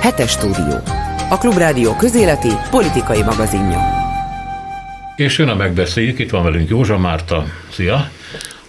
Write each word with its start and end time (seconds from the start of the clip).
Hetes 0.00 0.30
stúdió. 0.30 0.78
A 1.30 1.38
Klubrádió 1.38 1.96
közéleti 1.96 2.48
politikai 2.70 3.22
magazinja. 3.22 3.78
És 5.16 5.38
jön 5.38 5.48
a 5.48 5.54
megbeszéljük, 5.54 6.18
itt 6.18 6.30
van 6.30 6.42
velünk 6.42 6.68
Józsa 6.68 6.98
Márta, 6.98 7.44
szia! 7.70 8.10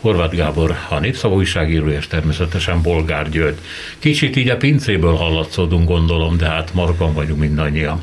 Horváth 0.01 0.35
Gábor, 0.35 0.75
a 0.89 0.99
Népszava 0.99 1.35
újságíró, 1.35 1.88
és 1.88 2.07
természetesen 2.07 2.81
Bolgár 2.81 3.29
György. 3.29 3.57
Kicsit 3.99 4.35
így 4.35 4.49
a 4.49 4.57
pincéből 4.57 5.15
hallatszódunk, 5.15 5.88
gondolom, 5.88 6.38
de 6.38 6.46
hát 6.46 6.74
marban 6.74 7.14
vagyunk 7.14 7.39
mindannyian. 7.39 8.02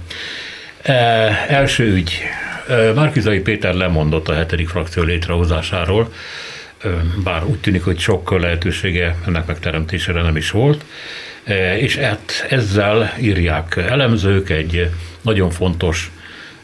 E, 0.82 0.92
első 1.48 1.92
ügy. 1.92 2.20
E, 2.68 2.92
Márkizai 2.92 3.40
Péter 3.40 3.74
lemondott 3.74 4.28
a 4.28 4.34
hetedik 4.34 4.68
frakció 4.68 5.02
létrehozásáról, 5.02 6.12
e, 6.82 6.88
bár 7.24 7.44
úgy 7.44 7.58
tűnik, 7.58 7.84
hogy 7.84 7.98
sok 7.98 8.40
lehetősége 8.40 9.16
ennek 9.26 9.46
megteremtésére 9.46 10.22
nem 10.22 10.36
is 10.36 10.50
volt, 10.50 10.84
és 11.78 11.96
hát 11.96 12.46
ezzel 12.48 13.14
írják 13.20 13.76
elemzők, 13.76 14.50
egy 14.50 14.90
nagyon 15.22 15.50
fontos 15.50 16.12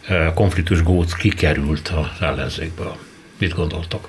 e, 0.09 0.33
konfliktus 0.35 0.83
góc 0.83 1.13
kikerült 1.13 1.89
az 1.89 2.21
ellenzékből. 2.21 2.97
Mit 3.39 3.55
gondoltok? 3.55 4.09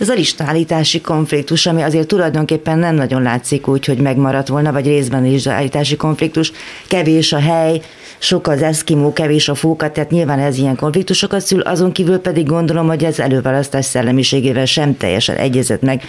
Ez 0.00 0.08
a 0.08 0.14
listállítási 0.14 1.00
konfliktus, 1.00 1.66
ami 1.66 1.82
azért 1.82 2.06
tulajdonképpen 2.06 2.78
nem 2.78 2.94
nagyon 2.94 3.22
látszik 3.22 3.68
úgy, 3.68 3.84
hogy 3.84 3.98
megmaradt 3.98 4.48
volna, 4.48 4.72
vagy 4.72 4.86
részben 4.86 5.22
a 5.22 5.26
listállítási 5.26 5.96
konfliktus, 5.96 6.52
kevés 6.88 7.32
a 7.32 7.38
hely, 7.38 7.80
sok 8.18 8.46
az 8.46 8.62
eszkimó, 8.62 9.12
kevés 9.12 9.48
a 9.48 9.54
fóka, 9.54 9.90
tehát 9.90 10.10
nyilván 10.10 10.38
ez 10.38 10.58
ilyen 10.58 10.76
konfliktusokat 10.76 11.40
szül, 11.40 11.60
azon 11.60 11.92
kívül 11.92 12.18
pedig 12.18 12.46
gondolom, 12.46 12.86
hogy 12.86 13.04
ez 13.04 13.18
előválasztás 13.18 13.84
szellemiségével 13.84 14.64
sem 14.64 14.96
teljesen 14.96 15.36
egyezett 15.36 15.82
meg. 15.82 16.02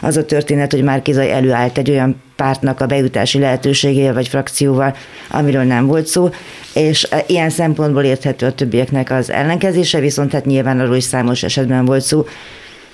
Az 0.00 0.16
a 0.16 0.24
történet, 0.24 0.72
hogy 0.72 0.82
Márkizai 0.82 1.30
előállt 1.30 1.78
egy 1.78 1.90
olyan 1.90 2.22
pártnak 2.36 2.80
a 2.80 2.86
bejutási 2.86 3.38
lehetőségével 3.38 4.14
vagy 4.14 4.28
frakcióval, 4.28 4.96
amiről 5.30 5.62
nem 5.62 5.86
volt 5.86 6.06
szó, 6.06 6.30
és 6.74 7.08
ilyen 7.26 7.50
szempontból 7.50 8.02
érthető 8.02 8.46
a 8.46 8.52
többieknek 8.52 9.10
az 9.10 9.30
ellenkezése, 9.30 10.00
viszont 10.00 10.32
hát 10.32 10.44
nyilván 10.44 10.80
arról 10.80 10.96
is 10.96 11.04
számos 11.04 11.42
esetben 11.42 11.84
volt 11.84 12.02
szó, 12.02 12.26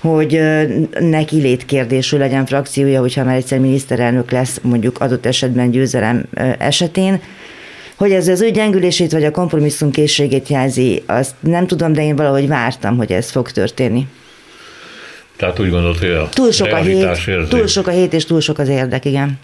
hogy 0.05 0.39
neki 0.99 1.41
létkérdésű 1.41 2.17
legyen 2.17 2.45
frakciója, 2.45 2.99
hogyha 2.99 3.23
már 3.23 3.35
egyszer 3.35 3.59
miniszterelnök 3.59 4.31
lesz, 4.31 4.59
mondjuk 4.61 4.99
adott 4.99 5.25
esetben 5.25 5.71
győzelem 5.71 6.25
esetén. 6.57 7.21
Hogy 7.95 8.11
ez 8.11 8.27
az 8.27 8.41
ő 8.41 8.49
gyengülését 8.49 9.11
vagy 9.11 9.23
a 9.23 9.31
kompromisszum 9.31 9.91
készségét 9.91 10.47
jelzi, 10.47 11.03
azt 11.05 11.35
nem 11.39 11.67
tudom, 11.67 11.93
de 11.93 12.03
én 12.03 12.15
valahogy 12.15 12.47
vártam, 12.47 12.97
hogy 12.97 13.11
ez 13.11 13.31
fog 13.31 13.51
történni. 13.51 14.07
Tehát 15.35 15.59
úgy 15.59 15.69
gondolod, 15.69 15.97
hogy 15.97 16.09
a 16.09 16.29
túl 16.29 16.51
sok 16.51 16.71
a 16.71 16.77
hét, 16.77 17.07
túl 17.49 17.67
sok 17.67 17.87
a 17.87 17.91
hét 17.91 18.13
és 18.13 18.25
túl 18.25 18.41
sok 18.41 18.59
az 18.59 18.67
érdek, 18.67 19.05
igen. 19.05 19.39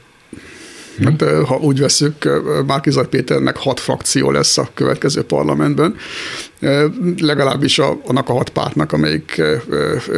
Hát, 1.03 1.23
ha 1.45 1.57
úgy 1.57 1.79
veszük, 1.79 2.41
Márkizaj 2.67 3.07
Péternek 3.07 3.57
hat 3.57 3.79
frakció 3.79 4.31
lesz 4.31 4.57
a 4.57 4.69
következő 4.73 5.23
parlamentben, 5.23 5.95
legalábbis 7.17 7.79
a, 7.79 7.99
annak 8.05 8.29
a 8.29 8.33
hat 8.33 8.49
pártnak, 8.49 8.91
amelyik 8.91 9.41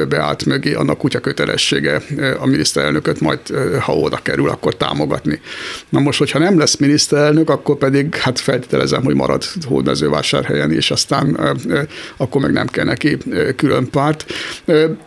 beállt 0.10 0.46
mögé, 0.46 0.74
annak 0.74 0.98
kutya 0.98 1.20
kötelessége 1.20 2.02
a 2.40 2.46
miniszterelnököt 2.46 3.20
majd, 3.20 3.40
ha 3.80 3.96
oda 3.96 4.20
kerül, 4.24 4.50
akkor 4.50 4.76
támogatni. 4.76 5.40
Na 5.90 6.00
most, 6.00 6.20
hogyha 6.20 6.40
nem 6.40 6.58
lesz 6.58 6.78
miniszterelnök, 6.78 7.50
akkor 7.50 7.78
pedig 7.78 8.16
hát 8.16 8.40
feltételezem, 8.40 9.04
hogy 9.04 9.16
marad 9.16 9.44
Hódmezővásárhelyen, 9.68 10.72
és 10.72 10.92
aztán 10.92 11.40
akkor 12.18 12.42
meg 12.42 12.52
nem 12.52 12.68
kell 12.68 12.86
neki 12.86 13.18
külön 13.56 13.90
párt. 13.90 14.26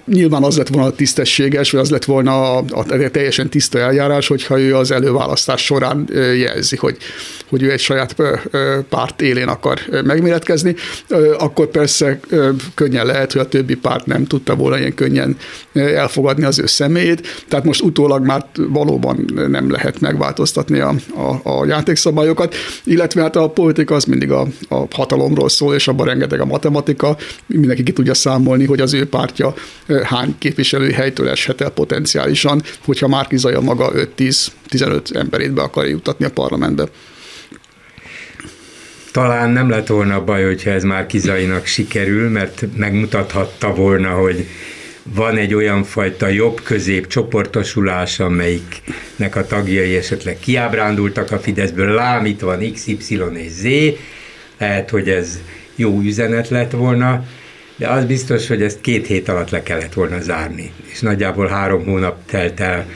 Nyilván 0.04 0.42
az 0.42 0.56
lett 0.56 0.68
volna 0.68 0.90
tisztességes, 0.90 1.70
vagy 1.70 1.80
az 1.80 1.90
lett 1.90 2.04
volna 2.04 2.56
a, 2.56 2.64
a 2.68 3.10
teljesen 3.10 3.48
tiszta 3.48 3.78
eljárás, 3.78 4.26
hogyha 4.26 4.60
ő 4.60 4.76
az 4.76 4.90
előválasztás 4.90 5.64
során 5.64 6.08
jelzi, 6.36 6.76
hogy, 6.76 6.96
hogy 7.48 7.62
ő 7.62 7.70
egy 7.70 7.80
saját 7.80 8.16
párt 8.88 9.22
élén 9.22 9.48
akar 9.48 9.80
megméretkezni 10.04 10.74
akkor 11.38 11.66
persze 11.66 12.20
könnyen 12.74 13.06
lehet, 13.06 13.32
hogy 13.32 13.40
a 13.40 13.48
többi 13.48 13.74
párt 13.74 14.06
nem 14.06 14.24
tudta 14.24 14.54
volna 14.54 14.78
ilyen 14.78 14.94
könnyen 14.94 15.36
elfogadni 15.72 16.44
az 16.44 16.58
ő 16.58 16.66
személyét, 16.66 17.44
tehát 17.48 17.64
most 17.64 17.82
utólag 17.82 18.24
már 18.24 18.46
valóban 18.54 19.24
nem 19.48 19.70
lehet 19.70 20.00
megváltoztatni 20.00 20.78
a, 20.78 20.94
a, 21.14 21.50
a 21.50 21.66
játékszabályokat, 21.66 22.54
illetve 22.84 23.22
hát 23.22 23.36
a 23.36 23.48
politika 23.48 23.94
az 23.94 24.04
mindig 24.04 24.30
a, 24.30 24.46
a 24.68 24.86
hatalomról 24.90 25.48
szól, 25.48 25.74
és 25.74 25.88
abban 25.88 26.06
rengeteg 26.06 26.40
a 26.40 26.44
matematika, 26.44 27.16
mindenki 27.46 27.82
ki 27.82 27.92
tudja 27.92 28.14
számolni, 28.14 28.64
hogy 28.64 28.80
az 28.80 28.94
ő 28.94 29.08
pártja 29.08 29.54
hány 30.02 30.34
képviselői 30.38 30.92
helytől 30.92 31.28
eshet 31.28 31.60
el 31.60 31.70
potenciálisan, 31.70 32.62
hogyha 32.84 33.08
Márkizaja 33.08 33.60
maga 33.60 33.92
5-10-15 34.18 35.16
emberét 35.16 35.52
be 35.52 35.62
akarja 35.62 35.90
jutatni 35.90 36.24
a 36.24 36.30
parlamentbe 36.30 36.88
talán 39.16 39.50
nem 39.50 39.68
lett 39.68 39.86
volna 39.86 40.24
baj, 40.24 40.44
hogyha 40.44 40.70
ez 40.70 40.82
már 40.84 41.06
Kizainak 41.06 41.66
sikerül, 41.66 42.30
mert 42.30 42.64
megmutathatta 42.76 43.74
volna, 43.74 44.08
hogy 44.08 44.46
van 45.02 45.36
egy 45.36 45.54
olyan 45.54 45.84
fajta 45.84 46.28
jobb-közép 46.28 47.06
csoportosulás, 47.06 48.20
amelyiknek 48.20 49.36
a 49.36 49.46
tagjai 49.46 49.96
esetleg 49.96 50.38
kiábrándultak 50.38 51.32
a 51.32 51.38
Fideszből, 51.38 51.94
lám, 51.94 52.24
itt 52.24 52.40
van 52.40 52.72
X, 52.72 52.86
Y 52.86 52.98
és 53.34 53.50
Z, 53.50 53.64
lehet, 54.58 54.90
hogy 54.90 55.08
ez 55.08 55.40
jó 55.74 56.00
üzenet 56.00 56.48
lett 56.48 56.70
volna, 56.70 57.24
de 57.76 57.88
az 57.88 58.04
biztos, 58.04 58.46
hogy 58.46 58.62
ezt 58.62 58.80
két 58.80 59.06
hét 59.06 59.28
alatt 59.28 59.50
le 59.50 59.62
kellett 59.62 59.92
volna 59.92 60.20
zárni, 60.20 60.72
és 60.92 61.00
nagyjából 61.00 61.46
három 61.46 61.84
hónap 61.84 62.16
telt 62.26 62.60
el 62.60 62.86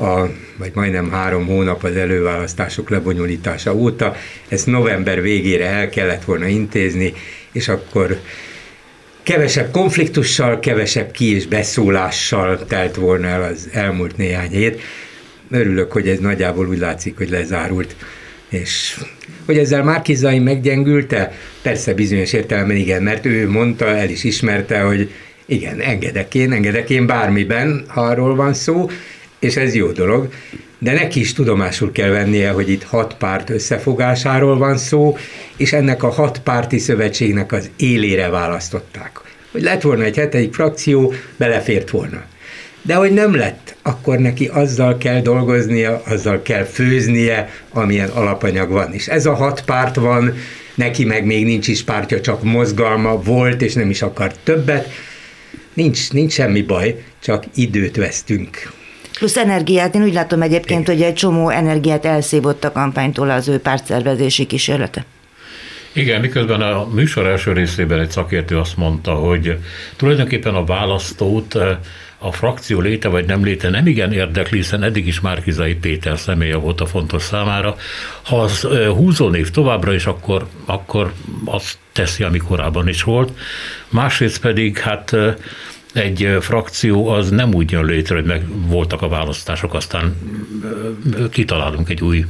a, 0.00 0.30
vagy 0.56 0.70
majdnem 0.74 1.10
három 1.10 1.46
hónap 1.46 1.84
az 1.84 1.96
előválasztások 1.96 2.90
lebonyolítása 2.90 3.74
óta. 3.74 4.16
Ezt 4.48 4.66
november 4.66 5.22
végére 5.22 5.66
el 5.66 5.88
kellett 5.88 6.24
volna 6.24 6.46
intézni, 6.46 7.12
és 7.52 7.68
akkor 7.68 8.20
kevesebb 9.22 9.70
konfliktussal, 9.70 10.60
kevesebb 10.60 11.10
ki- 11.10 11.34
és 11.34 11.46
beszólással 11.46 12.64
telt 12.66 12.94
volna 12.94 13.26
el 13.26 13.42
az 13.42 13.68
elmúlt 13.72 14.16
néhány 14.16 14.50
hét. 14.50 14.80
Örülök, 15.50 15.92
hogy 15.92 16.08
ez 16.08 16.18
nagyjából 16.18 16.68
úgy 16.68 16.78
látszik, 16.78 17.16
hogy 17.16 17.30
lezárult. 17.30 17.96
És 18.48 19.00
hogy 19.46 19.58
ezzel 19.58 19.82
Márkizai 19.82 20.38
meggyengülte? 20.38 21.32
Persze 21.62 21.94
bizonyos 21.94 22.32
értelemben 22.32 22.76
igen, 22.76 23.02
mert 23.02 23.26
ő 23.26 23.48
mondta, 23.48 23.86
el 23.86 24.08
is 24.08 24.24
ismerte, 24.24 24.80
hogy 24.80 25.10
igen, 25.46 25.80
engedek 25.80 26.34
én, 26.34 26.52
engedek 26.52 26.90
én 26.90 27.06
bármiben, 27.06 27.84
ha 27.86 28.00
arról 28.00 28.34
van 28.34 28.54
szó, 28.54 28.90
és 29.40 29.56
ez 29.56 29.74
jó 29.74 29.90
dolog, 29.90 30.28
de 30.78 30.92
neki 30.92 31.20
is 31.20 31.32
tudomásul 31.32 31.92
kell 31.92 32.10
vennie, 32.10 32.50
hogy 32.50 32.70
itt 32.70 32.82
hat 32.82 33.14
párt 33.14 33.50
összefogásáról 33.50 34.58
van 34.58 34.76
szó, 34.78 35.16
és 35.56 35.72
ennek 35.72 36.02
a 36.02 36.10
hat 36.10 36.38
párti 36.38 36.78
szövetségnek 36.78 37.52
az 37.52 37.70
élére 37.76 38.28
választották. 38.28 39.20
Hogy 39.52 39.62
lett 39.62 39.82
volna 39.82 40.02
egy 40.02 40.16
hetedik 40.16 40.54
frakció, 40.54 41.12
belefért 41.36 41.90
volna. 41.90 42.22
De 42.82 42.94
hogy 42.94 43.12
nem 43.12 43.34
lett, 43.34 43.76
akkor 43.82 44.18
neki 44.18 44.46
azzal 44.46 44.98
kell 44.98 45.20
dolgoznia, 45.20 46.02
azzal 46.06 46.42
kell 46.42 46.64
főznie, 46.64 47.48
amilyen 47.70 48.08
alapanyag 48.08 48.70
van. 48.70 48.92
És 48.92 49.08
ez 49.08 49.26
a 49.26 49.34
hat 49.34 49.64
párt 49.64 49.94
van, 49.94 50.34
neki 50.74 51.04
meg 51.04 51.24
még 51.24 51.44
nincs 51.44 51.68
is 51.68 51.82
pártja, 51.82 52.20
csak 52.20 52.42
mozgalma 52.42 53.22
volt, 53.22 53.62
és 53.62 53.72
nem 53.72 53.90
is 53.90 54.02
akar 54.02 54.32
többet. 54.42 54.88
Nincs, 55.74 56.12
nincs 56.12 56.32
semmi 56.32 56.62
baj, 56.62 57.02
csak 57.22 57.44
időt 57.54 57.96
vesztünk. 57.96 58.78
Plusz 59.20 59.36
energiát, 59.36 59.94
én 59.94 60.02
úgy 60.02 60.12
látom 60.12 60.42
egyébként, 60.42 60.86
hogy 60.86 61.02
egy 61.02 61.14
csomó 61.14 61.48
energiát 61.48 62.04
elszívott 62.04 62.64
a 62.64 62.72
kampánytól 62.72 63.30
az 63.30 63.48
ő 63.48 63.58
pártszervezési 63.58 64.46
kísérlete. 64.46 65.04
Igen, 65.92 66.20
miközben 66.20 66.60
a 66.60 66.86
műsor 66.94 67.26
első 67.26 67.52
részében 67.52 68.00
egy 68.00 68.10
szakértő 68.10 68.58
azt 68.58 68.76
mondta, 68.76 69.14
hogy 69.14 69.56
tulajdonképpen 69.96 70.54
a 70.54 70.64
választót 70.64 71.56
eh, 71.56 71.76
a 72.18 72.32
frakció 72.32 72.80
léte 72.80 73.08
vagy 73.08 73.26
nem 73.26 73.44
léte 73.44 73.68
nem 73.68 73.86
igen 73.86 74.12
érdekli, 74.12 74.56
hiszen 74.56 74.82
eddig 74.82 75.06
is 75.06 75.20
Márkizai 75.20 75.74
Péter 75.74 76.18
személye 76.18 76.56
volt 76.56 76.80
a 76.80 76.86
fontos 76.86 77.22
számára. 77.22 77.76
Ha 78.22 78.40
az 78.40 78.64
eh, 78.64 78.88
húzó 78.88 79.28
név 79.28 79.50
továbbra 79.50 79.94
is, 79.94 80.06
akkor, 80.06 80.46
akkor 80.64 81.12
azt 81.44 81.78
teszi, 81.92 82.22
ami 82.22 82.38
korábban 82.38 82.88
is 82.88 83.02
volt. 83.02 83.32
Másrészt 83.88 84.40
pedig 84.40 84.78
hát 84.78 85.12
eh, 85.12 85.34
egy 85.94 86.36
frakció 86.40 87.08
az 87.08 87.30
nem 87.30 87.54
úgy 87.54 87.70
jön 87.70 87.84
létre, 87.84 88.14
hogy 88.14 88.24
meg 88.24 88.42
voltak 88.66 89.02
a 89.02 89.08
választások, 89.08 89.74
aztán 89.74 90.16
kitalálunk 91.30 91.88
egy 91.88 92.00
új 92.00 92.24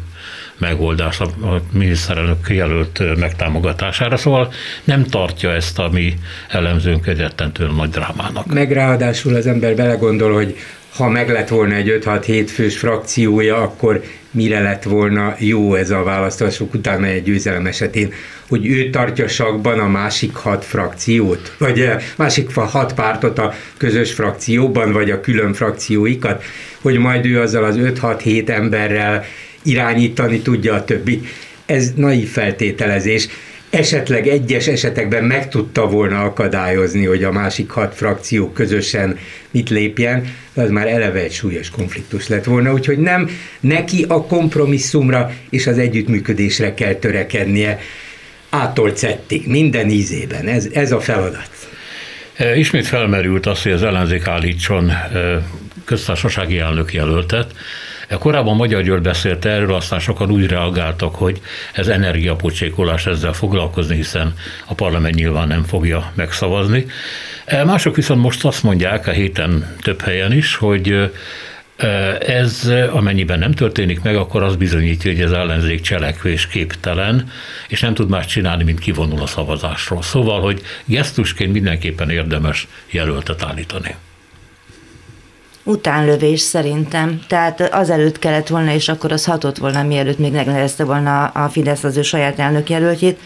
megoldást 0.59 1.21
a 1.21 1.61
miniszterelnök 1.73 2.47
jelölt 2.49 3.17
megtámogatására, 3.19 4.17
szóval 4.17 4.53
nem 4.85 5.05
tartja 5.05 5.53
ezt 5.53 5.79
a 5.79 5.89
mi 5.93 6.15
elemzőnk 6.49 7.07
egy 7.07 7.27
nagy 7.77 7.91
drámának. 7.91 8.47
Meg 8.47 8.73
ráadásul 8.73 9.35
az 9.35 9.47
ember 9.47 9.75
belegondol, 9.75 10.33
hogy 10.33 10.57
ha 10.97 11.09
meg 11.09 11.31
lett 11.31 11.49
volna 11.49 11.75
egy 11.75 12.01
5-6-7 12.05 12.49
fős 12.53 12.79
frakciója, 12.79 13.57
akkor 13.57 14.03
mire 14.31 14.61
lett 14.61 14.83
volna 14.83 15.35
jó 15.39 15.75
ez 15.75 15.91
a 15.91 16.03
választások 16.03 16.75
után 16.75 17.05
egy 17.05 17.23
győzelem 17.23 17.67
esetén, 17.67 18.13
hogy 18.49 18.67
ő 18.67 18.91
tartja 18.91 19.29
sakban 19.29 19.79
a 19.79 19.89
másik 19.89 20.35
hat 20.35 20.65
frakciót, 20.65 21.55
vagy 21.59 21.81
a 21.81 21.85
eh, 21.85 22.03
másik 22.17 22.55
hat 22.55 22.95
pártot 22.95 23.39
a 23.39 23.55
közös 23.77 24.13
frakcióban, 24.13 24.93
vagy 24.93 25.11
a 25.11 25.21
külön 25.21 25.53
frakcióikat, 25.53 26.43
hogy 26.81 26.99
majd 26.99 27.27
ő 27.27 27.41
azzal 27.41 27.65
az 27.65 27.77
5-6-7 27.79 28.49
emberrel 28.49 29.25
irányítani 29.63 30.41
tudja 30.41 30.75
a 30.75 30.85
többi. 30.85 31.23
Ez 31.67 31.93
naív 31.97 32.29
feltételezés 32.29 33.29
esetleg 33.71 34.27
egyes 34.27 34.67
esetekben 34.67 35.25
meg 35.25 35.49
tudta 35.49 35.87
volna 35.89 36.23
akadályozni, 36.23 37.05
hogy 37.05 37.25
a 37.25 37.33
másik 37.33 37.71
hat 37.71 37.95
frakció 37.95 38.53
közösen 38.53 39.19
mit 39.51 39.71
lépjen, 39.71 40.35
az 40.55 40.71
már 40.71 40.87
eleve 40.87 41.21
egy 41.21 41.33
súlyos 41.33 41.71
konfliktus 41.71 42.29
lett 42.29 42.45
volna, 42.45 42.73
úgyhogy 42.73 42.99
nem 42.99 43.31
neki 43.61 44.05
a 44.09 44.27
kompromisszumra 44.27 45.33
és 45.51 45.67
az 45.67 45.79
együttműködésre 45.79 46.75
kell 46.75 46.95
törekednie 46.95 47.79
ától 48.51 48.91
cettig, 48.91 49.47
minden 49.47 49.89
ízében. 49.89 50.47
Ez, 50.47 50.67
ez 50.73 50.93
a 50.93 51.01
feladat. 51.01 51.51
E, 52.37 52.57
ismét 52.57 52.87
felmerült 52.87 53.47
az, 53.47 53.63
hogy 53.63 53.73
az 53.73 53.83
ellenzék 53.83 54.27
állítson 54.27 54.91
e, 54.91 55.43
köztársasági 55.85 56.59
elnök 56.59 56.93
jelöltet, 56.93 57.53
Korábban 58.19 58.57
Magyar 58.57 58.83
György 58.83 59.03
beszélt 59.03 59.45
erről, 59.45 59.75
aztán 59.75 59.99
sokan 59.99 60.31
úgy 60.31 60.47
reagáltak, 60.47 61.15
hogy 61.15 61.41
ez 61.73 61.89
energiapocsékolás 61.89 63.07
ezzel 63.07 63.33
foglalkozni, 63.33 63.97
hiszen 63.97 64.35
a 64.67 64.75
parlament 64.75 65.15
nyilván 65.15 65.49
nem 65.49 65.63
fogja 65.63 66.13
megszavazni. 66.15 66.87
E, 67.45 67.65
mások 67.65 67.97
viszont 67.97 68.21
most 68.21 68.45
azt 68.45 68.63
mondják 68.63 69.07
a 69.07 69.11
héten 69.11 69.77
több 69.83 70.01
helyen 70.01 70.33
is, 70.33 70.55
hogy 70.55 71.11
e, 71.77 71.91
ez 72.27 72.73
amennyiben 72.93 73.39
nem 73.39 73.53
történik 73.53 74.03
meg, 74.03 74.17
akkor 74.17 74.43
az 74.43 74.57
bizonyítja, 74.57 75.13
hogy 75.13 75.23
az 75.23 75.33
ellenzék 75.33 75.81
cselekvés 75.81 76.47
képtelen, 76.47 77.31
és 77.69 77.81
nem 77.81 77.95
tud 77.95 78.09
más 78.09 78.27
csinálni, 78.27 78.65
mint 78.65 78.79
kivonul 78.79 79.23
a 79.23 79.27
szavazásról. 79.27 80.03
Szóval, 80.03 80.41
hogy 80.41 80.63
gesztusként 80.85 81.53
mindenképpen 81.53 82.11
érdemes 82.11 82.67
jelöltet 82.91 83.43
állítani 83.43 83.95
utánlövés 85.65 86.41
szerintem. 86.41 87.21
Tehát 87.29 87.61
azelőtt 87.61 88.19
kellett 88.19 88.49
volna, 88.49 88.73
és 88.73 88.89
akkor 88.89 89.13
az 89.13 89.25
hatott 89.25 89.59
volna, 89.59 89.83
mielőtt 89.83 90.19
még 90.19 90.33
megnevezte 90.33 90.85
volna 90.85 91.25
a 91.25 91.49
Fidesz 91.49 91.85
az 91.85 91.97
ő 91.97 92.03
saját 92.03 92.39
elnökjelöltjét. 92.39 93.19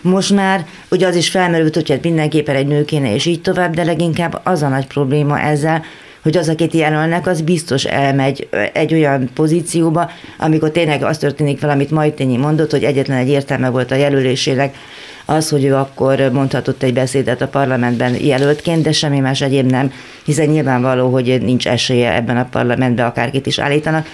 Most 0.00 0.34
már 0.34 0.66
ugye 0.90 1.06
az 1.06 1.16
is 1.16 1.30
felmerült, 1.30 1.74
hogy 1.74 1.90
hát 1.90 2.02
mindenképpen 2.02 2.56
egy 2.56 2.66
nő 2.66 2.84
kéne, 2.84 3.14
és 3.14 3.26
így 3.26 3.40
tovább, 3.40 3.74
de 3.74 3.84
leginkább 3.84 4.40
az 4.44 4.62
a 4.62 4.68
nagy 4.68 4.86
probléma 4.86 5.40
ezzel, 5.40 5.84
hogy 6.22 6.36
az, 6.36 6.48
akit 6.48 6.72
jelölnek, 6.72 7.26
az 7.26 7.40
biztos 7.40 7.84
elmegy 7.84 8.48
egy 8.72 8.92
olyan 8.92 9.30
pozícióba, 9.34 10.10
amikor 10.38 10.70
tényleg 10.70 11.02
az 11.02 11.18
történik 11.18 11.60
valamit 11.60 11.90
Majtényi 11.90 12.36
mondott, 12.36 12.70
hogy 12.70 12.84
egyetlen 12.84 13.18
egy 13.18 13.28
értelme 13.28 13.68
volt 13.68 13.90
a 13.90 13.94
jelölésének, 13.94 14.76
az, 15.24 15.48
hogy 15.48 15.64
ő 15.64 15.74
akkor 15.74 16.30
mondhatott 16.32 16.82
egy 16.82 16.92
beszédet 16.92 17.40
a 17.42 17.48
parlamentben 17.48 18.24
jelöltként, 18.24 18.82
de 18.82 18.92
semmi 18.92 19.18
más 19.18 19.40
egyéb 19.40 19.70
nem, 19.70 19.92
hiszen 20.24 20.46
nyilvánvaló, 20.46 21.10
hogy 21.10 21.38
nincs 21.42 21.68
esélye 21.68 22.14
ebben 22.14 22.36
a 22.36 22.48
parlamentben, 22.50 23.06
akárkit 23.06 23.46
is 23.46 23.58
állítanak, 23.58 24.06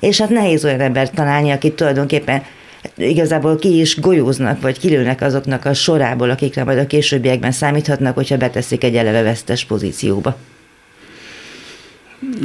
és 0.00 0.20
hát 0.20 0.28
nehéz 0.28 0.64
olyan 0.64 0.80
embert 0.80 1.14
találni, 1.14 1.50
akit 1.50 1.76
tulajdonképpen 1.76 2.42
igazából 2.96 3.56
ki 3.56 3.80
is 3.80 4.00
golyóznak, 4.00 4.60
vagy 4.60 4.78
kilőnek 4.78 5.20
azoknak 5.20 5.64
a 5.64 5.74
sorából, 5.74 6.30
akikre 6.30 6.64
majd 6.64 6.78
a 6.78 6.86
későbbiekben 6.86 7.52
számíthatnak, 7.52 8.14
hogyha 8.14 8.36
beteszik 8.36 8.84
egy 8.84 8.96
eleve 8.96 9.22
vesztes 9.22 9.64
pozícióba. 9.64 10.36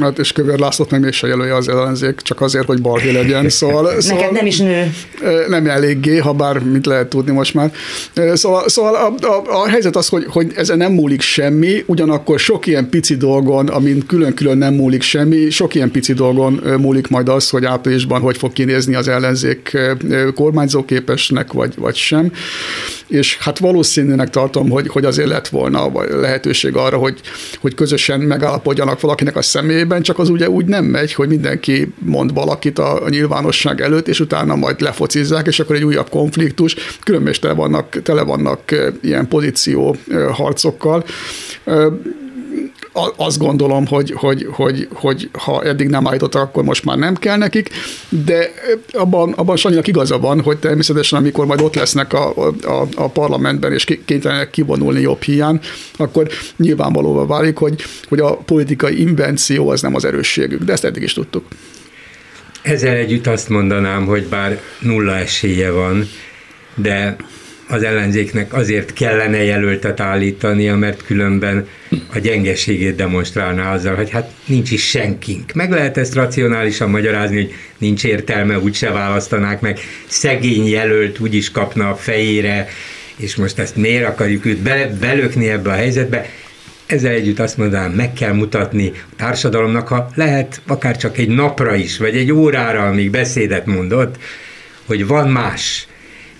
Hát 0.00 0.18
és 0.18 0.32
Kövér 0.32 0.58
Lászlót 0.58 0.90
nem 0.90 1.04
is 1.04 1.16
se 1.16 1.26
jelölje 1.26 1.54
az 1.54 1.68
ellenzék, 1.68 2.20
csak 2.20 2.40
azért, 2.40 2.66
hogy 2.66 2.80
balhé 2.80 3.10
legyen. 3.10 3.48
Szóval, 3.48 3.90
szóval 4.00 4.18
Neked 4.18 4.32
nem 4.32 4.46
is 4.46 4.58
nő. 4.58 4.94
Nem 5.48 5.66
eléggé, 5.66 6.16
ha 6.16 6.32
bár 6.32 6.58
mit 6.58 6.86
lehet 6.86 7.06
tudni 7.06 7.32
most 7.32 7.54
már. 7.54 7.72
Szóval, 8.32 8.68
szóval 8.68 8.94
a, 8.94 9.26
a, 9.26 9.62
a 9.62 9.68
helyzet 9.68 9.96
az, 9.96 10.08
hogy, 10.08 10.24
hogy 10.28 10.52
ezen 10.56 10.76
nem 10.76 10.92
múlik 10.92 11.20
semmi, 11.20 11.82
ugyanakkor 11.86 12.38
sok 12.38 12.66
ilyen 12.66 12.88
pici 12.88 13.16
dolgon, 13.16 13.68
amin 13.68 14.06
külön-külön 14.06 14.58
nem 14.58 14.74
múlik 14.74 15.02
semmi, 15.02 15.50
sok 15.50 15.74
ilyen 15.74 15.90
pici 15.90 16.12
dolgon 16.12 16.52
múlik 16.78 17.08
majd 17.08 17.28
az, 17.28 17.50
hogy 17.50 17.64
áprilisban 17.64 18.20
hogy 18.20 18.36
fog 18.36 18.52
kinézni 18.52 18.94
az 18.94 19.08
ellenzék 19.08 19.78
kormányzóképesnek, 20.34 21.52
vagy, 21.52 21.74
vagy 21.76 21.96
sem. 21.96 22.32
És 23.10 23.38
hát 23.38 23.58
valószínűnek 23.58 24.30
tartom, 24.30 24.70
hogy, 24.70 24.88
hogy 24.88 25.04
azért 25.04 25.28
lett 25.28 25.48
volna 25.48 25.90
lehetőség 26.20 26.76
arra, 26.76 26.96
hogy, 26.96 27.20
hogy 27.60 27.74
közösen 27.74 28.20
megállapodjanak 28.20 29.00
valakinek 29.00 29.36
a 29.36 29.42
személy 29.42 29.68
személyében, 29.70 30.02
csak 30.02 30.18
az 30.18 30.28
ugye 30.28 30.50
úgy 30.50 30.64
nem 30.64 30.84
megy, 30.84 31.12
hogy 31.12 31.28
mindenki 31.28 31.92
mond 31.98 32.34
valakit 32.34 32.78
a, 32.78 33.02
nyilvánosság 33.08 33.80
előtt, 33.80 34.08
és 34.08 34.20
utána 34.20 34.56
majd 34.56 34.80
lefocizzák, 34.80 35.46
és 35.46 35.60
akkor 35.60 35.76
egy 35.76 35.84
újabb 35.84 36.08
konfliktus, 36.08 36.76
különben 37.04 37.34
tele 37.40 37.54
vannak, 37.54 38.02
tele 38.02 38.22
vannak 38.22 38.60
ilyen 39.02 39.28
pozíció 39.28 39.96
harcokkal 40.32 41.04
azt 43.16 43.38
gondolom, 43.38 43.86
hogy, 43.86 44.12
hogy, 44.16 44.46
hogy, 44.50 44.88
hogy 44.92 45.28
ha 45.32 45.62
eddig 45.62 45.88
nem 45.88 46.06
állítottak, 46.06 46.42
akkor 46.42 46.64
most 46.64 46.84
már 46.84 46.96
nem 46.96 47.14
kell 47.14 47.36
nekik, 47.36 47.70
de 48.08 48.50
abban, 48.92 49.32
abban 49.32 49.56
Sanyinak 49.56 49.86
igaza 49.86 50.18
van, 50.18 50.40
hogy 50.40 50.58
természetesen 50.58 51.18
amikor 51.18 51.46
majd 51.46 51.60
ott 51.60 51.74
lesznek 51.74 52.12
a, 52.12 52.48
a, 52.62 52.86
a 52.94 53.08
parlamentben, 53.08 53.72
és 53.72 53.84
kénytelenek 54.04 54.50
kivonulni 54.50 55.00
jobb 55.00 55.22
hiány, 55.22 55.60
akkor 55.96 56.28
nyilvánvalóvá 56.56 57.24
válik, 57.26 57.56
hogy, 57.56 57.82
hogy 58.08 58.20
a 58.20 58.36
politikai 58.36 59.00
invenció 59.00 59.68
az 59.68 59.80
nem 59.80 59.94
az 59.94 60.04
erősségük, 60.04 60.62
de 60.62 60.72
ezt 60.72 60.84
eddig 60.84 61.02
is 61.02 61.12
tudtuk. 61.12 61.44
Ezzel 62.62 62.94
együtt 62.94 63.26
azt 63.26 63.48
mondanám, 63.48 64.06
hogy 64.06 64.26
bár 64.26 64.60
nulla 64.78 65.16
esélye 65.16 65.70
van, 65.70 66.08
de 66.74 67.16
az 67.70 67.82
ellenzéknek 67.82 68.52
azért 68.52 68.92
kellene 68.92 69.42
jelöltet 69.42 70.00
állítania, 70.00 70.76
mert 70.76 71.04
különben 71.04 71.68
a 72.12 72.18
gyengeségét 72.18 72.94
demonstrálná 72.94 73.72
azzal, 73.72 73.94
hogy 73.94 74.10
hát 74.10 74.30
nincs 74.44 74.70
is 74.70 74.88
senkink. 74.88 75.52
Meg 75.52 75.70
lehet 75.70 75.96
ezt 75.96 76.14
racionálisan 76.14 76.90
magyarázni, 76.90 77.36
hogy 77.36 77.54
nincs 77.78 78.04
értelme, 78.04 78.58
úgyse 78.58 78.90
választanák 78.90 79.60
meg. 79.60 79.78
Szegény 80.06 80.66
jelölt 80.66 81.18
úgyis 81.18 81.50
kapna 81.50 81.90
a 81.90 81.94
fejére, 81.94 82.68
és 83.16 83.36
most 83.36 83.58
ezt 83.58 83.76
miért 83.76 84.08
akarjuk 84.08 84.46
őt 84.46 84.58
be, 84.58 84.90
belökni 85.00 85.48
ebbe 85.48 85.70
a 85.70 85.74
helyzetbe. 85.74 86.26
Ezzel 86.86 87.12
együtt 87.12 87.38
azt 87.38 87.56
mondanám, 87.56 87.92
meg 87.92 88.12
kell 88.12 88.32
mutatni 88.32 88.92
a 88.94 89.14
társadalomnak, 89.16 89.88
ha 89.88 90.10
lehet 90.14 90.60
akár 90.66 90.96
csak 90.96 91.18
egy 91.18 91.28
napra 91.28 91.74
is, 91.74 91.98
vagy 91.98 92.16
egy 92.16 92.32
órára, 92.32 92.86
amíg 92.86 93.10
beszédet 93.10 93.66
mondott, 93.66 94.18
hogy 94.86 95.06
van 95.06 95.28
más, 95.28 95.88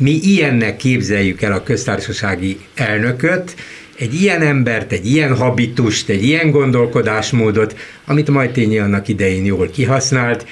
mi 0.01 0.11
ilyennek 0.11 0.77
képzeljük 0.77 1.43
el 1.43 1.53
a 1.53 1.63
köztársasági 1.63 2.59
elnököt, 2.75 3.55
egy 3.99 4.15
ilyen 4.15 4.43
embert, 4.43 4.93
egy 4.93 5.07
ilyen 5.07 5.37
habitust, 5.37 6.09
egy 6.09 6.25
ilyen 6.25 6.51
gondolkodásmódot, 6.51 7.77
amit 8.07 8.31
majd 8.31 8.51
Tényi 8.51 8.79
annak 8.79 9.09
idején 9.09 9.45
jól 9.45 9.71
kihasznált, 9.71 10.47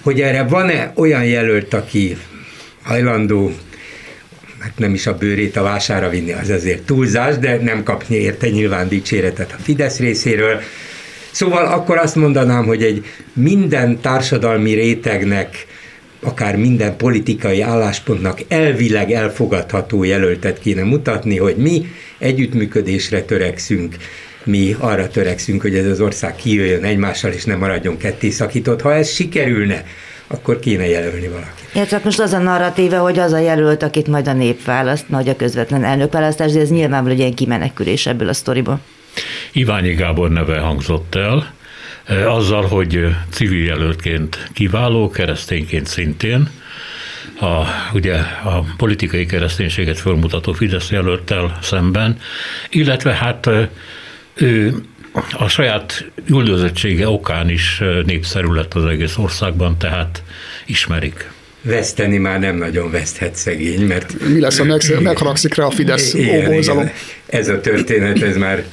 hogy 0.00 0.20
erre 0.20 0.42
van-e 0.42 0.92
olyan 0.96 1.24
jelölt, 1.24 1.74
aki 1.74 2.16
hajlandó 2.82 3.52
hát 4.58 4.78
nem 4.78 4.94
is 4.94 5.06
a 5.06 5.16
bőrét 5.16 5.56
a 5.56 5.62
vására 5.62 6.08
vinni, 6.08 6.32
az 6.32 6.50
azért 6.50 6.82
túlzás, 6.82 7.38
de 7.38 7.56
nem 7.56 7.82
kapni 7.82 8.16
érte 8.16 8.48
nyilván 8.48 8.88
dicséretet 8.88 9.52
a 9.52 9.62
Fidesz 9.62 9.98
részéről. 9.98 10.60
Szóval 11.30 11.66
akkor 11.66 11.98
azt 11.98 12.16
mondanám, 12.16 12.66
hogy 12.66 12.82
egy 12.82 13.04
minden 13.32 14.00
társadalmi 14.00 14.72
rétegnek 14.72 15.66
akár 16.24 16.56
minden 16.56 16.96
politikai 16.96 17.60
álláspontnak 17.60 18.40
elvileg 18.48 19.10
elfogadható 19.10 20.04
jelöltet 20.04 20.58
kéne 20.58 20.82
mutatni, 20.82 21.36
hogy 21.36 21.56
mi 21.56 21.86
együttműködésre 22.18 23.22
törekszünk, 23.22 23.96
mi 24.44 24.76
arra 24.78 25.08
törekszünk, 25.08 25.62
hogy 25.62 25.74
ez 25.74 25.86
az 25.86 26.00
ország 26.00 26.36
kijöjjön 26.36 26.84
egymással, 26.84 27.30
és 27.30 27.44
nem 27.44 27.58
maradjon 27.58 27.96
ketté 27.96 28.30
szakított. 28.30 28.80
Ha 28.80 28.94
ez 28.94 29.10
sikerülne, 29.10 29.84
akkor 30.26 30.58
kéne 30.58 30.86
jelölni 30.86 31.28
valakit. 31.28 31.68
Ja, 31.74 31.86
csak 31.86 32.04
most 32.04 32.20
az 32.20 32.32
a 32.32 32.38
narratíva, 32.38 32.98
hogy 32.98 33.18
az 33.18 33.32
a 33.32 33.38
jelölt, 33.38 33.82
akit 33.82 34.06
majd 34.06 34.28
a 34.28 34.32
nép 34.32 34.64
választ, 34.64 35.08
nagy 35.08 35.28
a 35.28 35.36
közvetlen 35.36 35.84
elnökválasztás, 35.84 36.52
de 36.52 36.60
ez 36.60 36.70
nyilvánvalóan 36.70 37.10
egy 37.10 37.18
ilyen 37.18 37.34
kimenekülés 37.34 38.06
ebből 38.06 38.28
a 38.28 38.32
sztoriból. 38.32 38.80
Iványi 39.52 39.94
Gábor 39.94 40.30
neve 40.30 40.58
hangzott 40.58 41.14
el, 41.14 41.53
azzal, 42.08 42.62
hogy 42.62 43.06
civil 43.30 43.64
jelöltként 43.64 44.48
kiváló, 44.52 45.10
keresztényként 45.10 45.86
szintén, 45.86 46.48
a, 47.40 47.64
ugye 47.92 48.14
a 48.44 48.64
politikai 48.76 49.26
kereszténységet 49.26 49.98
fölmutató 49.98 50.52
Fidesz 50.52 50.90
jelölttel 50.90 51.58
szemben, 51.62 52.18
illetve 52.70 53.12
hát 53.12 53.50
ő 54.34 54.74
a 55.32 55.48
saját 55.48 56.10
üldözöttsége 56.28 57.08
okán 57.08 57.48
is 57.48 57.82
népszerű 58.06 58.52
lett 58.52 58.74
az 58.74 58.84
egész 58.84 59.16
országban, 59.16 59.78
tehát 59.78 60.22
ismerik. 60.66 61.30
Veszteni 61.62 62.18
már 62.18 62.40
nem 62.40 62.56
nagyon 62.56 62.90
veszthet 62.90 63.34
szegény, 63.34 63.86
mert... 63.86 64.28
Mi 64.28 64.40
lesz, 64.40 64.58
ha 64.58 65.00
megharagszik 65.00 65.54
rá 65.54 65.64
a 65.64 65.70
Fidesz 65.70 66.14
óvózalom? 66.14 66.90
Ez 67.26 67.48
a 67.48 67.60
történet, 67.60 68.22
ez 68.22 68.36
már 68.36 68.64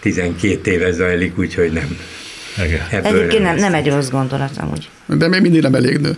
12 0.00 0.70
éve 0.70 0.90
zajlik, 0.90 1.38
úgyhogy 1.38 1.72
nem, 1.72 1.98
igen. 2.64 3.04
Egyébként 3.04 3.42
nem, 3.42 3.56
nem 3.56 3.74
egy 3.74 3.88
rossz 3.88 4.08
gondolat 4.08 4.50
amúgy. 4.56 4.88
De 5.06 5.28
még 5.28 5.40
mindig 5.40 5.62
nem 5.62 5.74
elég 5.74 5.98
nő. 5.98 6.16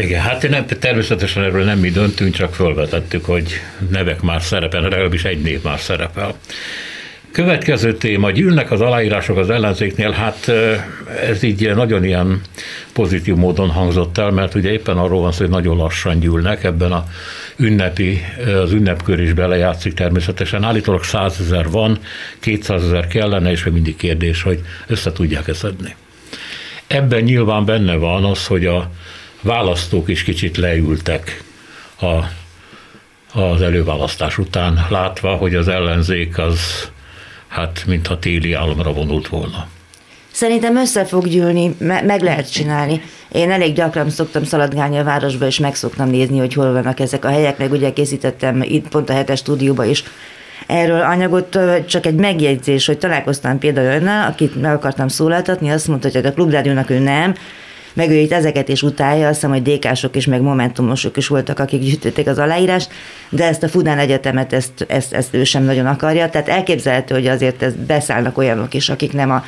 Igen, 0.00 0.20
hát 0.20 0.48
nem, 0.48 0.66
természetesen 0.66 1.42
erről 1.42 1.64
nem 1.64 1.78
mi 1.78 1.90
döntünk, 1.90 2.34
csak 2.34 2.54
felvetettük, 2.54 3.24
hogy 3.24 3.60
nevek 3.90 4.22
már 4.22 4.42
szerepel, 4.42 4.80
legalábbis 4.80 5.24
egy 5.24 5.42
név 5.42 5.62
már 5.62 5.78
szerepel. 5.78 6.34
Következő 7.32 7.94
téma, 7.94 8.30
gyűlnek 8.30 8.70
az 8.70 8.80
aláírások 8.80 9.36
az 9.36 9.50
ellenzéknél, 9.50 10.10
hát 10.10 10.52
ez 11.28 11.42
így 11.42 11.74
nagyon 11.74 12.04
ilyen 12.04 12.40
pozitív 12.92 13.34
módon 13.34 13.70
hangzott 13.70 14.18
el, 14.18 14.30
mert 14.30 14.54
ugye 14.54 14.70
éppen 14.70 14.96
arról 14.96 15.20
van 15.20 15.32
szó, 15.32 15.38
hogy 15.38 15.48
nagyon 15.48 15.76
lassan 15.76 16.18
gyűlnek, 16.18 16.64
ebben 16.64 16.92
a 16.92 17.06
ünnepi, 17.56 18.20
az 18.62 18.72
ünnepkör 18.72 19.20
is 19.20 19.32
belejátszik 19.32 19.94
természetesen. 19.94 20.64
Állítólag 20.64 21.04
100 21.04 21.40
ezer 21.40 21.70
van, 21.70 21.98
200 22.40 22.84
ezer 22.84 23.06
kellene, 23.06 23.50
és 23.50 23.64
még 23.64 23.72
mindig 23.72 23.96
kérdés, 23.96 24.42
hogy 24.42 24.60
össze 24.86 25.12
tudják 25.12 25.48
ezt 25.48 25.64
adni. 25.64 25.94
Ebben 26.86 27.22
nyilván 27.22 27.64
benne 27.64 27.94
van 27.94 28.24
az, 28.24 28.46
hogy 28.46 28.66
a 28.66 28.90
választók 29.42 30.08
is 30.08 30.22
kicsit 30.22 30.56
leültek 30.56 31.42
a, 32.00 32.24
az 33.40 33.62
előválasztás 33.62 34.38
után, 34.38 34.86
látva, 34.88 35.34
hogy 35.34 35.54
az 35.54 35.68
ellenzék 35.68 36.38
az 36.38 36.90
hát 37.48 37.84
mintha 37.86 38.18
téli 38.18 38.52
álomra 38.52 38.92
vonult 38.92 39.28
volna. 39.28 39.68
Szerintem 40.36 40.76
össze 40.76 41.04
fog 41.04 41.28
gyűlni, 41.28 41.74
me- 41.78 42.06
meg 42.06 42.22
lehet 42.22 42.52
csinálni. 42.52 43.00
Én 43.32 43.50
elég 43.50 43.74
gyakran 43.74 44.10
szoktam 44.10 44.44
szaladgálni 44.44 44.98
a 44.98 45.04
városba, 45.04 45.46
és 45.46 45.58
meg 45.58 45.74
szoktam 45.74 46.08
nézni, 46.08 46.38
hogy 46.38 46.54
hol 46.54 46.72
vannak 46.72 47.00
ezek 47.00 47.24
a 47.24 47.28
helyek, 47.28 47.58
meg 47.58 47.72
ugye 47.72 47.92
készítettem 47.92 48.62
itt 48.62 48.88
pont 48.88 49.10
a 49.10 49.12
hetes 49.12 49.38
stúdióba 49.38 49.84
is 49.84 50.04
erről 50.66 51.00
anyagot, 51.00 51.58
csak 51.86 52.06
egy 52.06 52.14
megjegyzés, 52.14 52.86
hogy 52.86 52.98
találkoztam 52.98 53.58
például 53.58 54.00
önnel, 54.00 54.28
akit 54.30 54.60
meg 54.60 54.72
akartam 54.72 55.08
szólaltatni, 55.08 55.70
azt 55.70 55.88
mondta, 55.88 56.06
hogy 56.06 56.16
hát 56.16 56.32
a 56.32 56.34
klubrádiónak 56.34 56.90
ő 56.90 56.98
nem, 56.98 57.34
meg 57.92 58.10
ő 58.10 58.14
itt 58.14 58.32
ezeket 58.32 58.68
is 58.68 58.82
utálja, 58.82 59.26
azt 59.26 59.34
hiszem, 59.34 59.50
hogy 59.50 59.62
dékások 59.62 60.16
is, 60.16 60.26
meg 60.26 60.40
momentumosok 60.40 61.16
is 61.16 61.26
voltak, 61.28 61.58
akik 61.58 61.80
gyűjtötték 61.80 62.26
az 62.26 62.38
aláírást, 62.38 62.90
de 63.28 63.44
ezt 63.44 63.62
a 63.62 63.68
Fudán 63.68 63.98
Egyetemet, 63.98 64.52
ezt, 64.52 64.84
ezt, 64.88 65.12
ezt 65.12 65.34
ő 65.34 65.44
sem 65.44 65.64
nagyon 65.64 65.86
akarja, 65.86 66.30
tehát 66.30 66.48
elképzelhető, 66.48 67.14
hogy 67.14 67.26
azért 67.26 67.62
ezt 67.62 67.78
beszállnak 67.78 68.38
olyanok 68.38 68.74
is, 68.74 68.88
akik 68.88 69.12
nem 69.12 69.30
a 69.30 69.44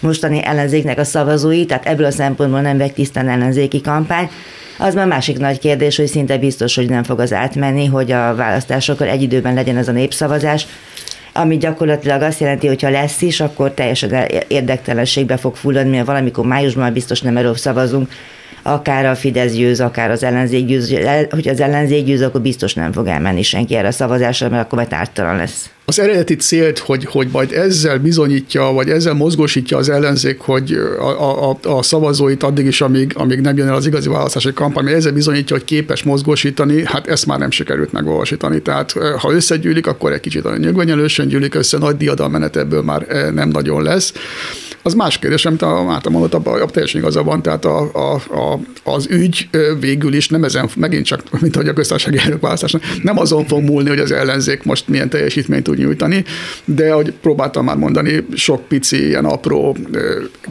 mostani 0.00 0.44
ellenzéknek 0.44 0.98
a 0.98 1.04
szavazói, 1.04 1.64
tehát 1.64 1.86
ebből 1.86 2.06
a 2.06 2.10
szempontból 2.10 2.60
nem 2.60 2.78
vegy 2.78 2.92
tisztán 2.92 3.28
ellenzéki 3.28 3.80
kampány. 3.80 4.30
Az 4.78 4.94
már 4.94 5.06
másik 5.06 5.38
nagy 5.38 5.58
kérdés, 5.58 5.96
hogy 5.96 6.06
szinte 6.06 6.38
biztos, 6.38 6.74
hogy 6.74 6.88
nem 6.88 7.02
fog 7.02 7.20
az 7.20 7.32
átmenni, 7.32 7.86
hogy 7.86 8.12
a 8.12 8.34
választásokkal 8.34 9.08
egy 9.08 9.22
időben 9.22 9.54
legyen 9.54 9.76
ez 9.76 9.88
a 9.88 9.92
népszavazás, 9.92 10.66
ami 11.32 11.56
gyakorlatilag 11.56 12.22
azt 12.22 12.40
jelenti, 12.40 12.66
hogy 12.66 12.82
ha 12.82 12.90
lesz 12.90 13.22
is, 13.22 13.40
akkor 13.40 13.70
teljesen 13.70 14.26
érdektelenségbe 14.48 15.36
fog 15.36 15.56
fulladni, 15.56 15.90
mert 15.90 16.06
valamikor 16.06 16.46
májusban 16.46 16.92
biztos 16.92 17.20
nem 17.20 17.36
erről 17.36 17.56
szavazunk, 17.56 18.10
akár 18.72 19.06
a 19.06 19.14
Fidesz 19.14 19.52
győz, 19.52 19.80
akár 19.80 20.10
az 20.10 20.22
ellenzék 20.22 20.66
győz, 20.66 20.94
hogy 21.30 21.48
az 21.48 21.60
ellenzék 21.60 22.04
győz, 22.04 22.22
akkor 22.22 22.40
biztos 22.40 22.74
nem 22.74 22.92
fog 22.92 23.06
elmenni 23.06 23.42
senki 23.42 23.74
erre 23.74 23.88
a 23.88 23.92
szavazásra, 23.92 24.48
mert 24.48 24.64
akkor 24.64 24.86
már 24.90 25.10
lesz. 25.14 25.70
Az 25.84 25.98
eredeti 25.98 26.36
célt, 26.36 26.78
hogy, 26.78 27.04
hogy 27.04 27.28
majd 27.32 27.52
ezzel 27.52 27.98
bizonyítja, 27.98 28.62
vagy 28.62 28.90
ezzel 28.90 29.14
mozgósítja 29.14 29.76
az 29.76 29.88
ellenzék, 29.88 30.40
hogy 30.40 30.72
a, 30.98 31.50
a, 31.50 31.58
a 31.62 31.82
szavazóit 31.82 32.42
addig 32.42 32.66
is, 32.66 32.80
amíg, 32.80 33.12
amíg 33.14 33.40
nem 33.40 33.56
jön 33.56 33.68
el 33.68 33.74
az 33.74 33.86
igazi 33.86 34.08
választási 34.08 34.52
kampány, 34.52 34.84
mert 34.84 34.96
ezzel 34.96 35.12
bizonyítja, 35.12 35.56
hogy 35.56 35.64
képes 35.64 36.02
mozgósítani, 36.02 36.82
hát 36.84 37.06
ezt 37.06 37.26
már 37.26 37.38
nem 37.38 37.50
sikerült 37.50 37.92
megvalósítani. 37.92 38.62
Tehát 38.62 38.92
ha 39.18 39.32
összegyűlik, 39.32 39.86
akkor 39.86 40.12
egy 40.12 40.20
kicsit 40.20 40.44
a 40.44 40.56
nyögvenyelősen 40.56 41.28
gyűlik 41.28 41.54
össze, 41.54 41.78
nagy 41.78 41.96
diadalmenet 41.96 42.56
ebből 42.56 42.82
már 42.82 43.06
nem 43.34 43.48
nagyon 43.48 43.82
lesz. 43.82 44.12
Az 44.88 44.94
más 44.94 45.18
kérdés, 45.18 45.44
amit 45.44 45.62
a 45.62 45.84
Márta 45.84 46.10
mondott, 46.10 46.34
abban 46.34 46.68
teljesen 46.72 47.00
igaza 47.00 47.22
van, 47.22 47.42
tehát 47.42 47.64
a, 47.64 47.90
a, 47.92 48.14
a, 48.14 48.58
az 48.84 49.06
ügy 49.10 49.48
végül 49.80 50.14
is 50.14 50.28
nem 50.28 50.44
ezen, 50.44 50.68
megint 50.76 51.04
csak, 51.04 51.22
mint 51.40 51.56
ahogy 51.56 51.68
a 51.68 51.72
köztársasági 51.72 52.18
elnökválasztásnak, 52.18 52.82
nem 53.02 53.18
azon 53.18 53.46
fog 53.46 53.62
múlni, 53.62 53.88
hogy 53.88 53.98
az 53.98 54.12
ellenzék 54.12 54.62
most 54.62 54.88
milyen 54.88 55.08
teljesítményt 55.08 55.62
tud 55.62 55.78
nyújtani, 55.78 56.24
de 56.64 56.92
ahogy 56.92 57.12
próbáltam 57.20 57.64
már 57.64 57.76
mondani, 57.76 58.26
sok 58.34 58.68
pici, 58.68 59.06
ilyen 59.06 59.24
apró, 59.24 59.76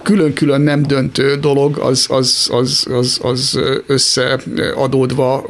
külön-külön 0.03 0.61
nem 0.61 0.83
döntő 0.83 1.35
dolog, 1.35 1.77
az, 1.77 2.05
az, 2.09 2.49
az, 2.51 2.87
az, 2.91 3.19
az 3.23 3.59
összeadódva 3.87 5.45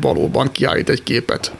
valóban 0.00 0.52
kiállít 0.52 0.88
egy 0.88 1.02
képet. 1.02 1.52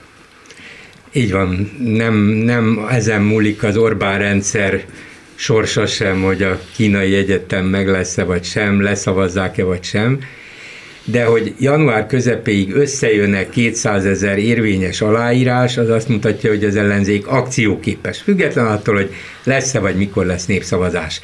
Így 1.12 1.32
van, 1.32 1.70
nem, 1.78 2.14
nem 2.24 2.86
ezen 2.90 3.22
múlik 3.22 3.62
az 3.62 3.76
Orbán 3.76 4.18
rendszer 4.18 4.84
sorsa 5.42 5.86
sem, 5.86 6.22
hogy 6.22 6.42
a 6.42 6.60
kínai 6.74 7.14
egyetem 7.14 7.64
meg 7.64 7.88
lesz-e 7.88 8.24
vagy 8.24 8.44
sem, 8.44 8.82
leszavazzák-e 8.82 9.64
vagy 9.64 9.84
sem, 9.84 10.18
de 11.04 11.24
hogy 11.24 11.54
január 11.58 12.06
közepéig 12.06 12.74
összejönnek 12.74 13.50
200 13.50 14.04
ezer 14.04 14.38
érvényes 14.38 15.00
aláírás, 15.00 15.76
az 15.76 15.88
azt 15.88 16.08
mutatja, 16.08 16.50
hogy 16.50 16.64
az 16.64 16.76
ellenzék 16.76 17.26
akcióképes, 17.26 18.20
független 18.20 18.66
attól, 18.66 18.94
hogy 18.94 19.14
lesz-e 19.44 19.78
vagy 19.78 19.96
mikor 19.96 20.26
lesz 20.26 20.46
népszavazás. 20.46 21.20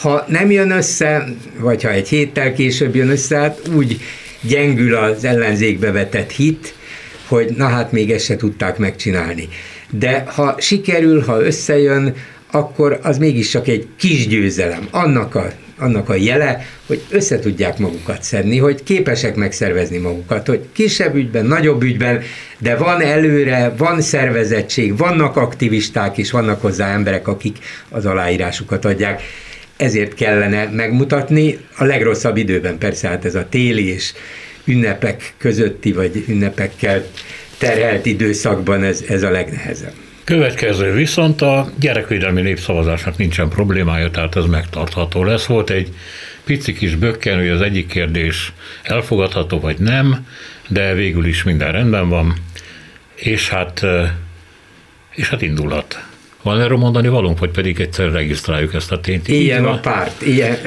Ha 0.00 0.24
nem 0.28 0.50
jön 0.50 0.70
össze, 0.70 1.28
vagy 1.58 1.82
ha 1.82 1.90
egy 1.90 2.08
héttel 2.08 2.52
később 2.52 2.94
jön 2.94 3.08
össze, 3.08 3.36
hát 3.36 3.60
úgy 3.74 4.00
gyengül 4.40 4.94
az 4.94 5.24
ellenzékbe 5.24 5.92
vetett 5.92 6.30
hit, 6.30 6.74
hogy 7.26 7.52
na 7.56 7.66
hát 7.66 7.92
még 7.92 8.10
ezt 8.10 8.24
se 8.24 8.36
tudták 8.36 8.78
megcsinálni. 8.78 9.48
De 9.90 10.24
ha 10.26 10.54
sikerül, 10.58 11.20
ha 11.20 11.40
összejön, 11.42 12.14
akkor 12.50 12.98
az 13.02 13.18
mégiscsak 13.18 13.68
egy 13.68 13.88
kis 13.96 14.26
győzelem. 14.26 14.88
Annak 14.90 15.34
a, 15.34 15.52
annak 15.78 16.08
a 16.08 16.14
jele, 16.14 16.66
hogy 16.86 17.02
össze 17.10 17.38
tudják 17.38 17.78
magukat 17.78 18.22
szedni, 18.22 18.58
hogy 18.58 18.82
képesek 18.82 19.34
megszervezni 19.34 19.98
magukat, 19.98 20.46
hogy 20.46 20.60
kisebb 20.72 21.14
ügyben, 21.14 21.46
nagyobb 21.46 21.82
ügyben, 21.82 22.22
de 22.58 22.76
van 22.76 23.02
előre, 23.02 23.74
van 23.76 24.00
szervezettség, 24.00 24.96
vannak 24.96 25.36
aktivisták 25.36 26.18
és 26.18 26.30
vannak 26.30 26.60
hozzá 26.60 26.92
emberek, 26.92 27.28
akik 27.28 27.58
az 27.88 28.06
aláírásukat 28.06 28.84
adják. 28.84 29.22
Ezért 29.76 30.14
kellene 30.14 30.70
megmutatni 30.72 31.58
a 31.76 31.84
legrosszabb 31.84 32.36
időben, 32.36 32.78
persze 32.78 33.08
hát 33.08 33.24
ez 33.24 33.34
a 33.34 33.48
téli 33.48 33.88
és 33.88 34.12
ünnepek 34.64 35.34
közötti, 35.38 35.92
vagy 35.92 36.24
ünnepekkel 36.28 37.04
terhelt 37.58 38.06
időszakban 38.06 38.82
ez, 38.82 39.04
ez 39.08 39.22
a 39.22 39.30
legnehezebb. 39.30 39.94
Következő 40.30 40.92
viszont 40.92 41.42
a 41.42 41.70
gyerekvédelmi 41.80 42.40
népszavazásnak 42.40 43.16
nincsen 43.16 43.48
problémája, 43.48 44.10
tehát 44.10 44.36
ez 44.36 44.44
megtartható 44.44 45.24
lesz. 45.24 45.46
Volt 45.46 45.70
egy 45.70 45.94
pici 46.44 46.72
kis 46.72 46.94
bökken, 46.94 47.38
hogy 47.38 47.48
az 47.48 47.60
egyik 47.60 47.86
kérdés 47.86 48.52
elfogadható 48.82 49.60
vagy 49.60 49.78
nem, 49.78 50.26
de 50.68 50.94
végül 50.94 51.26
is 51.26 51.42
minden 51.42 51.72
rendben 51.72 52.08
van, 52.08 52.34
és 53.14 53.48
hát, 53.48 53.86
és 55.14 55.28
hát 55.28 55.42
indulhat. 55.42 56.09
Van 56.42 56.60
erről 56.60 56.78
mondani 56.78 57.08
valunk, 57.08 57.38
vagy 57.38 57.50
pedig 57.50 57.80
egyszer 57.80 58.12
regisztráljuk 58.12 58.74
ezt 58.74 58.92
a 58.92 59.00
tényt? 59.00 59.28
Ilyen 59.28 59.64
a 59.64 59.80
párt, 59.80 60.22
ilyen, 60.22 60.58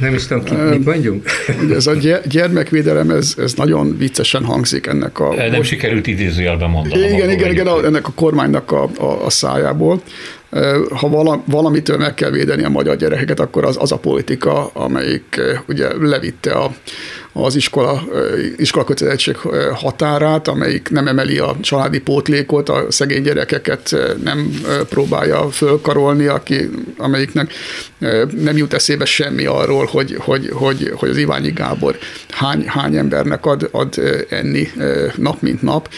nem 0.00 0.14
is 0.14 0.26
tudom, 0.26 0.44
ki, 0.44 0.54
mit 0.54 0.84
mondjunk. 0.84 1.24
Ez 1.76 1.86
a 1.86 1.94
gyermekvédelem, 2.28 3.10
ez, 3.10 3.34
ez 3.38 3.54
nagyon 3.54 3.96
viccesen 3.98 4.44
hangzik 4.44 4.86
ennek 4.86 5.20
a... 5.20 5.34
Nem 5.34 5.50
most... 5.50 5.68
sikerült 5.68 6.06
idézőjelben 6.06 6.70
mondani. 6.70 7.02
Igen, 7.02 7.30
igen, 7.30 7.50
igen, 7.50 7.84
ennek 7.84 8.08
a 8.08 8.12
kormánynak 8.14 8.72
a, 8.72 8.90
a, 8.98 9.24
a 9.24 9.30
szájából 9.30 10.02
ha 10.90 11.40
valamitől 11.46 11.96
meg 11.96 12.14
kell 12.14 12.30
védeni 12.30 12.64
a 12.64 12.68
magyar 12.68 12.96
gyerekeket, 12.96 13.40
akkor 13.40 13.64
az, 13.64 13.76
az 13.80 13.92
a 13.92 13.96
politika, 13.96 14.66
amelyik 14.66 15.40
ugye 15.68 15.88
levitte 16.00 16.52
a, 16.52 16.70
az 17.32 17.54
iskola, 17.54 18.02
iskola 18.56 18.84
kötelezettség 18.84 19.36
határát, 19.74 20.48
amelyik 20.48 20.88
nem 20.90 21.08
emeli 21.08 21.38
a 21.38 21.56
családi 21.60 22.00
pótlékot, 22.00 22.68
a 22.68 22.86
szegény 22.88 23.22
gyerekeket 23.22 23.96
nem 24.22 24.60
próbálja 24.88 25.50
fölkarolni, 25.50 26.26
aki, 26.26 26.70
amelyiknek 26.96 27.52
nem 28.38 28.56
jut 28.56 28.72
eszébe 28.72 29.04
semmi 29.04 29.44
arról, 29.44 29.84
hogy, 29.86 30.16
hogy, 30.18 30.48
hogy, 30.52 30.92
hogy 30.94 31.08
az 31.08 31.16
Iványi 31.16 31.50
Gábor 31.50 31.98
hány, 32.28 32.64
hány 32.66 32.96
embernek 32.96 33.46
ad, 33.46 33.68
ad 33.72 34.24
enni 34.28 34.68
nap 35.16 35.40
mint 35.40 35.62
nap, 35.62 35.88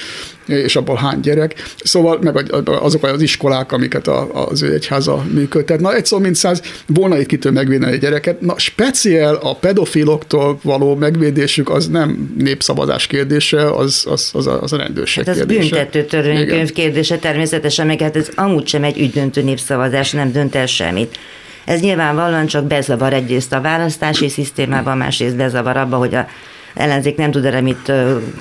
és 0.47 0.77
abból 0.77 0.97
hány 0.97 1.21
gyerek. 1.21 1.55
Szóval 1.85 2.19
meg 2.23 2.53
azok 2.65 3.03
az 3.03 3.23
iskolák, 3.23 3.73
amiket 3.73 4.09
az 4.33 4.63
ő 4.63 4.73
egyháza 4.73 5.25
működtet. 5.33 5.81
Na, 5.81 5.95
egy 5.95 6.07
szó 6.07 6.19
mint 6.19 6.35
száz, 6.35 6.63
volna 6.87 7.19
itt 7.19 7.27
kitől 7.27 7.53
megvédeni 7.53 7.93
egy 7.93 8.01
gyereket. 8.01 8.41
Na, 8.41 8.59
speciál 8.59 9.35
a 9.35 9.55
pedofiloktól 9.55 10.59
való 10.63 10.95
megvédésük 10.95 11.71
az 11.71 11.89
nem 11.89 12.35
népszavazás 12.39 13.07
kérdése, 13.07 13.71
az, 13.71 14.07
az, 14.11 14.31
az, 14.33 14.47
a, 14.47 14.63
az 14.63 14.73
a 14.73 14.77
rendőrség 14.77 15.25
hát 15.25 15.35
ez 15.35 15.39
kérdése. 15.39 15.61
büntető 15.61 16.05
törvénykönyv 16.05 16.73
kérdése 16.73 17.19
természetesen, 17.19 17.87
meg 17.87 18.01
hát 18.01 18.17
ez 18.17 18.29
amúgy 18.35 18.67
sem 18.67 18.85
egy 18.85 18.99
ügydöntő 18.99 19.43
népszavazás, 19.43 20.11
nem 20.11 20.33
dönt 20.33 20.55
el 20.55 20.67
semmit. 20.67 21.19
Ez 21.65 21.81
nyilvánvalóan 21.81 22.47
csak 22.47 22.65
bezavar 22.65 23.13
egyrészt 23.13 23.53
a 23.53 23.61
választási 23.61 24.29
szisztémában, 24.29 24.97
másrészt 24.97 25.37
bezavar 25.37 25.77
abba, 25.77 25.97
hogy 25.97 26.15
a 26.15 26.27
ellenzék 26.75 27.17
nem 27.17 27.31
tud 27.31 27.45
erre 27.45 27.61
mit 27.61 27.93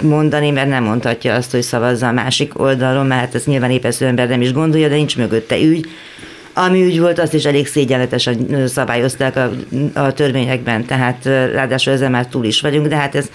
mondani, 0.01 0.49
mert 0.49 0.69
nem 0.69 0.83
mondhatja 0.83 1.33
azt, 1.33 1.51
hogy 1.51 1.61
szavazza 1.61 2.07
a 2.07 2.11
másik 2.11 2.59
oldalon, 2.59 3.05
mert 3.05 3.21
hát 3.21 3.35
ezt 3.35 3.47
nyilván 3.47 3.71
épesző 3.71 4.05
ember 4.05 4.27
nem 4.27 4.41
is 4.41 4.53
gondolja, 4.53 4.87
de 4.87 4.95
nincs 4.95 5.17
mögötte 5.17 5.57
ügy. 5.57 5.87
Ami 6.53 6.83
ügy 6.83 6.99
volt, 6.99 7.19
azt 7.19 7.33
is 7.33 7.45
elég 7.45 7.67
szégyenletesen 7.67 8.67
szabályozták 8.67 9.35
a, 9.35 9.51
a 9.93 10.13
törvényekben, 10.13 10.85
tehát 10.85 11.25
ráadásul 11.25 11.93
ezzel 11.93 12.09
már 12.09 12.27
túl 12.27 12.45
is 12.45 12.61
vagyunk, 12.61 12.87
de 12.87 12.95
hát 12.95 13.15
ez 13.15 13.29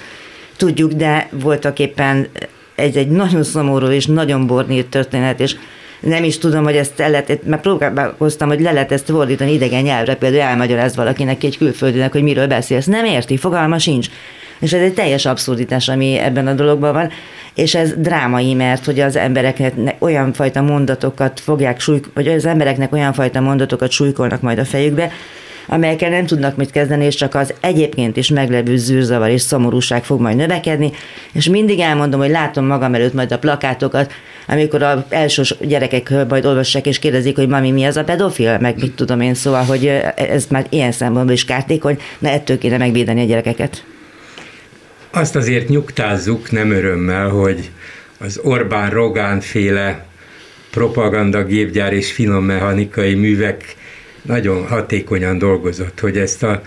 tudjuk, 0.57 0.93
de 0.93 1.29
voltak 1.33 1.79
éppen 1.79 2.27
ez 2.75 2.95
egy 2.95 3.09
nagyon 3.09 3.43
szomorú 3.43 3.87
és 3.87 4.07
nagyon 4.07 4.47
bornírt 4.47 4.87
történet, 4.87 5.41
és 5.41 5.57
nem 6.01 6.25
is 6.25 6.39
tudom, 6.39 6.65
hogy 6.65 6.77
ezt 6.77 7.01
el 7.01 7.11
lehet, 7.11 7.47
mert 7.47 7.63
próbálkoztam, 7.63 8.49
hogy 8.49 8.61
le 8.61 8.73
lehet 8.73 8.93
ezt 8.93 9.11
fordítani 9.11 9.53
idegen 9.53 9.83
nyelvre, 9.83 10.15
például 10.15 10.43
elmagyaráz 10.43 10.97
valakinek 10.97 11.45
egy 11.45 11.59
külföldinek, 11.59 12.13
hogy 12.13 12.23
miről 12.23 12.47
beszélsz. 12.47 12.87
Nem 12.87 13.05
érti, 13.05 13.37
fogalma 13.37 13.79
sincs. 13.79 14.09
És 14.61 14.73
ez 14.73 14.83
egy 14.83 14.95
teljes 14.95 15.27
abszurditás, 15.27 15.89
ami 15.89 16.19
ebben 16.19 16.47
a 16.47 16.53
dologban 16.53 16.93
van, 16.93 17.11
és 17.55 17.75
ez 17.75 17.95
drámai, 17.97 18.55
mert 18.55 18.85
hogy 18.85 19.01
az 19.01 19.17
embereknek 19.17 19.95
olyan 19.99 20.33
fajta 20.33 20.61
mondatokat 20.61 21.41
fogják 21.41 21.81
súly, 21.81 22.01
vagy 22.15 22.29
az 22.29 22.47
embereknek 22.47 22.93
olyan 22.93 23.13
fajta 23.13 23.41
mondatokat 23.41 23.91
súlykolnak 23.91 24.41
majd 24.41 24.59
a 24.59 24.65
fejükbe, 24.65 25.11
amelyekkel 25.69 26.11
nem 26.11 26.27
tudnak 26.27 26.57
mit 26.57 26.71
kezdeni, 26.71 27.05
és 27.05 27.15
csak 27.15 27.35
az 27.35 27.55
egyébként 27.61 28.17
is 28.17 28.29
meglevő 28.29 28.77
zűrzavar 28.77 29.29
és 29.29 29.41
szomorúság 29.41 30.05
fog 30.05 30.21
majd 30.21 30.37
növekedni, 30.37 30.91
és 31.33 31.49
mindig 31.49 31.79
elmondom, 31.79 32.21
hogy 32.21 32.31
látom 32.31 32.67
magam 32.67 32.95
előtt 32.95 33.15
majd 33.15 33.33
a 33.33 33.39
plakátokat, 33.39 34.13
amikor 34.49 34.83
az 34.83 34.99
első 35.09 35.43
gyerekek 35.61 36.13
majd 36.29 36.47
olvassák 36.47 36.87
és 36.87 36.99
kérdezik, 36.99 37.37
hogy 37.37 37.49
mami, 37.49 37.71
mi 37.71 37.85
az 37.85 37.97
a 37.97 38.05
pedofil, 38.05 38.59
meg 38.59 38.81
mit 38.81 38.93
tudom 38.93 39.21
én, 39.21 39.35
szóval, 39.35 39.65
hogy 39.65 39.87
ez 40.17 40.47
már 40.51 40.67
ilyen 40.69 40.93
szempontból 40.93 41.35
is 41.35 41.45
kártékony, 41.45 41.99
na 42.19 42.29
ettől 42.29 42.59
kéne 42.59 42.77
megvédeni 42.77 43.21
a 43.21 43.27
gyerekeket. 43.27 43.85
Azt 45.19 45.37
azért 45.37 45.69
nyugtázzuk 45.69 46.51
nem 46.51 46.71
örömmel, 46.71 47.29
hogy 47.29 47.71
az 48.19 48.41
Orbán-Rogán 48.43 49.41
féle 49.41 50.07
propaganda 50.71 51.45
gépgyár 51.45 51.93
és 51.93 52.13
finom 52.13 52.45
mechanikai 52.45 53.15
művek 53.15 53.77
nagyon 54.23 54.67
hatékonyan 54.67 55.39
dolgozott, 55.39 56.01
hogy 56.01 56.19
ezt 56.19 56.43
a 56.43 56.63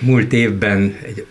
múlt 0.00 0.32
évben 0.32 0.96
egy 1.02 1.26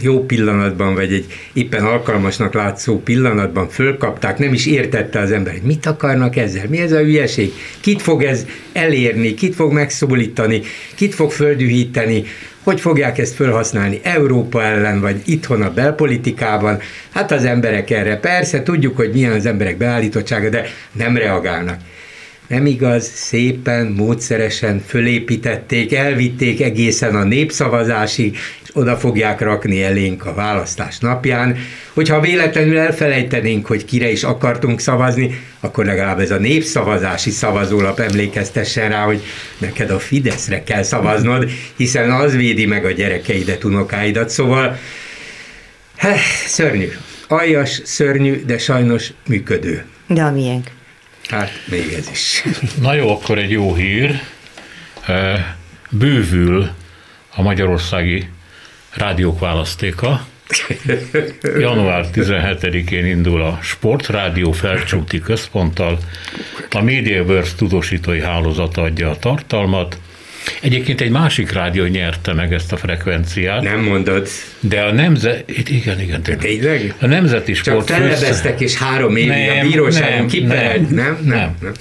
jó 0.00 0.24
pillanatban, 0.26 0.94
vagy 0.94 1.12
egy 1.12 1.26
éppen 1.52 1.84
alkalmasnak 1.84 2.54
látszó 2.54 3.00
pillanatban 3.00 3.68
fölkapták, 3.68 4.38
nem 4.38 4.52
is 4.52 4.66
értette 4.66 5.18
az 5.18 5.30
ember, 5.30 5.52
hogy 5.52 5.62
mit 5.62 5.86
akarnak 5.86 6.36
ezzel, 6.36 6.66
mi 6.68 6.78
ez 6.78 6.92
a 6.92 6.98
hülyeség, 6.98 7.52
kit 7.80 8.02
fog 8.02 8.22
ez 8.22 8.46
elérni, 8.72 9.34
kit 9.34 9.54
fog 9.54 9.72
megszólítani, 9.72 10.62
kit 10.94 11.14
fog 11.14 11.30
földühíteni, 11.30 12.24
hogy 12.62 12.80
fogják 12.80 13.18
ezt 13.18 13.34
felhasználni 13.34 14.00
Európa 14.02 14.62
ellen, 14.62 15.00
vagy 15.00 15.20
itthon 15.24 15.62
a 15.62 15.72
belpolitikában. 15.72 16.78
Hát 17.10 17.32
az 17.32 17.44
emberek 17.44 17.90
erre 17.90 18.16
persze, 18.16 18.62
tudjuk, 18.62 18.96
hogy 18.96 19.10
milyen 19.12 19.32
az 19.32 19.46
emberek 19.46 19.76
beállítottsága, 19.76 20.48
de 20.48 20.64
nem 20.92 21.16
reagálnak 21.16 21.78
nem 22.48 22.66
igaz, 22.66 23.10
szépen, 23.14 23.86
módszeresen 23.86 24.82
fölépítették, 24.86 25.94
elvitték 25.94 26.60
egészen 26.60 27.14
a 27.14 27.24
népszavazásig, 27.24 28.36
oda 28.72 28.96
fogják 28.96 29.40
rakni 29.40 29.82
elénk 29.82 30.26
a 30.26 30.34
választás 30.34 30.98
napján. 30.98 31.56
Hogyha 31.92 32.20
véletlenül 32.20 32.78
elfelejtenénk, 32.78 33.66
hogy 33.66 33.84
kire 33.84 34.10
is 34.10 34.22
akartunk 34.22 34.80
szavazni, 34.80 35.40
akkor 35.60 35.84
legalább 35.84 36.20
ez 36.20 36.30
a 36.30 36.38
népszavazási 36.38 37.30
szavazólap 37.30 38.00
emlékeztessen 38.00 38.88
rá, 38.88 39.04
hogy 39.04 39.22
neked 39.58 39.90
a 39.90 39.98
Fideszre 39.98 40.62
kell 40.64 40.82
szavaznod, 40.82 41.50
hiszen 41.76 42.10
az 42.10 42.36
védi 42.36 42.66
meg 42.66 42.84
a 42.84 42.90
gyerekeidet, 42.90 43.64
unokáidat. 43.64 44.30
Szóval 44.30 44.78
heh, 45.96 46.20
szörnyű. 46.46 46.88
Aljas, 47.28 47.80
szörnyű, 47.84 48.44
de 48.44 48.58
sajnos 48.58 49.12
működő. 49.26 49.84
De 50.06 50.22
a 50.22 50.30
miénk. 50.30 50.70
Hát 51.28 51.50
még 51.70 51.92
ez 51.98 52.08
is. 52.10 52.44
Na 52.82 52.94
jó, 52.94 53.10
akkor 53.10 53.38
egy 53.38 53.50
jó 53.50 53.74
hír. 53.74 54.20
Bővül 55.90 56.70
a 57.34 57.42
magyarországi 57.42 58.28
rádiók 58.98 59.38
választéka. 59.38 60.26
Január 61.58 62.06
17-én 62.14 63.06
indul 63.06 63.42
a 63.42 63.58
Sportrádió 63.62 64.52
felcsúti 64.52 65.20
központtal. 65.20 65.98
A 66.70 66.82
MediaWorks 66.82 67.54
tudósítói 67.54 68.20
hálózata 68.20 68.82
adja 68.82 69.10
a 69.10 69.16
tartalmat. 69.16 69.98
Egyébként 70.60 71.00
egy 71.00 71.10
másik 71.10 71.52
rádió 71.52 71.84
nyerte 71.84 72.32
meg 72.32 72.52
ezt 72.52 72.72
a 72.72 72.76
frekvenciát. 72.76 73.62
Nem 73.62 73.80
mondod. 73.80 74.28
De 74.60 74.80
a 74.80 74.92
nemzet... 74.92 75.50
Igen, 75.68 76.00
igen, 76.00 76.22
tényleg. 76.22 76.44
Tényleg? 76.44 76.94
A 77.00 77.06
Nemzeti 77.06 77.54
Sport 77.54 77.86
Csak 77.86 77.96
felebeztek 77.96 78.60
és 78.60 78.76
három 78.76 79.16
évig 79.16 79.48
a 79.48 79.62
bíróságon 79.62 80.26
kiperelt, 80.26 80.90
nem? 80.90 80.96
Nem, 80.96 81.18
nem. 81.24 81.56
nem. 81.60 81.72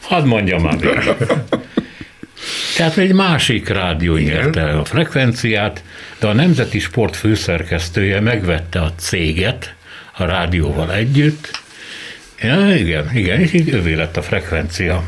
Hadd 0.00 0.26
mondjam 0.26 0.62
már 0.62 0.78
végre. 0.78 1.16
Tehát 2.76 2.98
egy 2.98 3.12
másik 3.12 3.68
rádió 3.68 4.16
nyerte 4.16 4.62
a 4.62 4.84
frekvenciát, 4.84 5.82
de 6.22 6.28
a 6.28 6.32
Nemzeti 6.32 6.78
Sport 6.78 7.16
főszerkesztője 7.16 8.20
megvette 8.20 8.80
a 8.80 8.92
céget 8.96 9.74
a 10.16 10.24
rádióval 10.24 10.92
együtt. 10.92 11.62
Ja, 12.40 12.74
igen, 12.74 13.16
igen, 13.16 13.40
és 13.40 13.52
így 13.52 13.74
övé 13.74 13.94
lett 13.94 14.16
a 14.16 14.22
frekvencia. 14.22 15.04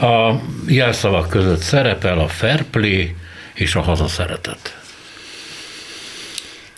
A 0.00 0.32
jelszavak 0.66 1.28
között 1.28 1.60
szerepel 1.60 2.18
a 2.18 2.28
fair 2.28 2.62
play 2.62 3.14
és 3.54 3.74
a 3.74 3.80
hazaszeretet. 3.80 4.78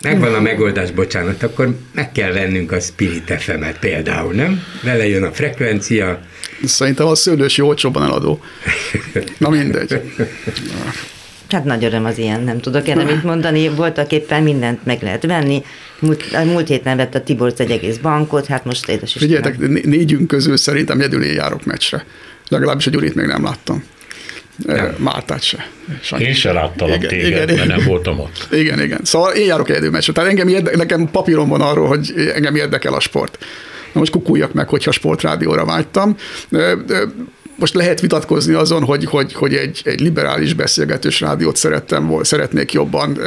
Megvan 0.02 0.34
a 0.34 0.40
megoldás, 0.40 0.90
bocsánat, 0.90 1.42
akkor 1.42 1.78
meg 1.92 2.12
kell 2.12 2.32
vennünk 2.32 2.72
a 2.72 2.80
Spirit 2.80 3.32
fm 3.38 3.64
például, 3.80 4.32
nem? 4.34 4.64
Vele 4.82 5.08
jön 5.08 5.22
a 5.22 5.32
frekvencia. 5.32 6.20
Szerintem 6.64 7.06
a 7.06 7.14
szőlős 7.14 7.58
olcsóban 7.58 8.02
eladó. 8.02 8.42
Na 9.38 9.48
mindegy. 9.48 10.02
Hát 11.48 11.64
nagy 11.64 11.84
öröm 11.84 12.04
az 12.04 12.18
ilyen, 12.18 12.40
nem 12.40 12.60
tudok 12.60 12.88
erre 12.88 13.04
mit 13.04 13.22
mondani. 13.22 13.68
Voltak 13.68 14.12
éppen 14.12 14.42
mindent 14.42 14.84
meg 14.84 15.02
lehet 15.02 15.26
venni. 15.26 15.62
Múlt, 15.98 16.44
múlt 16.44 16.68
héten 16.68 16.96
vett 16.96 17.14
a 17.14 17.22
Tiborc 17.22 17.60
egy 17.60 17.70
egész 17.70 17.96
bankot, 17.96 18.46
hát 18.46 18.64
most 18.64 18.88
édes 18.88 19.14
is. 19.14 19.20
Figyeljetek, 19.20 19.58
négyünk 19.84 20.26
közül 20.26 20.56
szerintem 20.56 21.00
egyedül 21.00 21.22
én 21.22 21.34
járok 21.34 21.64
meccsre. 21.64 22.04
Legalábbis 22.48 22.86
a 22.86 22.90
Gyurit 22.90 23.14
még 23.14 23.26
nem 23.26 23.44
láttam. 23.44 23.84
Nem. 24.56 24.94
Mártát 24.98 25.42
se. 25.42 25.66
Sajnos. 26.02 26.28
Én 26.28 26.34
se 26.34 26.52
láttam 26.52 26.88
igen, 26.88 27.08
téged, 27.08 27.50
igen, 27.50 27.56
mert 27.56 27.68
nem 27.68 27.86
voltam 27.86 28.18
ott. 28.18 28.48
Igen, 28.52 28.82
igen. 28.82 29.00
Szóval 29.02 29.32
én 29.32 29.46
járok 29.46 29.70
egyedül 29.70 29.90
meccsre. 29.90 30.12
Tehát 30.12 30.30
engem 30.30 30.48
érde, 30.48 30.76
nekem 30.76 31.10
papírom 31.10 31.48
van 31.48 31.60
arról, 31.60 31.86
hogy 31.86 32.12
engem 32.34 32.54
érdekel 32.54 32.94
a 32.94 33.00
sport. 33.00 33.38
Na 33.92 34.00
most 34.00 34.12
kukuljak 34.12 34.52
meg, 34.52 34.68
hogyha 34.68 34.90
sportrádióra 34.90 35.64
vágytam 35.64 36.16
most 37.58 37.74
lehet 37.74 38.00
vitatkozni 38.00 38.54
azon, 38.54 38.84
hogy, 38.84 39.04
hogy, 39.04 39.32
hogy 39.32 39.54
egy, 39.54 39.80
egy 39.84 40.00
liberális 40.00 40.54
beszélgetős 40.54 41.20
rádiót 41.20 41.56
szerettem, 41.56 42.18
szeretnék 42.22 42.72
jobban, 42.72 43.18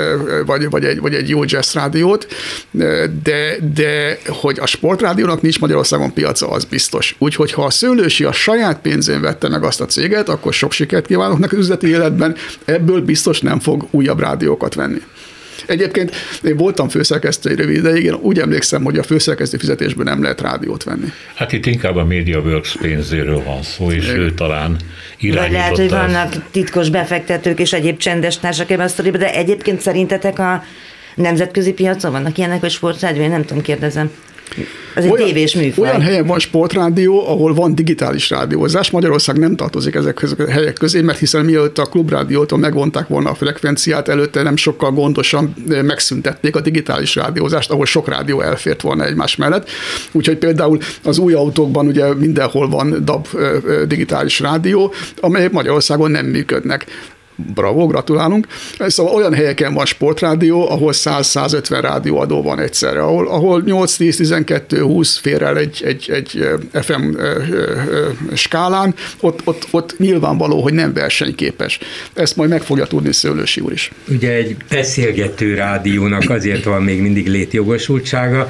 vagy, 0.45 0.69
vagy, 0.69 0.85
egy, 0.85 0.99
vagy 0.99 1.13
egy 1.13 1.29
jó 1.29 1.43
jazz 1.45 1.73
rádiót, 1.73 2.27
de, 3.23 3.55
de 3.73 4.17
hogy 4.27 4.59
a 4.59 4.65
sportrádiónak 4.65 5.41
nincs 5.41 5.59
Magyarországon 5.59 6.13
piaca, 6.13 6.49
az 6.49 6.65
biztos. 6.65 7.15
Úgyhogy 7.17 7.51
ha 7.51 7.65
a 7.65 7.69
szőlősi 7.69 8.23
a 8.23 8.31
saját 8.31 8.81
pénzén 8.81 9.21
vette 9.21 9.49
meg 9.49 9.63
azt 9.63 9.81
a 9.81 9.85
céget, 9.85 10.29
akkor 10.29 10.53
sok 10.53 10.71
sikert 10.71 11.05
kívánok 11.05 11.39
neki 11.39 11.55
üzleti 11.55 11.87
életben, 11.87 12.35
ebből 12.65 13.01
biztos 13.01 13.39
nem 13.39 13.59
fog 13.59 13.87
újabb 13.91 14.19
rádiókat 14.19 14.73
venni. 14.73 15.01
Egyébként 15.65 16.15
én 16.43 16.57
voltam 16.57 16.89
főszerkesztő 16.89 17.49
egy 17.49 17.57
rövid 17.57 17.75
ideig, 17.75 18.03
én 18.03 18.13
úgy 18.13 18.39
emlékszem, 18.39 18.83
hogy 18.83 18.97
a 18.97 19.03
főszerkesztő 19.03 19.57
fizetésből 19.57 20.03
nem 20.03 20.21
lehet 20.21 20.41
rádiót 20.41 20.83
venni. 20.83 21.07
Hát 21.35 21.51
itt 21.51 21.65
inkább 21.65 21.95
a 21.95 22.05
MediaWorks 22.05 22.77
pénzéről 22.81 23.43
van 23.43 23.63
szó, 23.63 23.91
és 23.91 24.07
ő 24.07 24.33
talán 24.33 24.77
irányította. 25.19 25.41
Vagy 25.41 25.51
lehet, 25.51 25.77
hogy 25.77 25.89
vannak 25.89 26.51
titkos 26.51 26.89
befektetők 26.89 27.59
és 27.59 27.73
egyéb 27.73 27.97
csendes 27.97 28.39
társak 28.39 28.71
ebben 28.71 28.85
a 28.85 28.89
sztoriban, 28.89 29.19
de 29.19 29.33
egyébként 29.33 29.81
szerintetek 29.81 30.39
a 30.39 30.63
nemzetközi 31.15 31.73
piacon 31.73 32.11
vannak 32.11 32.37
ilyenek, 32.37 32.59
hogy 32.59 32.69
sportrádió? 32.69 33.21
Én 33.21 33.29
nem 33.29 33.45
tudom, 33.45 33.63
kérdezem. 33.63 34.11
Ez 34.95 35.03
egy 35.03 35.11
olyan, 35.11 35.25
tévés 35.25 35.55
műfaj. 35.55 35.87
Olyan 35.87 36.01
helyen 36.01 36.25
van 36.25 36.39
sportrádió, 36.39 37.27
ahol 37.27 37.53
van 37.53 37.75
digitális 37.75 38.29
rádiózás. 38.29 38.89
Magyarország 38.89 39.37
nem 39.37 39.55
tartozik 39.55 39.95
ezekhez 39.95 40.35
a 40.37 40.49
helyek 40.49 40.73
közé, 40.73 41.01
mert 41.01 41.19
hiszen 41.19 41.45
mielőtt 41.45 41.77
a 41.77 41.85
klubrádiótól 41.85 42.59
megvonták 42.59 43.07
volna 43.07 43.29
a 43.29 43.33
frekvenciát, 43.33 44.07
előtte 44.07 44.41
nem 44.41 44.55
sokkal 44.55 44.91
gondosan 44.91 45.53
eh, 45.69 45.83
megszüntették 45.83 46.55
a 46.55 46.61
digitális 46.61 47.15
rádiózást, 47.15 47.71
ahol 47.71 47.85
sok 47.85 48.07
rádió 48.07 48.41
elfért 48.41 48.81
volna 48.81 49.05
egymás 49.05 49.35
mellett. 49.35 49.69
Úgyhogy 50.11 50.37
például 50.37 50.79
az 51.03 51.17
új 51.17 51.33
autókban 51.33 51.87
ugye 51.87 52.13
mindenhol 52.13 52.69
van 52.69 53.05
DAB 53.05 53.27
eh, 53.35 53.51
eh, 53.51 53.81
digitális 53.87 54.39
rádió, 54.39 54.93
amelyek 55.19 55.51
Magyarországon 55.51 56.11
nem 56.11 56.25
működnek 56.25 56.85
bravo, 57.53 57.87
gratulálunk. 57.87 58.47
Szóval 58.79 59.13
olyan 59.13 59.33
helyeken 59.33 59.73
van 59.73 59.85
sportrádió, 59.85 60.69
ahol 60.69 60.91
100-150 60.95 61.77
rádióadó 61.81 62.41
van 62.41 62.59
egyszerre, 62.59 63.01
ahol, 63.01 63.27
ahol 63.27 63.63
8-10-12-20 63.65 65.15
fér 65.21 65.41
el 65.41 65.57
egy, 65.57 65.81
egy, 65.85 66.09
egy 66.13 66.47
FM 66.71 67.17
skálán, 68.33 68.95
ott, 69.19 69.39
ott, 69.43 69.67
ott 69.71 69.97
nyilvánvaló, 69.97 70.61
hogy 70.61 70.73
nem 70.73 70.93
versenyképes. 70.93 71.79
Ezt 72.13 72.35
majd 72.35 72.49
meg 72.49 72.61
fogja 72.61 72.85
tudni 72.85 73.13
Szőlősi 73.13 73.61
úr 73.61 73.71
is. 73.71 73.91
Ugye 74.07 74.31
egy 74.31 74.55
beszélgető 74.69 75.55
rádiónak 75.55 76.29
azért 76.29 76.63
van 76.63 76.83
még 76.83 77.01
mindig 77.01 77.27
létjogosultsága, 77.27 78.49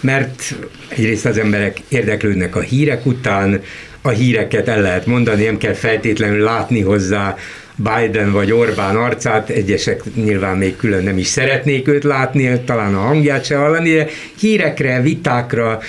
mert 0.00 0.54
egyrészt 0.88 1.26
az 1.26 1.38
emberek 1.38 1.80
érdeklődnek 1.88 2.56
a 2.56 2.60
hírek 2.60 3.06
után, 3.06 3.60
a 4.02 4.08
híreket 4.08 4.68
el 4.68 4.80
lehet 4.80 5.06
mondani, 5.06 5.44
nem 5.44 5.58
kell 5.58 5.72
feltétlenül 5.72 6.42
látni 6.42 6.80
hozzá 6.80 7.36
Biden 7.76 8.32
vagy 8.32 8.52
Orbán 8.52 8.96
arcát, 8.96 9.48
egyesek 9.48 10.02
nyilván 10.14 10.56
még 10.56 10.76
külön 10.76 11.04
nem 11.04 11.18
is 11.18 11.26
szeretnék 11.26 11.88
őt 11.88 12.04
látni, 12.04 12.60
talán 12.64 12.94
a 12.94 13.00
hangját 13.00 13.44
se 13.44 13.56
hallani, 13.56 13.94
de 13.94 14.06
hírekre, 14.38 15.00
vitákra, 15.00 15.80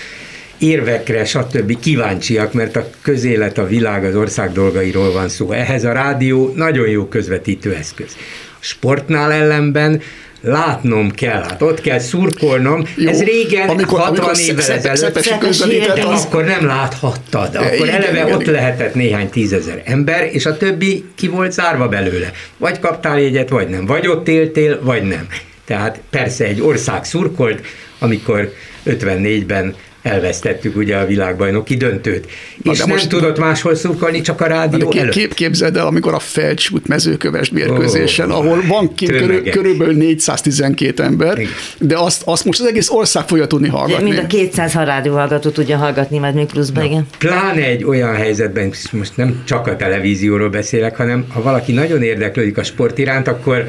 érvekre, 0.58 1.26
stb. 1.26 1.80
kíváncsiak, 1.80 2.54
mert 2.54 2.76
a 2.76 2.90
közélet, 3.02 3.58
a 3.58 3.68
világ, 3.68 4.04
az 4.04 4.16
ország 4.16 4.52
dolgairól 4.52 5.12
van 5.12 5.30
szó. 5.30 5.52
Ehhez 5.52 5.84
a 5.84 5.92
rádió 5.92 6.54
nagyon 6.56 6.88
jó 6.88 7.06
közvetítő 7.06 7.74
eszköz. 7.74 8.16
A 8.54 8.64
sportnál 8.64 9.32
ellenben 9.32 10.02
látnom 10.42 11.12
kell, 11.12 11.42
hát 11.42 11.62
ott 11.62 11.82
kell 11.82 12.00
szurkolnom. 12.00 12.84
Jó, 12.96 13.10
Ez 13.10 13.24
régen, 13.24 13.70
amikor, 13.70 14.00
60 14.00 14.18
amikor 14.18 14.40
évvel 14.40 14.72
ezelőtt, 14.72 15.96
de 15.96 16.06
az... 16.06 16.24
akkor 16.24 16.44
nem 16.44 16.66
láthattad. 16.66 17.56
Akkor 17.56 17.74
igen, 17.74 18.02
eleve 18.02 18.22
igen, 18.22 18.32
ott 18.34 18.42
igen. 18.42 18.54
lehetett 18.54 18.96
néhány 18.96 19.30
tízezer 19.30 19.82
ember, 19.86 20.30
és 20.32 20.46
a 20.46 20.58
többi 20.58 21.06
ki 21.16 21.28
volt 21.28 21.52
zárva 21.52 21.88
belőle. 21.88 22.32
Vagy 22.58 22.80
kaptál 22.80 23.20
jegyet, 23.20 23.50
vagy 23.50 23.68
nem. 23.68 23.86
Vagy 23.86 24.08
ott 24.08 24.28
éltél, 24.28 24.80
vagy 24.84 25.04
nem. 25.04 25.28
Tehát 25.66 26.00
persze 26.10 26.46
egy 26.46 26.62
ország 26.62 27.04
szurkolt, 27.04 27.62
amikor 28.00 28.54
54-ben 28.86 29.76
elvesztettük 30.08 30.76
ugye 30.76 30.96
a 30.96 31.06
világbajnoki 31.06 31.76
döntőt. 31.76 32.28
Na, 32.64 32.72
és 32.72 32.80
nem 32.80 32.90
most 32.90 33.10
tudott 33.10 33.40
máshol 33.40 33.76
szurkolni, 33.76 34.22
csak 34.22 34.42
a 34.42 34.46
rádió 34.46 34.90
de 34.90 35.00
előtt. 35.00 35.14
Kép, 35.14 35.34
képzeld 35.34 35.76
el, 35.76 35.86
amikor 35.86 36.14
a 36.14 36.20
Felcsút 36.20 36.88
mezőkövest 36.88 37.52
mérkőzésen, 37.52 38.32
oh, 38.32 38.38
ahol 38.38 38.64
van 38.68 38.94
ki, 38.94 39.06
körül, 39.06 39.50
körülbelül 39.50 39.94
412 39.94 41.04
ember, 41.04 41.38
Igen. 41.38 41.52
de 41.80 41.98
azt, 41.98 42.22
azt 42.26 42.46
most 42.46 42.60
az 42.60 42.66
egész 42.66 42.90
ország 42.90 43.28
fogja 43.28 43.48
tudni 43.48 43.68
hallgatni. 43.68 44.10
Mind 44.10 44.24
a 44.24 44.28
200 44.28 44.74
rádió 44.74 45.14
hallgató 45.14 45.50
tudja 45.50 45.78
hallgatni, 45.78 46.18
majd 46.18 46.34
még 46.34 46.46
pluszban, 46.46 46.84
igen. 46.84 47.08
Pláne 47.18 47.64
egy 47.64 47.84
olyan 47.84 48.16
helyzetben, 48.16 48.74
most 48.92 49.18
nem 49.18 49.42
csak 49.46 49.68
a 49.68 49.76
televízióról 49.76 50.50
beszélek, 50.50 50.96
hanem 50.96 51.26
ha 51.30 51.42
valaki 51.42 51.72
nagyon 51.72 52.04
érdeklődik 52.04 52.58
a 52.58 52.64
sport 52.64 52.98
iránt, 52.98 53.28
akkor 53.28 53.68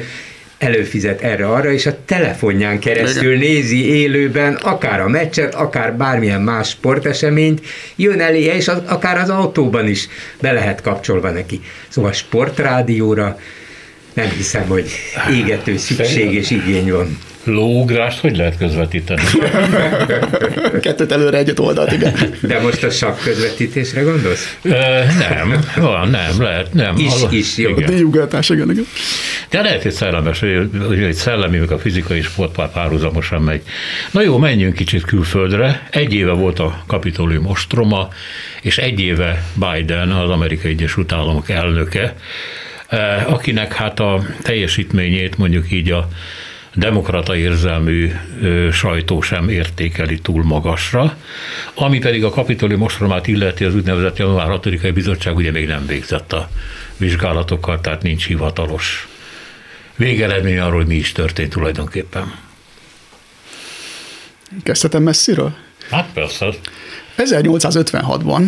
előfizet 0.59 1.21
erre-arra, 1.21 1.71
és 1.71 1.85
a 1.85 1.97
telefonján 2.05 2.79
keresztül 2.79 3.37
nézi 3.37 3.85
élőben 3.85 4.53
akár 4.53 5.01
a 5.01 5.07
meccset, 5.07 5.55
akár 5.55 5.93
bármilyen 5.93 6.41
más 6.41 6.69
sporteseményt, 6.69 7.61
jön 7.95 8.21
elé, 8.21 8.43
és 8.43 8.67
az, 8.67 8.81
akár 8.85 9.17
az 9.17 9.29
autóban 9.29 9.87
is 9.87 10.07
be 10.41 10.51
lehet 10.51 10.81
kapcsolva 10.81 11.29
neki. 11.29 11.61
Szóval 11.87 12.11
sportrádióra 12.11 13.39
nem 14.13 14.29
hiszem, 14.29 14.67
hogy 14.67 14.89
égető 15.31 15.77
szükség 15.77 16.33
és 16.33 16.51
igény 16.51 16.91
van. 16.91 17.17
Lóugrást 17.43 18.19
hogy 18.19 18.37
lehet 18.37 18.57
közvetíteni? 18.57 19.21
Kettőt 20.81 21.11
előre, 21.11 21.37
egyet 21.37 21.59
oldalt, 21.59 21.91
igen. 21.91 22.13
De 22.41 22.59
most 22.59 22.83
a 22.83 22.89
sakk 22.89 23.19
közvetítésre 23.23 24.01
gondolsz? 24.01 24.57
nem, 25.19 25.65
van, 25.75 26.09
nem, 26.09 26.41
lehet, 26.41 26.73
nem. 26.73 26.97
Is, 26.97 27.23
az, 27.23 27.33
is, 27.33 27.57
jó. 27.57 27.69
Igen. 27.69 27.83
A 27.83 27.91
díjugatás, 27.91 28.49
igen, 28.49 28.71
igen. 28.71 28.85
De 29.49 29.61
lehet, 29.61 29.81
hogy 29.81 29.91
szellemes, 29.91 30.39
hogy 30.87 31.03
egy 31.03 31.13
szellemi, 31.13 31.57
meg 31.57 31.71
a 31.71 31.79
fizikai 31.79 32.21
sport 32.21 32.55
párhuzamosan 32.73 33.41
megy. 33.41 33.61
Na 34.11 34.21
jó, 34.21 34.37
menjünk 34.37 34.75
kicsit 34.75 35.03
külföldre. 35.03 35.87
Egy 35.89 36.13
éve 36.13 36.31
volt 36.31 36.59
a 36.59 36.83
kapitólium 36.87 37.45
ostroma, 37.45 38.07
és 38.61 38.77
egy 38.77 38.99
éve 38.99 39.43
Biden, 39.53 40.11
az 40.11 40.29
Amerikai 40.29 40.71
Egyesült 40.71 41.11
Államok 41.11 41.49
elnöke, 41.49 42.15
akinek 43.25 43.73
hát 43.73 43.99
a 43.99 44.21
teljesítményét 44.41 45.37
mondjuk 45.37 45.71
így 45.71 45.91
a 45.91 46.07
demokrata 46.73 47.35
érzelmű 47.35 48.11
sajtó 48.71 49.21
sem 49.21 49.49
értékeli 49.49 50.19
túl 50.19 50.43
magasra. 50.43 51.17
Ami 51.73 51.99
pedig 51.99 52.23
a 52.23 52.29
kapitoli 52.29 52.75
mostromát 52.75 53.27
illeti, 53.27 53.63
az 53.63 53.75
úgynevezett 53.75 54.17
január 54.17 54.47
6 54.47 54.93
bizottság 54.93 55.35
ugye 55.35 55.51
még 55.51 55.67
nem 55.67 55.85
végzett 55.85 56.33
a 56.33 56.49
vizsgálatokkal, 56.97 57.81
tehát 57.81 58.01
nincs 58.01 58.27
hivatalos 58.27 59.07
végeredmény 59.95 60.59
arról, 60.59 60.77
hogy 60.77 60.87
mi 60.87 60.95
is 60.95 61.11
történt 61.11 61.49
tulajdonképpen. 61.49 62.33
Kezdhetem 64.63 65.03
messziről? 65.03 65.55
Hát 65.89 66.09
persze. 66.13 66.47
1856-ban 67.17 68.43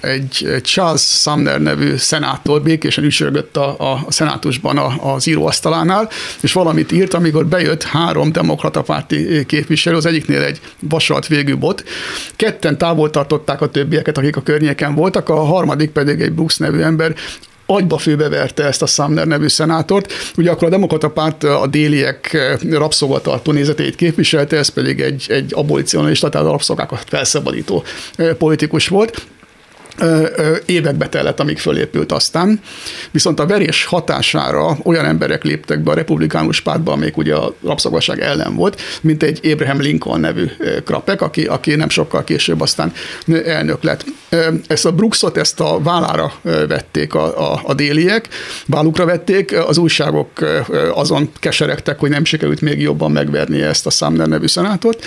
egy 0.00 0.60
Charles 0.62 1.00
Sumner 1.00 1.60
nevű 1.60 1.96
szenátor 1.96 2.62
békésen 2.62 3.04
ücsörgött 3.04 3.56
a, 3.56 3.92
a 3.92 4.04
szenátusban 4.08 4.78
a, 4.78 5.14
az 5.14 5.26
íróasztalánál, 5.26 6.08
és 6.40 6.52
valamit 6.52 6.92
írt, 6.92 7.14
amikor 7.14 7.46
bejött 7.46 7.82
három 7.82 8.32
demokrata 8.32 8.82
párti 8.82 9.46
képviselő, 9.46 9.96
az 9.96 10.06
egyiknél 10.06 10.42
egy 10.42 10.60
vasalt 10.80 11.26
végű 11.26 11.56
bot. 11.56 11.84
Ketten 12.36 12.78
távol 12.78 13.10
tartották 13.10 13.60
a 13.60 13.68
többieket, 13.68 14.18
akik 14.18 14.36
a 14.36 14.42
környéken 14.42 14.94
voltak, 14.94 15.28
a 15.28 15.44
harmadik 15.44 15.90
pedig 15.90 16.20
egy 16.20 16.32
Brooks 16.32 16.56
nevű 16.56 16.80
ember, 16.80 17.14
agyba 17.66 17.98
főbeverte 17.98 18.64
ezt 18.64 18.82
a 18.82 18.86
Sumner 18.86 19.26
nevű 19.26 19.48
szenátort. 19.48 20.12
Ugye 20.36 20.50
akkor 20.50 20.66
a 20.66 20.70
demokrata 20.70 21.10
párt 21.10 21.44
a 21.44 21.66
déliek 21.66 22.36
rabszolgatartó 22.70 23.52
nézeteit 23.52 23.94
képviselte, 23.94 24.56
ez 24.56 24.68
pedig 24.68 25.00
egy, 25.00 25.26
egy 25.28 25.52
abolicionalista, 25.54 26.28
tehát 26.28 26.46
a 26.46 26.50
rabszolgákat 26.50 27.04
felszabadító 27.08 27.84
politikus 28.38 28.88
volt 28.88 29.26
évekbe 30.66 31.08
tellett, 31.08 31.40
amíg 31.40 31.58
fölépült 31.58 32.12
aztán. 32.12 32.60
Viszont 33.10 33.40
a 33.40 33.46
verés 33.46 33.84
hatására 33.84 34.76
olyan 34.82 35.04
emberek 35.04 35.44
léptek 35.44 35.80
be 35.80 35.90
a 35.90 35.94
republikánus 35.94 36.60
pártba, 36.60 36.92
amelyik 36.92 37.16
ugye 37.16 37.34
a 37.34 37.54
rabszolgaság 37.64 38.20
ellen 38.20 38.54
volt, 38.54 38.80
mint 39.00 39.22
egy 39.22 39.46
Abraham 39.52 39.80
Lincoln 39.80 40.20
nevű 40.20 40.50
krapek, 40.84 41.22
aki, 41.22 41.44
aki 41.44 41.74
nem 41.74 41.88
sokkal 41.88 42.24
később 42.24 42.60
aztán 42.60 42.92
elnök 43.44 43.82
lett. 43.82 44.04
Ezt 44.66 44.86
a 44.86 44.92
Brooksot, 44.92 45.36
ezt 45.36 45.60
a 45.60 45.80
vállára 45.82 46.32
vették 46.42 47.14
a, 47.14 47.52
a, 47.52 47.60
a 47.64 47.74
déliek, 47.74 48.28
vállukra 48.66 49.04
vették, 49.04 49.58
az 49.66 49.78
újságok 49.78 50.30
azon 50.94 51.30
keseregtek, 51.40 51.98
hogy 51.98 52.10
nem 52.10 52.24
sikerült 52.24 52.60
még 52.60 52.80
jobban 52.80 53.12
megverni 53.12 53.62
ezt 53.62 53.86
a 53.86 53.90
Sumner 53.90 54.26
nevű 54.26 54.46
szenátort, 54.46 55.04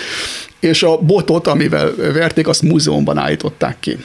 és 0.60 0.82
a 0.82 0.98
botot, 0.98 1.46
amivel 1.46 1.94
verték, 2.12 2.48
azt 2.48 2.62
múzeumban 2.62 3.18
állították 3.18 3.76
ki. 3.80 3.96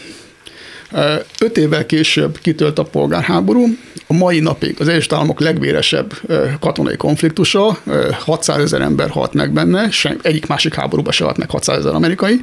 Öt 1.39 1.58
évvel 1.58 1.86
később 1.86 2.39
kitölt 2.41 2.79
a 2.79 2.84
polgárháború, 2.84 3.65
a 4.08 4.13
mai 4.13 4.39
napig 4.39 4.75
az 4.79 4.88
Egyesült 4.88 5.13
Államok 5.13 5.39
legvéresebb 5.39 6.13
katonai 6.60 6.97
konfliktusa, 6.97 7.77
600 8.19 8.62
ezer 8.62 8.82
ember 8.82 9.10
halt 9.10 9.34
meg 9.34 9.51
benne, 9.51 9.91
sem, 9.91 10.19
egyik 10.21 10.47
másik 10.47 10.73
háborúba 10.73 11.12
se 11.12 11.23
halt 11.23 11.38
meg 11.38 11.49
600 11.49 11.77
ezer 11.77 11.93
amerikai, 11.93 12.41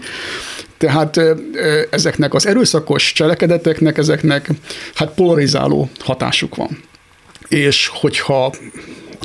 tehát 0.78 1.20
ezeknek 1.90 2.34
az 2.34 2.46
erőszakos 2.46 3.12
cselekedeteknek, 3.12 3.98
ezeknek 3.98 4.50
hát 4.94 5.14
polarizáló 5.14 5.90
hatásuk 5.98 6.56
van. 6.56 6.82
És 7.48 7.90
hogyha 7.92 8.54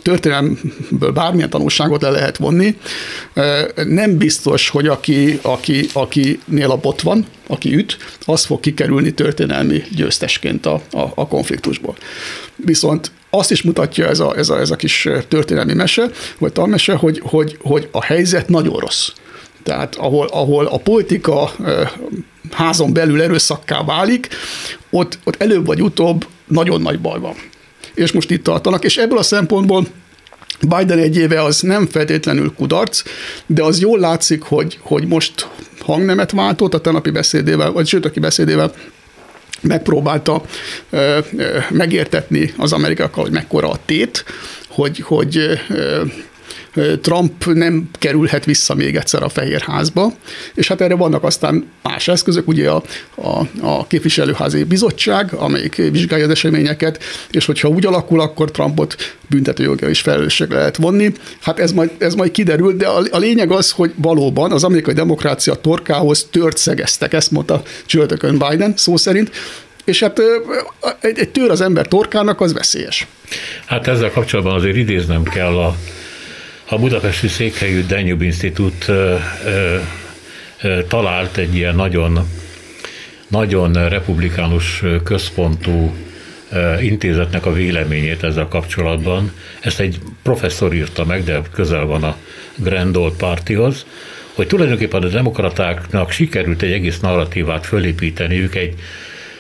történelmből 0.06 1.12
bármilyen 1.14 1.50
tanulságot 1.50 2.02
le 2.02 2.10
lehet 2.10 2.38
vonni. 2.38 2.78
Nem 3.86 4.18
biztos, 4.18 4.70
hogy 4.70 4.88
aki, 4.88 5.40
aki, 5.42 5.88
akinél 5.94 6.72
a 6.72 6.78
bot 6.78 7.02
van, 7.02 7.26
aki 7.48 7.76
üt, 7.76 7.98
az 8.26 8.46
fog 8.46 8.60
kikerülni 8.60 9.14
történelmi 9.14 9.84
győztesként 9.96 10.66
a, 10.66 10.82
a, 10.92 11.02
a 11.16 11.28
konfliktusból. 11.28 11.96
Viszont 12.56 13.12
azt 13.30 13.52
is 13.52 13.62
mutatja 13.62 14.08
ez 14.08 14.20
a, 14.20 14.38
ez 14.38 14.50
a, 14.50 14.60
ez 14.60 14.72
a 14.72 14.76
kis 14.76 15.08
történelmi 15.28 15.74
mese, 15.74 16.10
vagy 16.38 16.52
tanmese, 16.52 16.94
hogy, 16.94 17.22
hogy, 17.24 17.58
hogy 17.62 17.88
a 17.92 18.04
helyzet 18.04 18.50
nagyon 18.50 18.80
rossz. 18.80 19.10
Tehát 19.64 19.96
ahol, 19.96 20.28
ahol 20.28 20.66
a 20.66 20.78
politika 20.78 21.52
házon 22.52 22.94
belül 22.94 23.22
erőszakká 23.22 23.84
válik, 23.84 24.28
ott, 24.90 25.20
ott 25.24 25.42
előbb 25.42 25.66
vagy 25.66 25.82
utóbb 25.82 26.28
nagyon 26.48 26.82
nagy 26.82 27.00
baj 27.00 27.20
van 27.20 27.36
és 27.96 28.12
most 28.12 28.32
itt 28.32 28.44
tartanak, 28.44 28.84
és 28.84 28.98
ebből 28.98 29.18
a 29.18 29.24
szempontból 29.24 29.88
Biden 30.62 31.00
egy 31.00 31.18
éve 31.18 31.44
az 31.44 31.62
nem 31.62 31.88
feltétlenül 31.88 32.54
kudarc, 32.54 33.04
de 33.46 33.64
az 33.64 33.80
jól 33.80 34.00
látszik, 34.00 34.42
hogy, 34.42 34.78
hogy 34.82 35.08
most 35.08 35.48
hangnemet 35.80 36.32
váltott 36.32 36.74
a 36.74 36.82
tenapi 36.82 37.10
beszédével, 37.10 37.72
vagy 37.72 37.88
sőt, 37.88 38.06
aki 38.06 38.20
beszédével 38.20 38.74
megpróbálta 39.62 40.42
ö, 40.90 41.20
ö, 41.38 41.58
megértetni 41.70 42.54
az 42.58 42.74
amerikákkal, 42.74 43.24
hogy 43.24 43.32
mekkora 43.32 43.70
a 43.70 43.80
tét, 43.86 44.26
hogy, 44.68 45.00
hogy 45.00 45.38
ö, 45.70 46.02
Trump 47.02 47.46
nem 47.46 47.90
kerülhet 47.92 48.46
vissza 48.46 48.76
még 48.76 48.96
egyszer 48.96 49.24
a 49.24 49.30
Fehér 49.30 49.62
Házba, 49.62 50.14
és 50.54 50.68
hát 50.68 50.82
erre 50.82 50.96
vannak 50.96 51.24
aztán 51.24 51.66
más 51.84 52.08
eszközök, 52.08 52.48
ugye 52.48 52.70
a, 52.70 52.84
a, 53.16 53.48
a 53.62 53.88
képviselőházi 53.88 54.64
bizottság, 54.64 55.34
amelyik 55.34 55.76
vizsgálja 55.76 56.26
az 56.26 56.32
eseményeket, 56.32 57.04
és 57.32 57.46
hogyha 57.46 57.68
úgy 57.68 57.86
alakul, 57.86 58.20
akkor 58.20 58.52
Trumpot 58.52 58.96
büntetőjoga 59.30 59.90
is 59.90 60.02
felelősségre 60.02 60.58
lehet 60.58 60.78
vonni. 60.78 61.12
Hát 61.42 61.60
ez 61.60 61.72
majd, 61.72 61.92
ez 61.98 62.14
majd 62.14 62.32
kiderül, 62.32 62.76
de 62.76 62.88
a, 62.88 63.04
a 63.12 63.18
lényeg 63.18 63.52
az, 63.52 63.72
hogy 63.72 63.92
valóban 63.96 64.52
az 64.52 64.64
amerikai 64.64 64.94
demokrácia 64.94 65.56
torkához 65.56 66.28
tört 66.32 66.58
szegeztek, 66.58 67.14
ezt 67.14 67.32
mondta 67.32 67.62
csütörtökön 67.86 68.38
Biden 68.50 68.74
szó 68.78 68.98
szerint, 68.98 69.32
és 69.86 70.00
hát 70.00 70.22
egy, 71.00 71.20
egy 71.20 71.30
tör 71.30 71.52
az 71.52 71.62
ember 71.62 71.88
torkának, 71.88 72.42
az 72.42 72.54
veszélyes. 72.54 73.08
Hát 73.66 73.88
ezzel 73.88 74.12
kapcsolatban 74.12 74.56
azért 74.56 74.76
idéznem 74.76 75.24
kell 75.24 75.58
a 75.58 75.76
a 76.68 76.78
budapesti 76.78 77.28
székhelyű 77.28 77.86
Danube 77.86 78.26
Institute 78.26 78.94
talált 80.88 81.38
egy 81.38 81.56
ilyen 81.56 81.76
nagyon, 81.76 82.30
nagyon 83.28 83.90
republikánus 83.90 84.84
központú 85.04 85.96
intézetnek 86.82 87.46
a 87.46 87.54
véleményét 87.54 88.24
ezzel 88.24 88.48
kapcsolatban. 88.48 89.32
Ezt 89.60 89.80
egy 89.80 90.00
professzor 90.24 90.74
írta 90.74 91.06
meg, 91.06 91.24
de 91.24 91.42
közel 91.52 91.86
van 91.86 92.04
a 92.04 92.18
Grand 92.56 92.96
Old 92.96 93.14
Partyhoz, 93.14 93.86
hogy 94.34 94.48
tulajdonképpen 94.48 95.04
a 95.04 95.08
demokratáknak 95.08 96.12
sikerült 96.12 96.62
egy 96.62 96.72
egész 96.72 97.00
narratívát 97.00 97.66
fölépíteniük 97.66 98.56
egy 98.56 98.74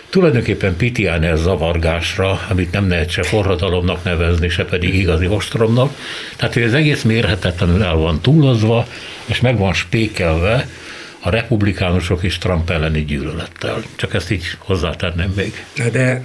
tulajdonképpen 0.09 0.75
pitiáner 0.75 1.37
zavargásra, 1.37 2.39
amit 2.49 2.71
nem 2.71 2.89
lehet 2.89 3.09
se 3.09 3.23
forradalomnak 3.23 4.03
nevezni, 4.03 4.49
se 4.49 4.65
pedig 4.65 4.95
igazi 4.95 5.27
ostromnak. 5.27 5.95
Tehát, 6.35 6.53
hogy 6.53 6.63
az 6.63 6.73
egész 6.73 7.01
mérhetetlenül 7.01 7.83
el 7.83 7.95
van 7.95 8.21
túlozva, 8.21 8.87
és 9.25 9.39
meg 9.41 9.57
van 9.57 9.73
spékelve 9.73 10.67
a 11.19 11.29
republikánusok 11.29 12.23
és 12.23 12.37
Trump 12.37 12.69
elleni 12.69 13.05
gyűlölettel. 13.05 13.83
Csak 13.95 14.13
ezt 14.13 14.31
így 14.31 14.43
hozzátennem 14.57 15.33
még. 15.35 15.65
De 15.91 16.23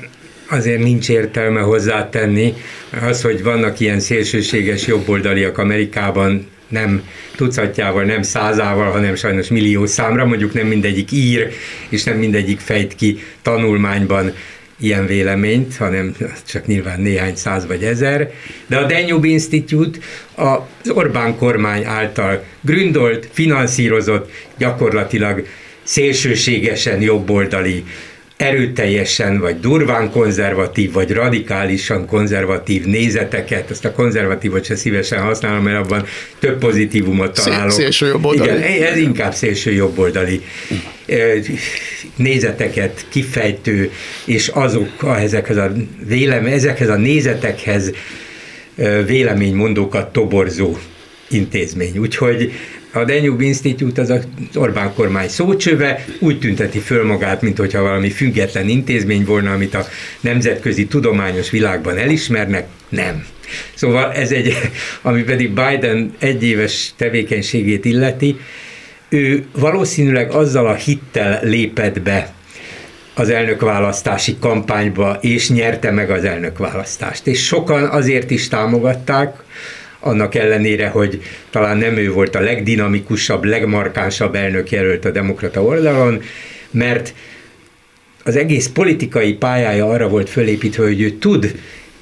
azért 0.50 0.82
nincs 0.82 1.08
értelme 1.08 1.60
hozzátenni. 1.60 2.54
Az, 3.02 3.22
hogy 3.22 3.42
vannak 3.42 3.80
ilyen 3.80 4.00
szélsőséges 4.00 4.86
jobboldaliak 4.86 5.58
Amerikában, 5.58 6.46
nem 6.70 7.08
tucatjával, 7.36 8.04
nem 8.04 8.22
százával, 8.22 8.90
hanem 8.90 9.14
sajnos 9.14 9.48
millió 9.48 9.86
számra, 9.86 10.24
mondjuk 10.24 10.52
nem 10.52 10.66
mindegyik 10.66 11.12
ír, 11.12 11.52
és 11.88 12.04
nem 12.04 12.16
mindegyik 12.16 12.60
fejt 12.60 12.94
ki 12.94 13.18
tanulmányban 13.42 14.32
ilyen 14.80 15.06
véleményt, 15.06 15.76
hanem 15.76 16.14
csak 16.46 16.66
nyilván 16.66 17.00
néhány 17.00 17.36
száz 17.36 17.66
vagy 17.66 17.84
ezer, 17.84 18.30
de 18.66 18.76
a 18.76 18.86
Danube 18.86 19.26
Institute 19.26 19.98
az 20.34 20.90
Orbán 20.90 21.36
kormány 21.36 21.84
által 21.84 22.44
gründolt, 22.60 23.28
finanszírozott, 23.32 24.30
gyakorlatilag 24.58 25.46
szélsőségesen 25.82 27.00
jobboldali 27.00 27.84
erőteljesen, 28.40 29.38
vagy 29.38 29.60
durván 29.60 30.10
konzervatív, 30.10 30.92
vagy 30.92 31.10
radikálisan 31.10 32.06
konzervatív 32.06 32.84
nézeteket, 32.84 33.70
ezt 33.70 33.84
a 33.84 33.92
konzervatívot 33.92 34.64
se 34.64 34.76
szívesen 34.76 35.20
használom, 35.20 35.62
mert 35.62 35.84
abban 35.84 36.04
több 36.38 36.58
pozitívumot 36.58 37.44
találok. 37.44 37.70
Szélső 37.70 38.06
jobboldali. 38.06 38.48
Igen, 38.48 38.82
ez 38.82 38.96
inkább 38.96 39.34
szélső 39.34 39.72
jobboldali 39.72 40.42
nézeteket 42.16 43.04
kifejtő, 43.08 43.90
és 44.24 44.48
azok 44.48 44.88
ezekhez 45.18 45.56
a, 45.56 45.72
vélem, 46.06 46.46
ezekhez 46.46 46.88
a 46.88 46.96
nézetekhez 46.96 47.92
véleménymondókat 49.06 50.12
toborzó 50.12 50.78
intézmény. 51.28 51.98
Úgyhogy 51.98 52.52
a 52.92 53.04
Danube 53.04 53.44
Institute 53.44 54.00
az 54.00 54.10
az 54.10 54.26
Orbán 54.54 54.94
kormány 54.94 55.28
szócsöve, 55.28 56.04
úgy 56.18 56.38
tünteti 56.38 56.78
föl 56.78 57.04
magát, 57.04 57.42
mint 57.42 57.58
hogyha 57.58 57.82
valami 57.82 58.10
független 58.10 58.68
intézmény 58.68 59.24
volna, 59.24 59.52
amit 59.52 59.74
a 59.74 59.86
nemzetközi 60.20 60.86
tudományos 60.86 61.50
világban 61.50 61.98
elismernek. 61.98 62.66
Nem. 62.88 63.26
Szóval 63.74 64.12
ez 64.12 64.32
egy, 64.32 64.56
ami 65.02 65.22
pedig 65.22 65.48
Biden 65.48 66.14
egyéves 66.18 66.92
tevékenységét 66.96 67.84
illeti, 67.84 68.36
ő 69.08 69.44
valószínűleg 69.52 70.32
azzal 70.32 70.66
a 70.66 70.74
hittel 70.74 71.40
lépett 71.42 72.02
be 72.02 72.34
az 73.14 73.28
elnökválasztási 73.28 74.36
kampányba, 74.40 75.18
és 75.20 75.50
nyerte 75.50 75.90
meg 75.90 76.10
az 76.10 76.24
elnökválasztást. 76.24 77.26
És 77.26 77.46
sokan 77.46 77.84
azért 77.84 78.30
is 78.30 78.48
támogatták, 78.48 79.42
annak 80.00 80.34
ellenére, 80.34 80.88
hogy 80.88 81.22
talán 81.50 81.76
nem 81.76 81.96
ő 81.96 82.12
volt 82.12 82.34
a 82.34 82.40
legdinamikusabb, 82.40 83.44
legmarkánsabb 83.44 84.34
elnökjelölt 84.34 85.04
a 85.04 85.10
demokrata 85.10 85.62
oldalon, 85.62 86.22
mert 86.70 87.14
az 88.24 88.36
egész 88.36 88.68
politikai 88.68 89.32
pályája 89.32 89.86
arra 89.86 90.08
volt 90.08 90.30
fölépítve, 90.30 90.84
hogy 90.84 91.00
ő 91.00 91.10
tud 91.10 91.54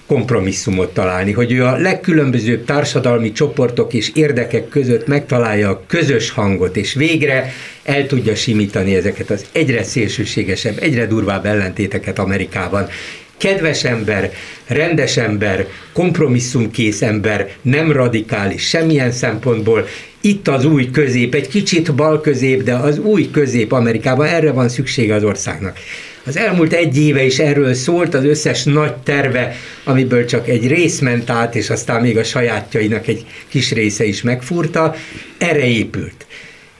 kompromisszumot 0.07 0.95
találni, 0.95 1.33
hogy 1.33 1.53
ő 1.53 1.65
a 1.65 1.77
legkülönbözőbb 1.77 2.65
társadalmi 2.65 3.33
csoportok 3.33 3.93
és 3.93 4.11
érdekek 4.15 4.69
között 4.69 5.07
megtalálja 5.07 5.71
a 5.71 5.83
közös 5.87 6.31
hangot, 6.31 6.77
és 6.77 6.95
végre 6.95 7.53
el 7.83 8.07
tudja 8.07 8.35
simítani 8.35 8.95
ezeket 8.95 9.31
az 9.31 9.45
egyre 9.53 9.83
szélsőségesebb, 9.83 10.77
egyre 10.81 11.07
durvább 11.07 11.47
ellentéteket 11.47 12.19
Amerikában 12.19 12.89
kedves 13.39 13.85
ember, 13.85 14.33
rendes 14.67 15.17
ember, 15.17 15.67
kompromisszumkész 15.93 17.03
ember, 17.03 17.51
nem 17.63 17.93
radikális 17.93 18.69
semmilyen 18.69 19.13
szempontból. 19.13 19.87
Itt 20.21 20.49
az 20.49 20.65
új 20.65 20.91
közép, 20.91 21.35
egy 21.35 21.49
kicsit 21.49 21.95
bal 21.95 22.21
közép, 22.21 22.63
de 22.63 22.75
az 22.75 22.99
új 22.99 23.31
közép 23.31 23.73
Amerikában 23.73 24.27
erre 24.27 24.53
van 24.53 24.69
szüksége 24.69 25.15
az 25.15 25.25
országnak. 25.25 25.79
Az 26.25 26.37
elmúlt 26.37 26.73
egy 26.73 26.99
éve 26.99 27.25
is 27.25 27.39
erről 27.39 27.75
szólt, 27.75 28.15
az 28.15 28.25
összes 28.25 28.65
nagy 28.65 28.95
terve, 28.95 29.57
amiből 29.85 30.25
csak 30.25 30.49
egy 30.49 30.67
rész 30.67 30.99
ment 30.99 31.31
át, 31.31 31.55
és 31.55 31.71
aztán 31.71 32.01
még 32.01 32.17
a 32.17 32.25
sajátjainak 32.25 33.07
egy 33.07 33.27
kis 33.49 33.73
része 33.73 34.05
is 34.05 34.23
megfúrta, 34.23 34.95
erre 35.39 35.67
épült. 35.67 36.27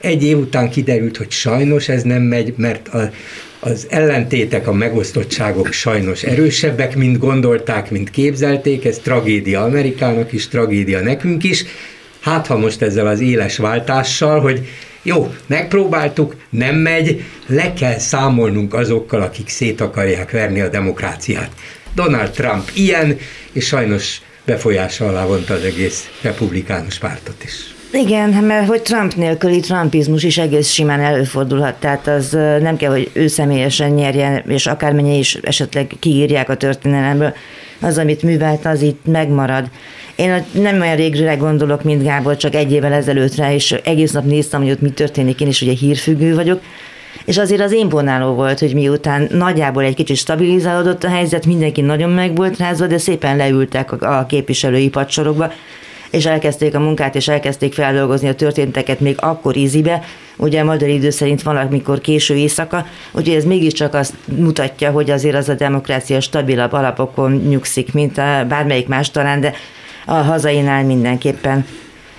Egy 0.01 0.23
év 0.23 0.37
után 0.37 0.69
kiderült, 0.69 1.17
hogy 1.17 1.31
sajnos 1.31 1.89
ez 1.89 2.03
nem 2.03 2.21
megy, 2.21 2.53
mert 2.57 2.87
a, 2.87 3.11
az 3.59 3.87
ellentétek, 3.89 4.67
a 4.67 4.73
megosztottságok 4.73 5.71
sajnos 5.71 6.23
erősebbek, 6.23 6.95
mint 6.95 7.17
gondolták, 7.17 7.91
mint 7.91 8.09
képzelték, 8.09 8.85
ez 8.85 8.97
tragédia 8.97 9.63
Amerikának 9.63 10.31
is, 10.31 10.47
tragédia 10.47 10.99
nekünk 10.99 11.43
is. 11.43 11.65
Hát 12.19 12.47
ha 12.47 12.57
most 12.57 12.81
ezzel 12.81 13.07
az 13.07 13.19
éles 13.19 13.57
váltással, 13.57 14.39
hogy 14.39 14.67
jó, 15.03 15.33
megpróbáltuk, 15.47 16.35
nem 16.49 16.75
megy, 16.75 17.23
le 17.47 17.73
kell 17.73 17.97
számolnunk 17.97 18.73
azokkal, 18.73 19.21
akik 19.21 19.49
szét 19.49 19.81
akarják 19.81 20.31
verni 20.31 20.61
a 20.61 20.69
demokráciát. 20.69 21.51
Donald 21.95 22.29
Trump 22.29 22.71
ilyen, 22.73 23.17
és 23.51 23.65
sajnos 23.65 24.21
befolyása 24.45 25.07
alá 25.07 25.25
vonta 25.25 25.53
az 25.53 25.63
egész 25.63 26.09
republikánus 26.21 26.97
pártot 26.97 27.43
is. 27.43 27.78
Igen, 27.91 28.29
mert 28.29 28.67
hogy 28.67 28.81
Trump 28.81 29.15
nélküli 29.15 29.59
trumpizmus 29.59 30.23
is 30.23 30.37
egész 30.37 30.69
simán 30.69 30.99
előfordulhat, 30.99 31.75
tehát 31.75 32.07
az 32.07 32.31
nem 32.61 32.77
kell, 32.77 32.91
hogy 32.91 33.09
ő 33.13 33.27
személyesen 33.27 33.91
nyerjen, 33.91 34.43
és 34.47 34.67
akármennyi 34.67 35.17
is 35.17 35.35
esetleg 35.35 35.91
kiírják 35.99 36.49
a 36.49 36.55
történelemből, 36.57 37.33
az, 37.81 37.97
amit 37.97 38.23
művelt, 38.23 38.65
az 38.65 38.81
itt 38.81 39.05
megmarad. 39.05 39.69
Én 40.15 40.45
nem 40.51 40.81
olyan 40.81 40.95
régre 40.95 41.35
gondolok, 41.35 41.83
mint 41.83 42.03
Gábor, 42.03 42.37
csak 42.37 42.55
egy 42.55 42.71
évvel 42.71 42.93
ezelőttre, 42.93 43.53
és 43.53 43.71
egész 43.71 44.11
nap 44.11 44.25
néztem, 44.25 44.61
hogy 44.61 44.71
ott 44.71 44.81
mi 44.81 44.89
történik, 44.89 45.41
én 45.41 45.47
is 45.47 45.61
ugye 45.61 45.73
hírfüggő 45.73 46.35
vagyok, 46.35 46.61
és 47.25 47.37
azért 47.37 47.61
az 47.61 47.71
imponáló 47.71 48.33
volt, 48.33 48.59
hogy 48.59 48.73
miután 48.73 49.27
nagyjából 49.31 49.83
egy 49.83 49.95
kicsit 49.95 50.17
stabilizálódott 50.17 51.03
a 51.03 51.09
helyzet, 51.09 51.45
mindenki 51.45 51.81
nagyon 51.81 52.09
meg 52.09 52.35
volt 52.35 52.57
rázva, 52.57 52.87
de 52.87 52.97
szépen 52.97 53.37
leültek 53.37 54.01
a 54.01 54.25
képviselői 54.27 54.89
padsorokba, 54.89 55.51
és 56.09 56.25
elkezdték 56.25 56.75
a 56.75 56.79
munkát, 56.79 57.15
és 57.15 57.27
elkezdték 57.27 57.73
feldolgozni 57.73 58.27
a 58.27 58.35
történteket 58.35 58.99
még 58.99 59.15
akkor 59.19 59.57
ízibe, 59.57 60.03
ugye 60.37 60.61
a 60.61 60.63
magyar 60.63 60.89
idő 60.89 61.09
szerint 61.09 61.41
valamikor 61.41 62.01
késő 62.01 62.35
éjszaka, 62.35 62.85
úgyhogy 63.11 63.35
ez 63.35 63.43
mégiscsak 63.43 63.93
azt 63.93 64.13
mutatja, 64.25 64.91
hogy 64.91 65.09
azért 65.09 65.35
az 65.35 65.49
a 65.49 65.53
demokrácia 65.53 66.19
stabilabb 66.19 66.73
alapokon 66.73 67.31
nyugszik, 67.31 67.93
mint 67.93 68.17
a 68.17 68.45
bármelyik 68.47 68.87
más 68.87 69.11
talán, 69.11 69.39
de 69.39 69.53
a 70.05 70.13
hazainál 70.13 70.83
mindenképpen. 70.83 71.65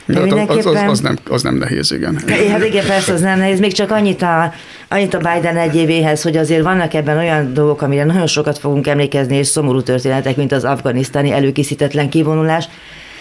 De 0.07 0.21
mindenképpen... 0.21 0.59
Az, 0.59 0.67
az, 0.67 0.91
az, 0.91 1.01
nem, 1.01 1.17
az 1.29 1.43
nem 1.43 1.55
nehéz, 1.55 1.93
igen. 1.93 2.23
Hát 2.51 2.65
igen, 2.65 2.87
persze, 2.87 3.13
az 3.13 3.21
nem 3.21 3.39
nehéz. 3.39 3.61
Még 3.61 3.73
csak 3.73 3.91
annyit 3.91 4.23
a, 4.23 4.53
annyit 4.89 5.15
a 5.15 5.19
Biden 5.19 5.57
egy 5.57 5.77
évéhez, 5.77 6.23
hogy 6.23 6.37
azért 6.37 6.63
vannak 6.63 6.95
ebben 6.95 7.17
olyan 7.17 7.55
dolgok, 7.55 7.83
amire 7.83 8.05
nagyon 8.05 8.27
sokat 8.27 8.59
fogunk 8.59 8.87
emlékezni, 8.87 9.37
és 9.37 9.47
szomorú 9.47 9.83
történetek, 9.83 10.37
mint 10.37 10.53
az 10.53 10.65
afganisztáni 10.65 11.31
előkészítetlen 11.31 12.09
kivonulás, 12.09 12.69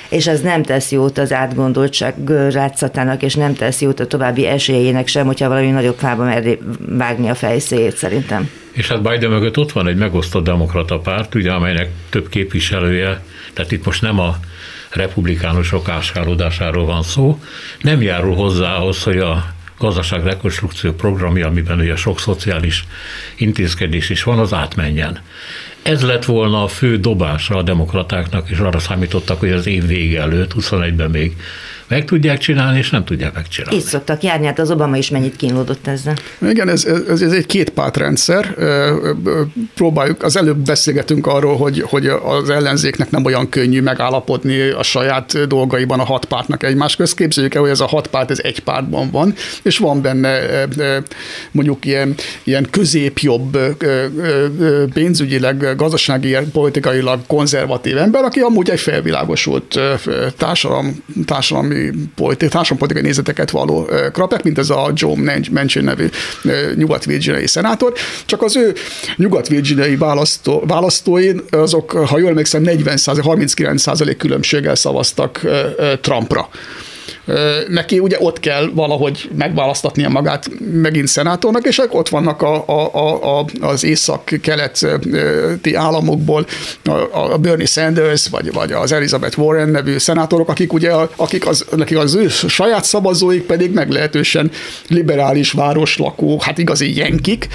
és 0.09 0.27
ez 0.27 0.41
nem 0.41 0.63
tesz 0.63 0.91
jót 0.91 1.17
az 1.17 1.33
átgondoltság 1.33 2.13
rátszatának, 2.51 3.21
és 3.21 3.35
nem 3.35 3.53
tesz 3.53 3.81
jót 3.81 3.99
a 3.99 4.07
további 4.07 4.45
esélyének 4.45 5.07
sem, 5.07 5.25
hogyha 5.25 5.47
valami 5.47 5.69
nagyobb 5.69 5.97
fába 5.97 6.23
merri 6.23 6.59
vágni 6.79 7.29
a 7.29 7.35
fejszéjét 7.35 7.95
szerintem. 7.95 8.49
És 8.71 8.87
hát 8.87 9.01
Biden 9.01 9.29
mögött 9.29 9.57
ott 9.57 9.71
van 9.71 9.87
egy 9.87 9.97
megosztott 9.97 10.43
demokrata 10.43 10.99
párt, 10.99 11.35
ugye, 11.35 11.51
amelynek 11.51 11.89
több 12.09 12.29
képviselője, 12.29 13.23
tehát 13.53 13.71
itt 13.71 13.85
most 13.85 14.01
nem 14.01 14.19
a 14.19 14.35
republikánusok 14.89 15.89
áskálódásáról 15.89 16.85
van 16.85 17.03
szó, 17.03 17.39
nem 17.81 18.01
járul 18.01 18.35
hozzá 18.35 18.75
ahhoz, 18.75 19.03
hogy 19.03 19.17
a 19.17 19.45
gazdaság 19.79 20.23
rekonstrukció 20.23 20.91
programja, 20.93 21.47
amiben 21.47 21.79
ugye 21.79 21.95
sok 21.95 22.19
szociális 22.19 22.85
intézkedés 23.35 24.09
is 24.09 24.23
van, 24.23 24.39
az 24.39 24.53
átmenjen. 24.53 25.19
Ez 25.81 26.03
lett 26.03 26.25
volna 26.25 26.63
a 26.63 26.67
fő 26.67 26.97
dobása 26.97 27.55
a 27.55 27.61
demokratáknak, 27.61 28.49
és 28.49 28.57
arra 28.57 28.79
számítottak, 28.79 29.39
hogy 29.39 29.51
az 29.51 29.67
év 29.67 29.85
vége 29.87 30.21
előtt, 30.21 30.53
21-ben 30.59 31.09
még 31.09 31.35
meg 31.89 32.05
tudják 32.05 32.37
csinálni, 32.37 32.77
és 32.77 32.89
nem 32.89 33.03
tudják 33.05 33.33
megcsinálni. 33.33 33.77
Így 33.77 33.83
szoktak 33.85 34.23
járni, 34.23 34.45
hát 34.45 34.59
az 34.59 34.71
Obama 34.71 34.97
is 34.97 35.09
mennyit 35.09 35.35
kínlódott 35.35 35.87
ezzel. 35.87 36.15
Igen, 36.49 36.69
ez, 36.69 36.85
ez, 36.85 37.21
ez 37.21 37.31
egy 37.31 37.45
két 37.45 37.69
pártrendszer. 37.69 38.55
Próbáljuk, 39.75 40.23
az 40.23 40.37
előbb 40.37 40.57
beszélgetünk 40.57 41.27
arról, 41.27 41.57
hogy, 41.57 41.81
hogy 41.81 42.07
az 42.07 42.49
ellenzéknek 42.49 43.11
nem 43.11 43.25
olyan 43.25 43.49
könnyű 43.49 43.81
megállapodni 43.81 44.69
a 44.69 44.83
saját 44.83 45.47
dolgaiban 45.47 45.99
a 45.99 46.03
hat 46.03 46.25
pártnak 46.25 46.63
egymás 46.63 46.95
közt. 46.95 47.15
Képzeljük 47.15 47.55
el, 47.55 47.61
hogy 47.61 47.69
ez 47.69 47.79
a 47.79 47.87
hat 47.87 48.07
párt, 48.07 48.31
ez 48.31 48.39
egy 48.43 48.59
pártban 48.59 49.09
van, 49.11 49.33
és 49.61 49.77
van 49.77 50.01
benne 50.01 50.39
mondjuk 51.51 51.85
ilyen, 51.85 52.15
ilyen 52.43 52.67
középjobb 52.71 53.57
pénzügyileg, 54.93 55.75
gazdasági, 55.75 56.37
politikailag 56.51 57.19
konzervatív 57.27 57.97
ember, 57.97 58.23
aki 58.23 58.39
amúgy 58.39 58.69
egy 58.69 58.79
felvilágosult 58.79 59.79
társadalom, 60.37 61.03
társadalmi 61.25 61.78
társadalompolitikai 62.15 63.01
nézeteket 63.01 63.51
való 63.51 63.89
krapek, 64.13 64.43
mint 64.43 64.57
ez 64.57 64.69
a 64.69 64.91
Joe 64.93 65.15
Manchin 65.51 65.83
nevű 65.83 66.09
nyugat-virginiai 66.75 67.47
szenátor, 67.47 67.93
csak 68.25 68.41
az 68.41 68.55
ő 68.55 68.73
nyugat-virginiai 69.15 69.95
választó, 69.95 70.63
választói, 70.67 71.31
azok, 71.49 71.91
ha 71.91 72.19
jól 72.19 72.29
emlékszem, 72.29 72.61
40 72.61 72.97
39% 72.97 74.15
különbséggel 74.17 74.75
szavaztak 74.75 75.41
Trumpra 76.01 76.49
neki 77.67 77.99
ugye 77.99 78.17
ott 78.19 78.39
kell 78.39 78.69
valahogy 78.73 79.29
megválasztatnia 79.37 80.09
magát 80.09 80.49
megint 80.73 81.07
szenátornak, 81.07 81.65
és 81.65 81.81
ott 81.89 82.09
vannak 82.09 82.41
a, 82.41 82.63
a, 82.67 83.39
a, 83.39 83.45
az 83.61 83.83
észak-keleti 83.83 85.73
államokból 85.73 86.45
a, 86.83 87.31
a 87.33 87.37
Bernie 87.37 87.65
Sanders, 87.65 88.27
vagy, 88.27 88.53
vagy 88.53 88.71
az 88.71 88.91
Elizabeth 88.91 89.39
Warren 89.39 89.69
nevű 89.69 89.97
szenátorok, 89.97 90.49
akik 90.49 90.73
ugye, 90.73 90.91
akik 91.15 91.47
az, 91.47 91.65
nekik 91.75 91.97
az 91.97 92.15
ő 92.15 92.27
saját 92.27 92.83
szavazóik 92.83 93.43
pedig 93.43 93.73
meglehetősen 93.73 94.51
liberális 94.87 95.51
városlakó, 95.51 96.39
hát 96.39 96.57
igazi 96.57 96.97
jenkik. 96.97 97.47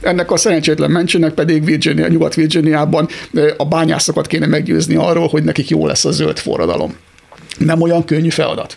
Ennek 0.00 0.30
a 0.30 0.36
szerencsétlen 0.36 0.90
mencsének 0.90 1.32
pedig 1.32 1.64
Virginia, 1.64 2.08
Nyugat-Virginiában 2.08 3.08
a 3.56 3.64
bányászokat 3.64 4.26
kéne 4.26 4.46
meggyőzni 4.46 4.94
arról, 4.94 5.28
hogy 5.28 5.42
nekik 5.42 5.68
jó 5.68 5.86
lesz 5.86 6.04
a 6.04 6.10
zöld 6.10 6.38
forradalom 6.38 6.94
nem 7.58 7.80
olyan 7.80 8.04
könnyű 8.04 8.28
feladat. 8.28 8.76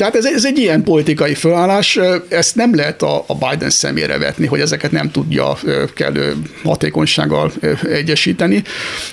Tehát 0.00 0.16
ez, 0.16 0.24
ez 0.24 0.44
egy 0.44 0.58
ilyen 0.58 0.82
politikai 0.82 1.34
felállás, 1.34 1.98
ezt 2.28 2.56
nem 2.56 2.74
lehet 2.74 3.02
a, 3.02 3.24
a 3.26 3.34
Biden 3.34 3.70
szemére 3.70 4.18
vetni, 4.18 4.46
hogy 4.46 4.60
ezeket 4.60 4.92
nem 4.92 5.10
tudja 5.10 5.58
kellő 5.94 6.36
hatékonysággal 6.64 7.52
egyesíteni. 7.82 8.62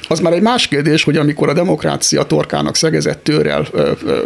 Az 0.07 0.19
már 0.19 0.33
egy 0.33 0.41
más 0.41 0.67
kérdés, 0.67 1.03
hogy 1.03 1.17
amikor 1.17 1.49
a 1.49 1.53
demokrácia 1.53 2.23
torkának 2.23 2.75
szegezett 2.75 3.23
tőrrel 3.23 3.67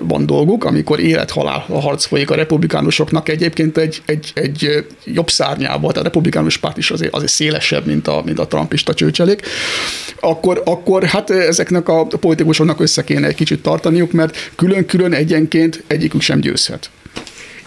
van 0.01 0.25
dolguk, 0.25 0.63
amikor 0.63 0.99
élethalál 0.99 1.65
a 1.67 1.79
harc 1.79 2.05
folyik 2.05 2.29
a 2.29 2.35
republikánusoknak 2.35 3.29
egyébként 3.29 3.77
egy, 3.77 4.01
egy, 4.05 4.31
egy 4.33 4.85
jobb 5.05 5.29
szárnyával, 5.29 5.91
tehát 5.91 5.97
a 5.97 6.03
republikánus 6.03 6.57
párt 6.57 6.77
is 6.77 6.91
azért, 6.91 7.13
azért 7.13 7.31
szélesebb, 7.31 7.85
mint 7.85 8.07
a, 8.07 8.21
mint 8.25 8.39
a 8.39 8.47
trumpista 8.47 8.93
csőcselék, 8.93 9.41
akkor, 10.19 10.61
akkor 10.65 11.03
hát 11.03 11.29
ezeknek 11.29 11.89
a 11.89 12.05
politikusoknak 12.05 12.79
össze 12.79 13.03
kéne 13.03 13.27
egy 13.27 13.35
kicsit 13.35 13.61
tartaniuk, 13.61 14.11
mert 14.11 14.51
külön-külön 14.55 15.13
egyenként 15.13 15.83
egyikük 15.87 16.21
sem 16.21 16.39
győz 16.39 16.50
győzhet. 16.51 16.89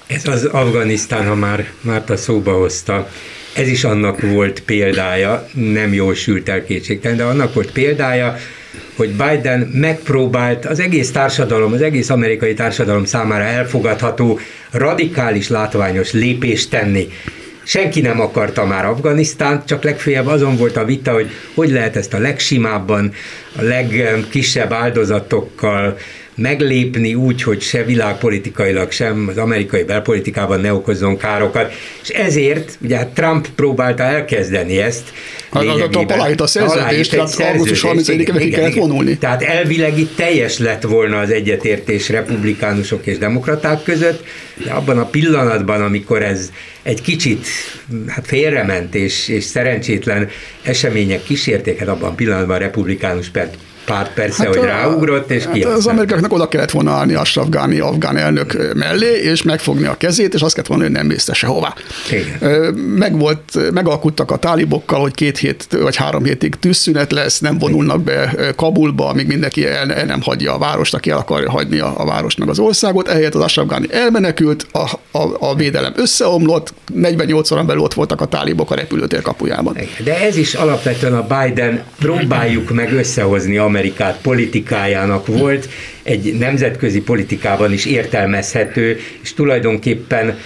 Ez 0.07 0.29
az 0.29 0.45
Afganisztán, 0.45 1.27
ha 1.27 1.35
már 1.35 1.71
Márta 1.81 2.17
szóba 2.17 2.53
hozta, 2.53 3.11
ez 3.55 3.69
is 3.69 3.85
annak 3.85 4.21
volt 4.21 4.61
példája, 4.61 5.49
nem 5.53 5.93
jól 5.93 6.15
sült 6.15 6.49
el 6.49 6.65
kétségtelen, 6.65 7.17
de 7.17 7.25
annak 7.25 7.55
volt 7.55 7.73
példája, 7.73 8.37
hogy 8.97 9.09
Biden 9.09 9.61
megpróbált 9.61 10.67
az 10.67 10.81
egész 10.81 11.11
társadalom, 11.11 11.73
az 11.73 11.83
egész 11.83 12.11
amerikai 12.11 12.55
társadalom 12.55 13.05
számára 13.05 13.45
elfogadható, 13.45 14.41
radikális, 14.71 15.49
látványos 15.49 16.13
lépést 16.13 16.71
tenni. 16.71 17.09
Senki 17.65 18.01
nem 18.01 18.21
akarta 18.21 18.65
már 18.65 18.85
Afganisztánt, 18.85 19.67
csak 19.67 19.83
legfeljebb 19.83 20.27
azon 20.27 20.57
volt 20.57 20.77
a 20.77 20.85
vita, 20.85 21.13
hogy 21.13 21.31
hogy 21.55 21.71
lehet 21.71 21.97
ezt 21.97 22.15
a 22.15 22.19
legsimábban, 22.19 23.13
a 23.57 23.63
legkisebb 23.63 24.73
áldozatokkal, 24.73 25.97
meglépni 26.35 27.15
úgy, 27.15 27.43
hogy 27.43 27.61
se 27.61 27.85
világpolitikailag, 27.85 28.91
sem 28.91 29.27
az 29.31 29.37
amerikai 29.37 29.83
belpolitikában 29.83 30.61
ne 30.61 30.73
okozzon 30.73 31.17
károkat, 31.17 31.73
és 32.03 32.09
ezért 32.09 32.79
ugye 32.83 32.97
hát 32.97 33.09
Trump 33.09 33.49
próbálta 33.49 34.03
elkezdeni 34.03 34.79
ezt. 34.79 35.13
Hát 35.51 35.65
Trump 35.91 36.11
aláírt 36.11 36.41
a 36.41 36.47
szerződést, 36.47 37.11
tehát 37.11 37.41
augusztus 37.41 37.81
31 37.81 38.33
ki 38.39 38.49
kellett 38.49 38.75
vonulni. 38.75 39.19
Tehát 39.19 39.43
elvileg 39.43 39.99
itt 39.99 40.17
teljes 40.17 40.59
lett 40.59 40.83
volna 40.83 41.19
az 41.19 41.31
egyetértés 41.31 42.09
republikánusok 42.09 43.07
és 43.07 43.19
demokraták 43.19 43.83
között, 43.83 44.25
de 44.65 44.71
abban 44.71 44.99
a 44.99 45.05
pillanatban, 45.05 45.83
amikor 45.83 46.23
ez 46.23 46.51
egy 46.83 47.01
kicsit 47.01 47.47
hát 48.07 48.27
félrement, 48.27 48.95
és, 48.95 49.29
és 49.29 49.45
szerencsétlen 49.45 50.29
események 50.63 51.23
kísérték, 51.23 51.79
hát 51.79 51.89
abban 51.89 52.11
a 52.11 52.15
pillanatban 52.15 52.57
a 52.57 52.59
republikánus 52.59 53.29
párt 53.29 53.57
persze, 54.15 54.45
hát 54.45 54.55
hogy 54.55 54.65
a, 54.65 54.67
ráugrott, 54.67 55.31
és 55.31 55.45
hát 55.45 55.65
Az 55.65 55.87
amerikáknak 55.87 56.33
oda 56.33 56.49
kellett 56.49 56.71
volna 56.71 56.91
állni 56.91 57.15
Ashraf 57.15 57.49
Ghani 57.49 57.79
afgán 57.79 58.17
elnök 58.17 58.75
mellé, 58.75 59.21
és 59.23 59.43
megfogni 59.43 59.87
a 59.87 59.97
kezét, 59.97 60.35
és 60.35 60.41
azt 60.41 60.55
kellett 60.55 60.69
volna, 60.69 60.83
hogy 60.83 60.93
nem 60.93 61.07
mész 61.07 61.33
sehová. 61.33 61.75
Meg 62.97 63.19
volt, 63.19 63.73
megalkuttak 63.73 64.31
a 64.31 64.37
tálibokkal, 64.37 65.01
hogy 65.01 65.15
két 65.15 65.39
hét 65.39 65.67
vagy 65.71 65.97
három 65.97 66.25
hétig 66.25 66.55
tűzszünet 66.55 67.13
lesz, 67.13 67.39
nem 67.39 67.59
vonulnak 67.59 68.03
be 68.03 68.35
Kabulba, 68.57 69.09
amíg 69.09 69.27
mindenki 69.27 69.67
el, 69.67 69.93
el 69.93 70.05
nem 70.05 70.23
hagyja 70.23 70.55
a 70.55 70.59
várost, 70.59 70.95
aki 70.95 71.11
el 71.11 71.19
akarja 71.19 71.51
hagyni 71.51 71.79
a, 71.79 71.95
a 71.97 72.05
várost 72.05 72.39
meg 72.39 72.49
az 72.49 72.59
országot. 72.59 73.09
Ehelyett 73.09 73.35
az 73.35 73.43
Ashraf 73.43 73.67
Ghani 73.67 73.87
elmenekült, 73.91 74.67
a, 74.73 75.19
a, 75.19 75.37
a 75.39 75.55
védelem 75.55 75.93
összeomlott, 75.97 76.75
48 76.95 77.51
órán 77.51 77.67
belül 77.67 77.83
ott 77.83 77.95
voltak 77.95 78.21
a 78.21 78.27
tálibok 78.27 78.71
a 78.71 78.75
repülőtér 78.75 79.23
kapujában. 79.23 79.77
De 80.05 80.21
ez 80.21 80.37
is 80.37 80.55
alapvetően 80.55 81.15
a 81.15 81.27
Biden 81.27 81.83
próbáljuk 81.99 82.71
meg 82.71 82.93
összehozni 82.93 83.57
Amerikát 83.75 84.19
politikájának 84.23 85.27
volt, 85.27 85.69
egy 86.03 86.35
nemzetközi 86.39 87.01
politikában 87.01 87.73
is 87.73 87.87
értelmezhető, 87.87 88.99
és 89.23 89.35
tulajdonképpen 89.35 90.39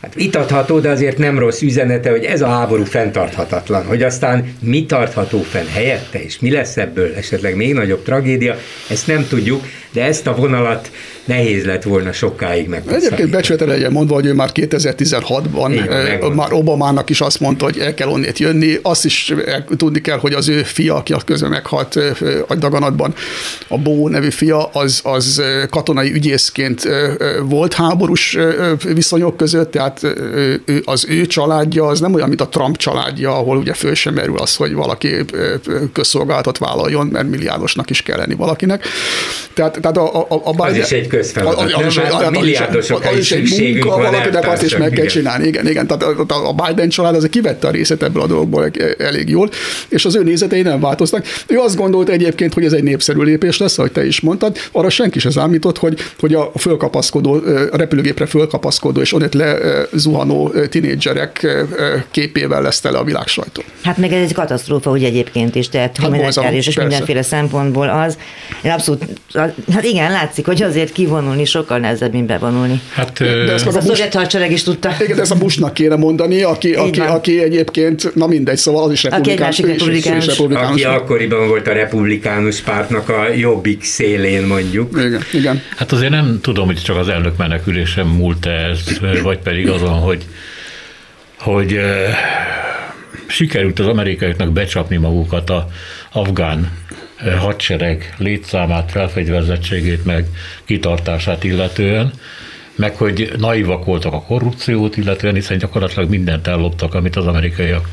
hát 0.00 0.14
vitatható, 0.14 0.78
de 0.78 0.88
azért 0.88 1.18
nem 1.18 1.38
rossz 1.38 1.60
üzenete, 1.60 2.10
hogy 2.10 2.24
ez 2.24 2.42
a 2.42 2.46
háború 2.46 2.84
fenntarthatatlan, 2.84 3.84
hogy 3.84 4.02
aztán 4.02 4.54
mi 4.60 4.86
tartható 4.86 5.42
fenn 5.42 5.66
helyette, 5.66 6.22
és 6.22 6.38
mi 6.38 6.50
lesz 6.50 6.76
ebből? 6.76 7.14
Esetleg 7.14 7.56
még 7.56 7.74
nagyobb 7.74 8.02
tragédia, 8.02 8.56
ezt 8.88 9.06
nem 9.06 9.26
tudjuk, 9.28 9.64
de 9.92 10.04
ezt 10.04 10.26
a 10.26 10.34
vonalat 10.34 10.90
nehéz 11.24 11.64
lett 11.64 11.82
volna 11.82 12.12
sokáig 12.12 12.68
meg. 12.68 12.82
Egyébként 12.86 13.30
becsülete 13.30 13.64
legyen 13.64 13.92
mondva, 13.92 14.14
hogy 14.14 14.26
ő 14.26 14.32
már 14.32 14.50
2016-ban 14.54 15.88
eh, 15.90 16.30
már 16.34 16.52
Obamának 16.52 17.10
is 17.10 17.20
azt 17.20 17.40
mondta, 17.40 17.64
hogy 17.64 17.78
el 17.78 17.94
kell 17.94 18.08
onnét 18.08 18.38
jönni. 18.38 18.78
Azt 18.82 19.04
is 19.04 19.34
tudni 19.76 20.00
kell, 20.00 20.18
hogy 20.18 20.32
az 20.32 20.48
ő 20.48 20.62
fia, 20.62 20.94
aki 20.94 21.14
közben 21.24 21.50
meghalt 21.50 21.96
eh, 21.96 22.12
a 22.46 22.54
daganatban, 22.54 23.14
a 23.68 23.78
Bó 23.78 24.08
nevű 24.08 24.30
fia, 24.30 24.64
az, 24.66 25.00
az 25.04 25.38
eh, 25.38 25.66
katonai 25.70 26.12
ügyészként 26.12 26.88
volt 27.42 27.74
háborús 27.74 28.38
viszonyok 28.94 29.36
között, 29.36 29.70
tehát 29.70 30.06
az 30.84 31.06
ő 31.08 31.26
családja 31.26 31.86
az 31.86 32.00
nem 32.00 32.14
olyan, 32.14 32.28
mint 32.28 32.40
a 32.40 32.48
Trump 32.48 32.76
családja, 32.76 33.36
ahol 33.36 33.56
ugye 33.56 33.74
föl 33.74 33.94
sem 33.94 34.14
merül 34.14 34.38
az, 34.38 34.56
hogy 34.56 34.72
valaki 34.72 35.10
közszolgálatot 35.92 36.58
vállaljon, 36.58 37.06
mert 37.06 37.28
milliárdosnak 37.28 37.90
is 37.90 38.02
kell 38.02 38.16
lenni 38.16 38.34
valakinek. 38.34 38.84
Tehát, 39.54 39.80
tehát 39.82 39.96
a, 39.96 40.20
a, 40.20 40.40
a 40.44 40.50
Biden, 40.50 40.70
az 40.70 40.76
is 40.76 40.90
egy 40.90 41.06
közfeladat. 41.06 41.58
Az, 41.58 41.72
az, 41.72 41.96
az, 41.96 42.14
az, 42.14 42.22
a 42.22 42.30
milliárdosokra 42.30 43.16
is 43.16 43.26
szükségünk 43.26 43.84
van. 43.84 44.00
Valakinek 44.02 44.48
azt 44.48 44.62
is 44.62 44.76
meg 44.76 44.90
kell 44.90 45.06
csinálni. 45.06 45.46
Igen, 45.46 45.68
igen. 45.68 45.86
Tehát 45.86 46.02
a, 46.02 46.48
a 46.48 46.52
Biden 46.66 46.88
család 46.88 47.14
az 47.14 47.26
kivette 47.30 47.66
a 47.66 47.70
részét 47.70 48.02
ebből 48.02 48.22
a 48.22 48.26
dologból 48.26 48.70
elég 48.98 49.28
jól, 49.28 49.50
és 49.88 50.04
az 50.04 50.16
ő 50.16 50.22
nézetei 50.22 50.62
nem 50.62 50.80
változnak. 50.80 51.24
Ő 51.46 51.58
azt 51.58 51.76
gondolta 51.76 52.12
egyébként, 52.12 52.54
hogy 52.54 52.64
ez 52.64 52.72
egy 52.72 52.82
népszerű 52.82 53.20
lépés 53.22 53.58
lesz, 53.58 53.78
ahogy 53.78 53.92
te 53.92 54.06
is 54.06 54.20
mondtad. 54.20 54.56
Arra 54.72 54.90
senki 54.90 55.18
sem 55.18 55.30
számított, 55.30 55.78
hogy, 55.78 55.98
hogy 56.18 56.34
a 56.34 56.52
fölkapaszkodó, 56.58 57.32
a 57.72 57.76
repülőgépre 57.76 58.26
fölkapaszkodó 58.26 59.00
és 59.00 59.12
onnét 59.12 59.34
lezuhanó 59.34 60.52
tinédzserek 60.70 61.46
képével 62.10 62.62
lesz 62.62 62.80
tele 62.80 62.98
a 62.98 63.04
világ 63.04 63.26
sajtó. 63.26 63.62
Hát 63.82 63.96
meg 63.96 64.12
ez 64.12 64.22
egy 64.22 64.34
katasztrófa, 64.34 64.90
hogy 64.90 65.04
egyébként 65.04 65.54
is, 65.54 65.68
tehát 65.68 65.96
hát 65.96 66.06
humanitárius 66.06 66.66
és 66.66 66.76
mindenféle 66.76 67.22
szempontból 67.22 67.88
az. 67.88 68.18
Én 68.62 68.70
abszolút, 68.70 69.04
hát 69.72 69.84
igen, 69.84 70.10
látszik, 70.10 70.46
hogy 70.46 70.62
azért 70.62 70.92
kivonulni 70.92 71.44
sokkal 71.44 71.78
nehezebb, 71.78 72.12
mint 72.12 72.26
bevonulni. 72.26 72.80
Hát, 72.92 73.18
de 73.18 73.52
ezt 73.52 73.66
ez 73.66 73.74
a, 73.74 73.80
szovjet 73.80 74.14
hadsereg 74.14 74.52
is 74.52 74.62
tudta. 74.62 74.90
Igen, 75.00 75.16
de 75.16 75.22
ezt 75.22 75.30
a 75.30 75.38
Bushnak 75.38 75.74
kéne 75.74 75.96
mondani, 75.96 76.42
aki, 76.42 76.74
aki, 76.74 77.00
aki 77.00 77.42
egyébként, 77.42 78.14
na 78.14 78.26
mindegy, 78.26 78.56
szóval 78.56 78.84
az 78.84 78.92
is 78.92 79.02
republikánus. 79.02 79.58
Aki, 79.58 79.70
republikánus. 79.70 80.26
republikánus. 80.26 80.70
aki 80.70 80.84
akkoriban 80.84 81.48
volt 81.48 81.68
a 81.68 81.72
republikánus 81.72 82.60
pártnak 82.60 83.08
a 83.08 83.32
jobbik 83.32 83.84
szélén 83.84 84.46
mondjuk. 84.46 84.96
Igen, 84.96 85.20
igen. 85.32 85.62
Hát 85.76 85.92
azért 85.92 86.10
nem 86.10 86.38
tudom, 86.42 86.66
hogy 86.66 86.82
csak 86.82 86.96
az 86.96 87.08
elnök 87.08 87.36
menekülésen 87.36 88.06
múlt 88.06 88.46
ez, 88.46 88.78
vagy 89.22 89.38
pedig 89.38 89.68
azon, 89.68 89.98
hogy, 89.98 90.24
hogy 91.38 91.80
sikerült 93.26 93.78
az 93.78 93.86
amerikaiaknak 93.86 94.52
becsapni 94.52 94.96
magukat 94.96 95.50
a 95.50 95.68
afgán 96.12 96.70
hadsereg 97.38 98.14
létszámát, 98.18 98.90
felfegyverzettségét, 98.90 100.04
meg 100.04 100.26
kitartását 100.64 101.44
illetően, 101.44 102.12
meg 102.74 102.96
hogy 102.96 103.32
naivak 103.38 103.84
voltak 103.84 104.12
a 104.12 104.22
korrupciót 104.22 104.96
illetően, 104.96 105.34
hiszen 105.34 105.58
gyakorlatilag 105.58 106.08
mindent 106.08 106.46
elloptak, 106.46 106.94
amit 106.94 107.16
az 107.16 107.26
amerikaiak 107.26 107.88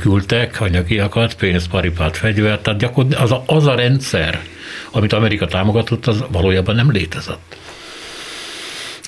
küldtek, 0.00 0.60
anyagiakat, 0.60 1.34
pénzt, 1.34 1.68
paripát, 1.68 2.16
fegyvert, 2.16 2.62
tehát 2.62 2.80
gyakorlatilag 2.80 3.24
az 3.24 3.32
a, 3.32 3.42
az 3.46 3.66
a 3.66 3.74
rendszer, 3.74 4.40
amit 4.90 5.12
Amerika 5.12 5.46
támogatott, 5.46 6.06
az 6.06 6.24
valójában 6.32 6.74
nem 6.74 6.90
létezett. 6.90 7.56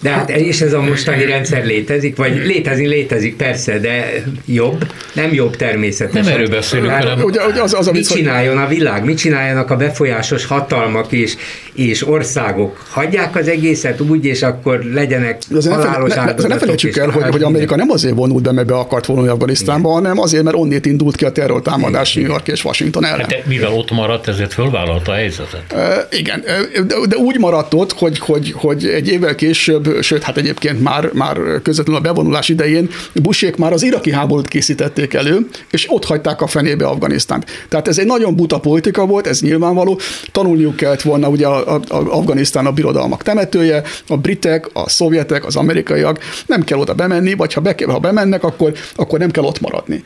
De 0.02 0.10
hát, 0.10 0.30
és 0.30 0.60
ez 0.60 0.72
a 0.72 0.80
mostani 0.80 1.24
rendszer 1.24 1.64
létezik, 1.64 2.16
vagy 2.16 2.36
létezni 2.44 2.86
létezik 2.86 3.36
persze, 3.36 3.78
de 3.78 4.22
jobb, 4.46 4.92
nem 5.12 5.32
jobb 5.34 5.56
természetesen. 5.56 6.24
Nem 6.24 6.32
erről 6.32 6.48
beszélünk, 6.48 6.90
hát, 6.90 7.02
hanem... 7.02 7.24
Ugye, 7.24 7.46
ugye 7.46 7.62
az, 7.62 7.74
az, 7.74 7.86
mit 7.86 8.08
csináljon 8.08 8.58
a 8.58 8.66
világ, 8.66 9.04
mit 9.04 9.18
csináljanak 9.18 9.70
a 9.70 9.76
befolyásos 9.76 10.44
hatalmak 10.44 11.12
és, 11.12 11.36
és 11.74 12.06
országok? 12.06 12.84
Hagyják 12.90 13.36
az 13.36 13.48
egészet 13.48 14.00
úgy, 14.00 14.24
és 14.24 14.42
akkor 14.42 14.82
legyenek 14.92 15.38
de 15.48 15.74
halálos 15.74 16.14
ne, 16.14 16.24
ne, 16.24 16.46
ne 16.46 16.58
felejtsük 16.58 16.96
el, 16.96 17.08
hogy, 17.08 17.22
hogy 17.30 17.42
Amerika 17.42 17.76
nem 17.76 17.90
azért 17.90 18.14
vonult 18.14 18.42
be, 18.42 18.52
mert 18.52 18.66
be 18.66 18.74
akart 18.74 19.06
vonulni 19.06 19.28
Afganisztánba, 19.28 19.90
hanem 19.90 20.18
azért, 20.18 20.42
mert 20.42 20.56
onnét 20.56 20.86
indult 20.86 21.16
ki 21.16 21.24
a 21.24 21.32
terrortámadás 21.32 22.14
New 22.14 22.26
York 22.26 22.48
és 22.48 22.64
Washington 22.64 23.04
ellen. 23.04 23.18
Hát 23.18 23.28
de 23.28 23.42
mivel 23.46 23.72
ott 23.72 23.90
maradt, 23.90 24.28
ezért 24.28 24.52
fölvállalta 24.52 25.12
a 25.12 25.14
helyzetet. 25.14 25.72
E, 25.72 26.08
igen, 26.10 26.44
de, 26.86 26.94
de 27.08 27.16
úgy 27.16 27.38
maradt 27.38 27.74
ott, 27.74 27.92
hogy, 27.92 28.18
hogy, 28.18 28.52
hogy 28.56 28.86
egy 28.86 29.08
évvel 29.08 29.34
később, 29.34 29.87
sőt, 30.00 30.22
hát 30.22 30.36
egyébként 30.36 30.82
már, 30.82 31.10
már 31.12 31.38
közvetlenül 31.62 32.00
a 32.00 32.04
bevonulás 32.04 32.48
idején 32.48 32.88
Busék 33.14 33.56
már 33.56 33.72
az 33.72 33.82
iraki 33.82 34.12
háborút 34.12 34.48
készítették 34.48 35.14
elő, 35.14 35.48
és 35.70 35.86
ott 35.90 36.04
hagyták 36.04 36.40
a 36.40 36.46
fenébe 36.46 36.86
Afganisztánt. 36.86 37.46
Tehát 37.68 37.88
ez 37.88 37.98
egy 37.98 38.06
nagyon 38.06 38.36
buta 38.36 38.58
politika 38.58 39.06
volt, 39.06 39.26
ez 39.26 39.40
nyilvánvaló. 39.40 40.00
Tanulniuk 40.32 40.76
kellett 40.76 41.02
volna, 41.02 41.28
ugye 41.28 41.46
a, 41.46 41.74
a, 41.74 41.80
a 41.88 41.96
Afganisztán 42.16 42.66
a 42.66 42.72
birodalmak 42.72 43.22
temetője, 43.22 43.82
a 44.08 44.16
britek, 44.16 44.66
a 44.72 44.88
szovjetek, 44.88 45.46
az 45.46 45.56
amerikaiak 45.56 46.18
nem 46.46 46.64
kell 46.64 46.78
oda 46.78 46.94
bemenni, 46.94 47.34
vagy 47.34 47.52
ha, 47.52 47.60
be, 47.60 47.74
ha 47.86 47.98
bemennek, 47.98 48.44
akkor, 48.44 48.72
akkor 48.96 49.18
nem 49.18 49.30
kell 49.30 49.44
ott 49.44 49.60
maradni. 49.60 50.02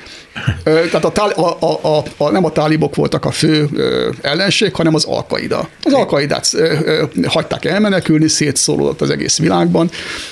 Tehát 0.64 1.04
a, 1.04 1.32
a, 1.34 1.56
a, 1.60 1.96
a, 1.96 2.04
a, 2.16 2.30
nem 2.30 2.44
a 2.44 2.52
tálibok 2.52 2.94
voltak 2.94 3.24
a 3.24 3.30
fő 3.30 3.68
ellenség, 4.20 4.74
hanem 4.74 4.94
az 4.94 5.04
alkaida. 5.04 5.68
Az 5.82 5.92
alkaidát 5.92 6.50
hagyták 7.26 7.64
elmenekülni, 7.64 8.28
szétszólódott 8.28 9.00
az 9.00 9.10
egész 9.10 9.38
világban, 9.72 9.90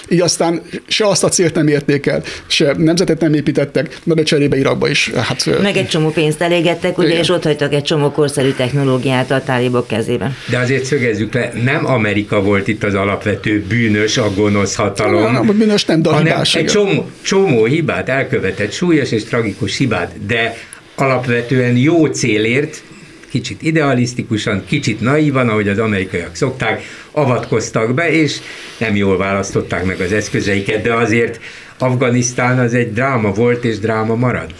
így 0.09 0.21
aztán 0.21 0.63
se 0.87 1.07
azt 1.07 1.25
a 1.25 1.29
célt 1.29 1.55
nem 1.55 1.69
érték 1.69 2.07
el, 2.07 2.23
se 2.47 2.75
nemzetet 2.77 3.21
nem 3.21 3.35
építettek, 3.35 3.99
de 4.05 4.23
cserébe 4.23 4.57
Irakba 4.57 4.89
is. 4.89 5.11
Hát, 5.15 5.61
Meg 5.63 5.77
egy 5.77 5.89
csomó 5.89 6.11
pénzt 6.11 6.41
elégettek, 6.41 6.99
ugye, 6.99 7.19
és 7.19 7.29
ott 7.29 7.43
hagytak 7.43 7.73
egy 7.73 7.83
csomó 7.83 8.11
korszerű 8.11 8.51
technológiát 8.51 9.31
a 9.31 9.43
tálibok 9.43 9.87
kezében. 9.87 10.37
De 10.51 10.59
azért 10.59 10.85
szögezzük 10.85 11.35
le, 11.35 11.53
nem 11.65 11.87
Amerika 11.87 12.43
volt 12.43 12.69
itt 12.69 12.85
az 12.85 12.95
alapvető 12.95 13.65
bűnös, 13.69 14.17
a 14.17 14.31
gonosz 14.35 14.75
hatalom, 14.75 15.33
nem, 15.33 15.45
nem, 15.45 15.59
bűnös 15.59 15.85
nem, 15.85 16.03
de 16.03 16.11
hanem 16.11 16.41
egy 16.53 16.65
csomó, 16.65 17.11
csomó 17.23 17.65
hibát 17.65 18.09
elkövetett, 18.09 18.73
súlyos 18.73 19.11
és 19.13 19.25
tragikus 19.25 19.77
hibát, 19.77 20.27
de 20.27 20.57
alapvetően 20.95 21.77
jó 21.77 22.07
célért 22.07 22.83
kicsit 23.31 23.63
idealisztikusan, 23.63 24.65
kicsit 24.67 25.01
naívan, 25.01 25.49
ahogy 25.49 25.69
az 25.69 25.79
amerikaiak 25.79 26.35
szokták, 26.35 26.83
avatkoztak 27.11 27.95
be, 27.95 28.11
és 28.13 28.37
nem 28.79 28.97
jól 28.97 29.17
választották 29.17 29.85
meg 29.85 30.01
az 30.01 30.13
eszközeiket, 30.13 30.83
de 30.83 30.95
azért 30.95 31.41
Afganisztán 31.79 32.59
az 32.59 32.75
egy 32.75 32.93
dráma 32.93 33.33
volt, 33.33 33.65
és 33.65 33.79
dráma 33.79 34.15
marad. 34.15 34.55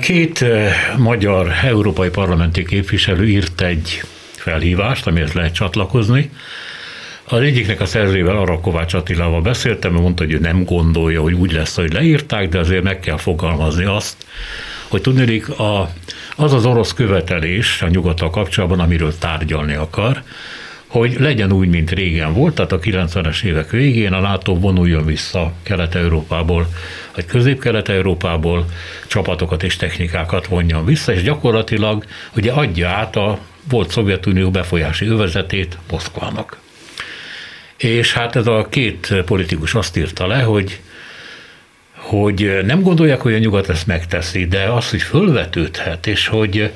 Két 0.00 0.44
magyar 0.96 1.52
európai 1.64 2.08
parlamenti 2.08 2.64
képviselő 2.64 3.28
írt 3.28 3.60
egy 3.60 4.02
felhívást, 4.36 5.06
amihez 5.06 5.32
lehet 5.32 5.54
csatlakozni. 5.54 6.30
Az 7.24 7.40
egyiknek 7.40 7.80
a 7.80 7.86
szerzővel 7.86 8.36
arra 8.36 8.60
Kovács 8.60 8.94
Attilával 8.94 9.40
beszéltem, 9.40 9.90
mert 9.90 10.02
mondta, 10.02 10.24
hogy 10.24 10.32
ő 10.32 10.38
nem 10.38 10.64
gondolja, 10.64 11.20
hogy 11.20 11.32
úgy 11.32 11.52
lesz, 11.52 11.76
hogy 11.76 11.92
leírták, 11.92 12.48
de 12.48 12.58
azért 12.58 12.82
meg 12.82 13.00
kell 13.00 13.16
fogalmazni 13.16 13.84
azt, 13.84 14.16
hogy 14.88 15.00
tudnék, 15.00 15.48
a, 15.48 15.90
az 16.42 16.52
az 16.52 16.66
orosz 16.66 16.92
követelés 16.92 17.82
a 17.82 17.88
nyugattal 17.88 18.30
kapcsolatban, 18.30 18.80
amiről 18.80 19.18
tárgyalni 19.18 19.74
akar, 19.74 20.22
hogy 20.86 21.16
legyen 21.18 21.52
úgy, 21.52 21.68
mint 21.68 21.90
régen 21.90 22.32
volt, 22.32 22.54
tehát 22.54 22.72
a 22.72 22.78
90-es 22.78 23.42
évek 23.42 23.70
végén 23.70 24.12
a 24.12 24.20
NATO 24.20 24.58
vonuljon 24.58 25.04
vissza 25.04 25.52
Kelet-Európából, 25.62 26.66
vagy 27.14 27.26
Közép-Kelet-Európából, 27.26 28.64
csapatokat 29.06 29.62
és 29.62 29.76
technikákat 29.76 30.46
vonjon 30.46 30.84
vissza, 30.84 31.12
és 31.12 31.22
gyakorlatilag 31.22 32.04
ugye 32.36 32.52
adja 32.52 32.88
át 32.88 33.16
a 33.16 33.38
volt 33.68 33.90
Szovjetunió 33.90 34.50
befolyási 34.50 35.06
övezetét 35.06 35.78
Moszkvának. 35.90 36.58
És 37.76 38.12
hát 38.12 38.36
ez 38.36 38.46
a 38.46 38.66
két 38.70 39.14
politikus 39.24 39.74
azt 39.74 39.96
írta 39.96 40.26
le, 40.26 40.42
hogy 40.42 40.80
hogy 42.10 42.60
nem 42.64 42.82
gondolják, 42.82 43.20
hogy 43.20 43.34
a 43.34 43.38
nyugat 43.38 43.68
ezt 43.68 43.86
megteszi, 43.86 44.46
de 44.46 44.62
az, 44.64 44.90
hogy 44.90 45.02
fölvetődhet, 45.02 46.06
és 46.06 46.26
hogy 46.26 46.72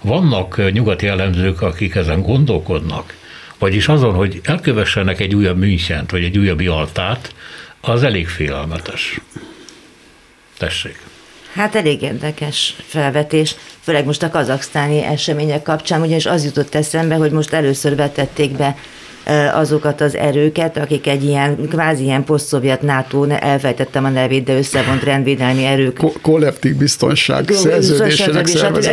vannak 0.00 0.72
nyugati 0.72 1.06
elemzők, 1.06 1.62
akik 1.62 1.94
ezen 1.94 2.22
gondolkodnak, 2.22 3.16
vagyis 3.58 3.88
azon, 3.88 4.14
hogy 4.14 4.40
elkövessenek 4.42 5.20
egy 5.20 5.34
újabb 5.34 5.58
Münchent, 5.58 6.10
vagy 6.10 6.24
egy 6.24 6.38
újabb 6.38 6.60
Jaltát, 6.60 7.34
az 7.80 8.02
elég 8.02 8.28
félelmetes. 8.28 9.20
Tessék. 10.58 11.00
Hát 11.54 11.74
elég 11.74 12.02
érdekes 12.02 12.76
felvetés, 12.86 13.54
főleg 13.80 14.04
most 14.04 14.22
a 14.22 14.30
kazaksztáni 14.30 15.02
események 15.02 15.62
kapcsán, 15.62 16.00
ugyanis 16.00 16.26
az 16.26 16.44
jutott 16.44 16.74
eszembe, 16.74 17.14
hogy 17.14 17.30
most 17.30 17.52
először 17.52 17.96
vetették 17.96 18.56
be 18.56 18.76
azokat 19.52 20.00
az 20.00 20.16
erőket, 20.16 20.76
akik 20.76 21.06
egy 21.06 21.24
ilyen, 21.24 21.68
kvázi 21.68 22.04
ilyen 22.04 22.24
poszt-szovjet 22.24 22.82
NATO, 22.82 23.24
elfejtettem 23.24 24.04
a 24.04 24.08
nevét, 24.08 24.44
de 24.44 24.56
összevont 24.56 25.02
rendvédelmi 25.02 25.64
erők. 25.64 25.96
Ko- 25.96 26.20
kollektív 26.20 26.76
biztonság, 26.76 27.50
szerződésének 27.50 28.48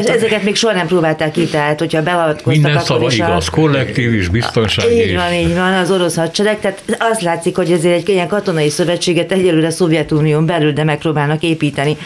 Ezeket 0.06 0.44
még 0.44 0.56
soha 0.56 0.74
nem 0.74 0.88
próbálták 0.88 1.32
ki, 1.32 1.46
tehát 1.46 1.80
hogyha 1.80 2.04
beavatkoztak, 2.04 2.54
Minden 2.54 2.72
akkor 2.72 2.86
szava 2.86 3.08
is 3.08 3.16
igaz, 3.16 3.48
a... 3.48 3.52
kollektív 3.52 4.14
is, 4.14 4.28
biztonság 4.28 4.92
Így 4.92 5.16
van, 5.16 5.34
így 5.34 5.56
van, 5.56 5.74
az 5.74 5.92
orosz 5.92 6.16
hadsereg, 6.16 6.60
tehát 6.60 6.82
az 7.00 7.20
látszik, 7.20 7.56
hogy 7.56 7.72
ezért 7.72 7.96
egy 7.96 8.10
ilyen 8.10 8.28
katonai 8.28 8.70
szövetséget 8.70 9.32
egyelőre 9.32 9.70
Szovjetunión 9.70 10.46
belül, 10.46 10.72
de 10.72 10.84
megpróbálnak 10.84 11.44
építeni. 11.44 11.98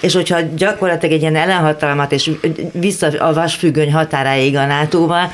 És 0.00 0.14
hogyha 0.14 0.38
gyakorlatilag 0.56 1.14
egy 1.14 1.20
ilyen 1.20 1.36
ellenhatalmat 1.36 2.12
és 2.12 2.30
vissza 2.72 3.06
a 3.06 3.32
vasfüggöny 3.32 3.92
határáig 3.92 4.56
a 4.56 4.66
NATO-val, 4.66 5.30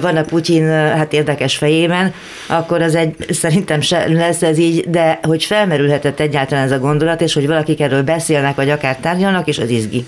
van 0.00 0.16
a 0.16 0.22
Putyin 0.22 0.66
hát 0.68 1.12
érdekes 1.12 1.56
fejében, 1.56 2.12
akkor 2.46 2.82
az 2.82 2.94
egy, 2.94 3.14
szerintem 3.28 3.80
se 3.80 4.08
lesz 4.08 4.42
ez 4.42 4.58
így, 4.58 4.90
de 4.90 5.20
hogy 5.22 5.44
felmerülhetett 5.44 6.20
egyáltalán 6.20 6.64
ez 6.64 6.72
a 6.72 6.78
gondolat, 6.78 7.20
és 7.20 7.34
hogy 7.34 7.46
valakik 7.46 7.80
erről 7.80 8.02
beszélnek, 8.02 8.54
vagy 8.54 8.70
akár 8.70 8.96
tárgyalnak, 8.96 9.46
és 9.46 9.58
az 9.58 9.70
izgi. 9.70 10.04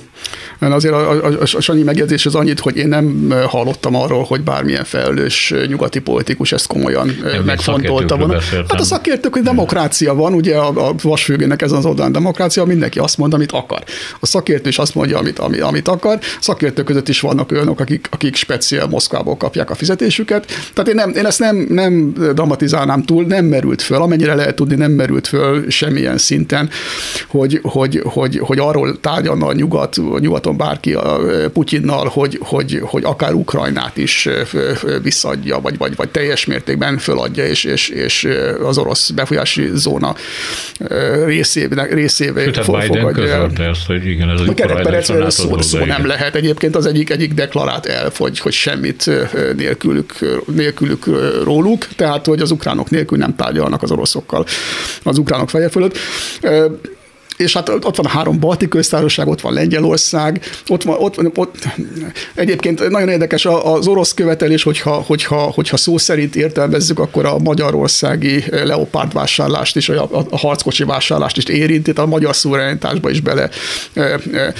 Mert 0.58 0.72
azért 0.72 0.94
a, 0.94 1.10
a, 1.10 1.26
a, 1.26 1.40
a 1.40 1.60
Sanyi 1.60 1.82
megjegyzés 1.82 2.26
az 2.26 2.34
annyit, 2.34 2.60
hogy 2.60 2.76
én 2.76 2.88
nem 2.88 3.34
hallottam 3.46 3.94
arról, 3.94 4.24
hogy 4.24 4.40
bármilyen 4.40 4.84
felelős 4.84 5.54
nyugati 5.66 6.00
politikus 6.00 6.52
ezt 6.52 6.66
komolyan 6.66 7.16
megfontolta 7.44 8.16
volna. 8.16 8.38
Hát 8.68 8.80
a 8.80 8.84
szakértők, 8.84 9.32
hogy 9.32 9.42
demokrácia 9.42 10.14
van, 10.14 10.34
ugye 10.34 10.56
a, 10.56 10.88
a 10.88 10.94
vasfüggőnek 11.02 11.62
ez 11.62 11.72
az 11.72 11.84
oldalán 11.84 12.12
demokrácia, 12.12 12.64
mindenki 12.64 12.98
azt 12.98 13.18
mond, 13.18 13.34
amit 13.34 13.52
akar. 13.52 13.82
A 14.20 14.26
szakértő 14.26 14.68
is 14.68 14.78
azt 14.78 14.94
mondja, 14.94 15.18
amit, 15.18 15.38
amit, 15.38 15.60
amit 15.60 15.88
akar. 15.88 16.18
Szakértők 16.40 16.84
között 16.84 17.08
is 17.08 17.20
vannak 17.20 17.52
olyanok, 17.52 17.80
akik, 17.80 18.06
akik 18.10 18.36
speciál 18.36 18.86
Moszkvából 18.86 19.36
kapják 19.36 19.67
a 19.70 19.74
fizetésüket. 19.74 20.46
Tehát 20.74 20.88
én, 20.88 20.94
nem, 20.94 21.12
én 21.14 21.26
ezt 21.26 21.38
nem, 21.38 21.66
nem 21.68 22.12
dramatizálnám 22.12 23.02
túl, 23.02 23.24
nem 23.24 23.44
merült 23.44 23.82
föl, 23.82 24.02
amennyire 24.02 24.34
lehet 24.34 24.54
tudni, 24.54 24.74
nem 24.74 24.90
merült 24.90 25.26
föl 25.26 25.70
semmilyen 25.70 26.18
szinten, 26.18 26.70
hogy, 27.26 27.60
hogy, 27.62 28.00
hogy, 28.04 28.38
hogy 28.38 28.58
arról 28.58 29.00
tárgyalna 29.00 29.46
a 29.46 29.52
nyugat, 29.52 29.96
a 29.96 30.18
nyugat 30.18 30.38
nyugaton 30.38 30.56
bárki 30.56 30.92
a 30.92 31.18
Putyinnal, 31.52 32.08
hogy, 32.08 32.38
hogy, 32.40 32.80
hogy 32.82 33.04
akár 33.04 33.32
Ukrajnát 33.32 33.96
is 33.96 34.28
visszadja, 35.02 35.60
vagy, 35.60 35.78
vagy, 35.78 35.96
vagy 35.96 36.08
teljes 36.08 36.46
mértékben 36.46 36.98
föladja, 36.98 37.46
és, 37.46 37.64
és, 37.64 37.88
és 37.88 38.28
az 38.62 38.78
orosz 38.78 39.10
befolyási 39.10 39.70
zóna 39.72 40.14
részébe, 41.24 41.86
részébe 41.90 42.42
Sőt, 42.42 42.56
hát 42.56 42.88
Biden 42.88 43.12
közölte 43.12 43.64
ezt, 43.64 43.86
hogy 43.86 44.06
igen, 44.06 44.28
ez 44.28 44.40
az 45.10 45.34
szó, 45.34 45.60
szó 45.60 45.84
nem 45.84 46.06
lehet. 46.06 46.34
Egyébként 46.34 46.76
az 46.76 46.86
egyik, 46.86 47.10
egyik 47.10 47.34
deklarált 47.34 47.86
el, 47.86 48.10
hogy, 48.16 48.38
hogy 48.38 48.52
semmit 48.52 49.10
nélkülük, 49.56 50.14
nélkülük 50.46 51.06
róluk, 51.44 51.86
tehát 51.86 52.26
hogy 52.26 52.40
az 52.40 52.50
ukránok 52.50 52.90
nélkül 52.90 53.18
nem 53.18 53.36
tárgyalnak 53.36 53.82
az 53.82 53.90
oroszokkal 53.90 54.44
az 55.02 55.18
ukránok 55.18 55.50
feje 55.50 55.68
fölött 55.68 55.98
és 57.38 57.52
hát 57.52 57.68
ott 57.68 57.96
van 57.96 58.06
három 58.06 58.38
balti 58.38 58.68
köztársaság, 58.68 59.28
ott 59.28 59.40
van 59.40 59.52
Lengyelország, 59.52 60.40
ott 60.68 60.82
van, 60.82 60.96
ott, 60.98 61.38
ott 61.38 61.68
egyébként 62.34 62.88
nagyon 62.88 63.08
érdekes 63.08 63.46
az 63.46 63.86
orosz 63.86 64.14
követelés, 64.14 64.62
hogyha, 64.62 64.92
hogyha, 64.92 65.36
hogyha 65.36 65.76
szó 65.76 65.98
szerint 65.98 66.36
értelmezzük, 66.36 66.98
akkor 66.98 67.24
a 67.24 67.38
magyarországi 67.38 68.44
leopárd 68.50 69.12
vásárlást 69.12 69.76
is, 69.76 69.88
a, 69.88 70.08
a 70.30 70.38
harckocsi 70.38 70.84
vásárlást 70.84 71.36
is 71.36 71.44
érinti, 71.44 71.92
tehát 71.92 72.10
a 72.10 72.14
magyar 72.14 72.36
szuverenitásba 72.36 73.10
is 73.10 73.20
bele 73.20 73.48
e, 73.92 74.20
e, 74.32 74.52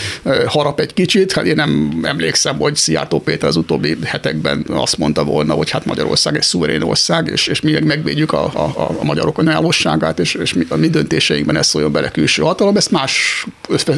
harap 0.47 0.81
egy 0.81 0.95
kicsit. 0.95 1.33
Hát 1.33 1.45
én 1.45 1.55
nem 1.55 2.01
emlékszem, 2.03 2.59
hogy 2.59 2.75
Szijjártó 2.75 3.21
Péter 3.21 3.49
az 3.49 3.57
utóbbi 3.57 3.97
hetekben 4.05 4.67
azt 4.69 4.99
mondta 4.99 5.25
volna, 5.25 5.55
hogy 5.55 5.71
hát 5.71 5.85
Magyarország 5.85 6.37
egy 6.37 6.43
szuverén 6.43 6.83
ország, 6.83 7.29
és, 7.33 7.47
és 7.47 7.61
mi 7.61 7.79
megvédjük 7.85 8.33
a, 8.33 8.45
a, 8.45 8.97
a 9.01 9.05
magyarok 9.05 9.39
önállóságát, 9.39 10.19
és, 10.19 10.35
és 10.35 10.53
mi, 10.53 10.65
a 10.69 10.77
mi 10.77 10.89
döntéseinkben 10.89 11.57
ez 11.57 11.67
szóljon 11.67 11.93
bele 11.93 12.11
külső 12.11 12.43
hatalom 12.43 12.68
hatalom, 12.69 12.77
ezt 12.77 12.91
más 12.91 13.47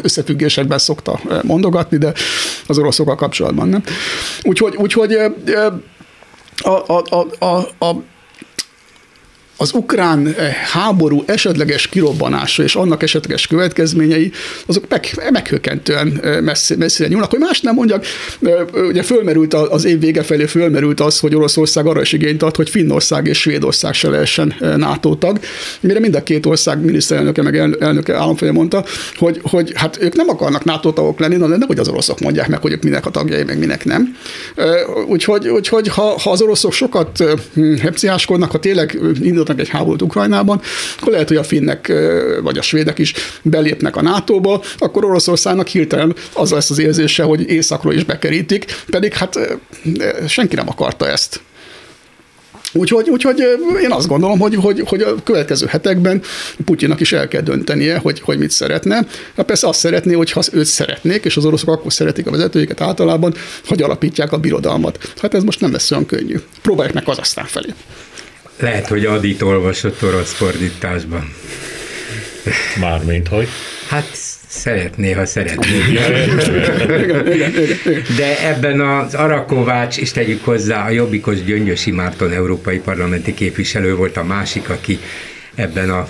összefüggésekben 0.02 0.78
szokta 0.78 1.20
mondogatni, 1.42 1.98
de 1.98 2.12
az 2.66 2.78
oroszokkal 2.78 3.14
kapcsolatban 3.14 3.68
nem. 3.68 3.82
Úgyhogy, 4.42 4.76
úgyhogy 4.76 5.12
a, 6.62 6.72
a, 6.86 7.02
a, 7.08 7.44
a, 7.44 7.84
a 7.84 8.02
az 9.60 9.72
ukrán 9.74 10.26
eh, 10.26 10.52
háború 10.52 11.22
esetleges 11.26 11.86
kirobbanása 11.86 12.62
és 12.62 12.74
annak 12.74 13.02
esetleges 13.02 13.46
következményei, 13.46 14.32
azok 14.66 14.84
meg, 14.88 15.30
meghökkentően 15.30 16.20
eh, 16.22 16.40
messze, 16.40 16.76
messzire 16.76 17.08
nyúlnak. 17.08 17.30
Hogy 17.30 17.38
más 17.38 17.60
nem 17.60 17.74
mondjak, 17.74 18.04
eh, 18.42 18.52
ugye 18.88 19.02
fölmerült 19.02 19.54
az 19.54 19.84
év 19.84 20.00
vége 20.00 20.22
felé 20.22 20.46
fölmerült 20.46 21.00
az, 21.00 21.18
hogy 21.18 21.34
Oroszország 21.34 21.86
arra 21.86 22.00
is 22.00 22.12
igényt 22.12 22.42
ad, 22.42 22.56
hogy 22.56 22.70
Finnország 22.70 23.26
és 23.26 23.38
Svédország 23.38 23.94
se 23.94 24.08
lehessen 24.08 24.54
NATO 24.76 25.14
tag, 25.14 25.38
mire 25.80 26.00
mind 26.00 26.14
a 26.14 26.22
két 26.22 26.46
ország 26.46 26.84
miniszterelnöke 26.84 27.42
meg 27.42 27.56
elnöke 27.56 28.14
államfője 28.14 28.52
mondta, 28.52 28.84
hogy, 29.14 29.40
hogy 29.42 29.72
hát 29.74 29.98
ők 30.02 30.14
nem 30.14 30.28
akarnak 30.28 30.64
NATO 30.64 30.92
tagok 30.92 31.18
lenni, 31.18 31.36
de 31.36 31.46
nem, 31.46 31.60
hogy 31.66 31.78
az 31.78 31.88
oroszok 31.88 32.20
mondják 32.20 32.48
meg, 32.48 32.60
hogy 32.60 32.72
ők 32.72 32.82
minek 32.82 33.06
a 33.06 33.10
tagjai, 33.10 33.42
meg 33.42 33.58
minek 33.58 33.84
nem. 33.84 34.16
Úgyhogy, 35.08 35.48
úgyhogy 35.48 35.88
ha, 35.88 36.18
ha 36.18 36.30
az 36.30 36.42
oroszok 36.42 36.72
sokat 36.72 37.24
hepciáskodnak, 37.80 38.50
ha 38.50 38.58
tényleg 38.58 38.98
indulnak 39.50 39.60
egy 39.60 39.68
háborút 39.68 40.02
Ukrajnában, 40.02 40.60
akkor 41.00 41.12
lehet, 41.12 41.28
hogy 41.28 41.36
a 41.36 41.42
finnek 41.42 41.92
vagy 42.42 42.58
a 42.58 42.62
svédek 42.62 42.98
is 42.98 43.14
belépnek 43.42 43.96
a 43.96 44.02
NATO-ba, 44.02 44.62
akkor 44.78 45.04
Oroszországnak 45.04 45.66
hirtelen 45.66 46.14
az 46.32 46.50
lesz 46.50 46.70
az 46.70 46.78
érzése, 46.78 47.22
hogy 47.22 47.50
északról 47.50 47.94
is 47.94 48.04
bekerítik, 48.04 48.64
pedig 48.90 49.14
hát 49.14 49.38
senki 50.26 50.56
nem 50.56 50.68
akarta 50.68 51.08
ezt. 51.08 51.40
Úgyhogy, 52.72 53.10
úgyhogy 53.10 53.38
én 53.82 53.90
azt 53.90 54.06
gondolom, 54.06 54.38
hogy, 54.38 54.54
hogy, 54.54 54.82
hogy 54.86 55.00
a 55.02 55.14
következő 55.24 55.66
hetekben 55.66 56.22
Putyinnak 56.64 57.00
is 57.00 57.12
el 57.12 57.28
kell 57.28 57.40
döntenie, 57.40 57.98
hogy, 57.98 58.20
hogy 58.20 58.38
mit 58.38 58.50
szeretne. 58.50 59.06
Hát 59.36 59.46
persze 59.46 59.68
azt 59.68 59.78
szeretné, 59.78 60.12
hogy 60.12 60.30
ha 60.30 60.42
őt 60.52 60.66
szeretnék, 60.66 61.24
és 61.24 61.36
az 61.36 61.44
oroszok 61.44 61.68
akkor 61.68 61.92
szeretik 61.92 62.26
a 62.26 62.30
vezetőiket 62.30 62.80
általában, 62.80 63.34
hogy 63.66 63.82
alapítják 63.82 64.32
a 64.32 64.38
birodalmat. 64.38 65.12
Hát 65.20 65.34
ez 65.34 65.42
most 65.42 65.60
nem 65.60 65.72
lesz 65.72 65.90
olyan 65.90 66.06
könnyű. 66.06 66.36
Próbálják 66.62 66.94
meg 66.94 67.04
aztán 67.06 67.44
felé. 67.44 67.68
Lehet, 68.60 68.86
hogy 68.86 69.04
Adit 69.04 69.42
olvasott 69.42 70.02
orosz 70.02 70.32
fordításban. 70.32 71.34
Mármint, 72.80 73.28
hogy? 73.28 73.48
Hát 73.88 74.08
szeretné, 74.48 75.12
ha 75.12 75.26
szeretné. 75.26 75.78
De 78.16 78.48
ebben 78.48 78.80
az 78.80 79.14
Arakovács, 79.14 79.98
és 79.98 80.10
tegyük 80.10 80.44
hozzá, 80.44 80.86
a 80.86 80.90
jobbikos 80.90 81.44
Gyöngyösi 81.44 81.90
Márton 81.90 82.32
európai 82.32 82.78
parlamenti 82.78 83.34
képviselő 83.34 83.94
volt 83.94 84.16
a 84.16 84.24
másik, 84.24 84.70
aki 84.70 84.98
ebben 85.54 85.90
a 85.90 86.08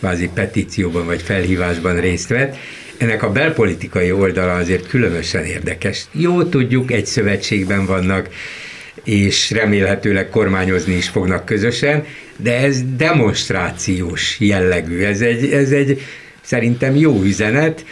vázi 0.00 0.30
petícióban 0.34 1.06
vagy 1.06 1.22
felhívásban 1.22 2.00
részt 2.00 2.28
vett. 2.28 2.56
Ennek 2.96 3.22
a 3.22 3.32
belpolitikai 3.32 4.12
oldala 4.12 4.54
azért 4.54 4.88
különösen 4.88 5.44
érdekes. 5.44 6.04
Jó 6.12 6.42
tudjuk, 6.42 6.90
egy 6.92 7.06
szövetségben 7.06 7.86
vannak, 7.86 8.28
és 9.04 9.50
remélhetőleg 9.50 10.28
kormányozni 10.28 10.94
is 10.94 11.08
fognak 11.08 11.44
közösen, 11.44 12.04
de 12.36 12.56
ez 12.56 12.82
demonstrációs 12.96 14.36
jellegű. 14.40 15.02
Ez 15.02 15.20
egy, 15.20 15.52
ez 15.52 15.70
egy 15.70 16.00
szerintem 16.40 16.96
jó 16.96 17.22
üzenet, 17.22 17.84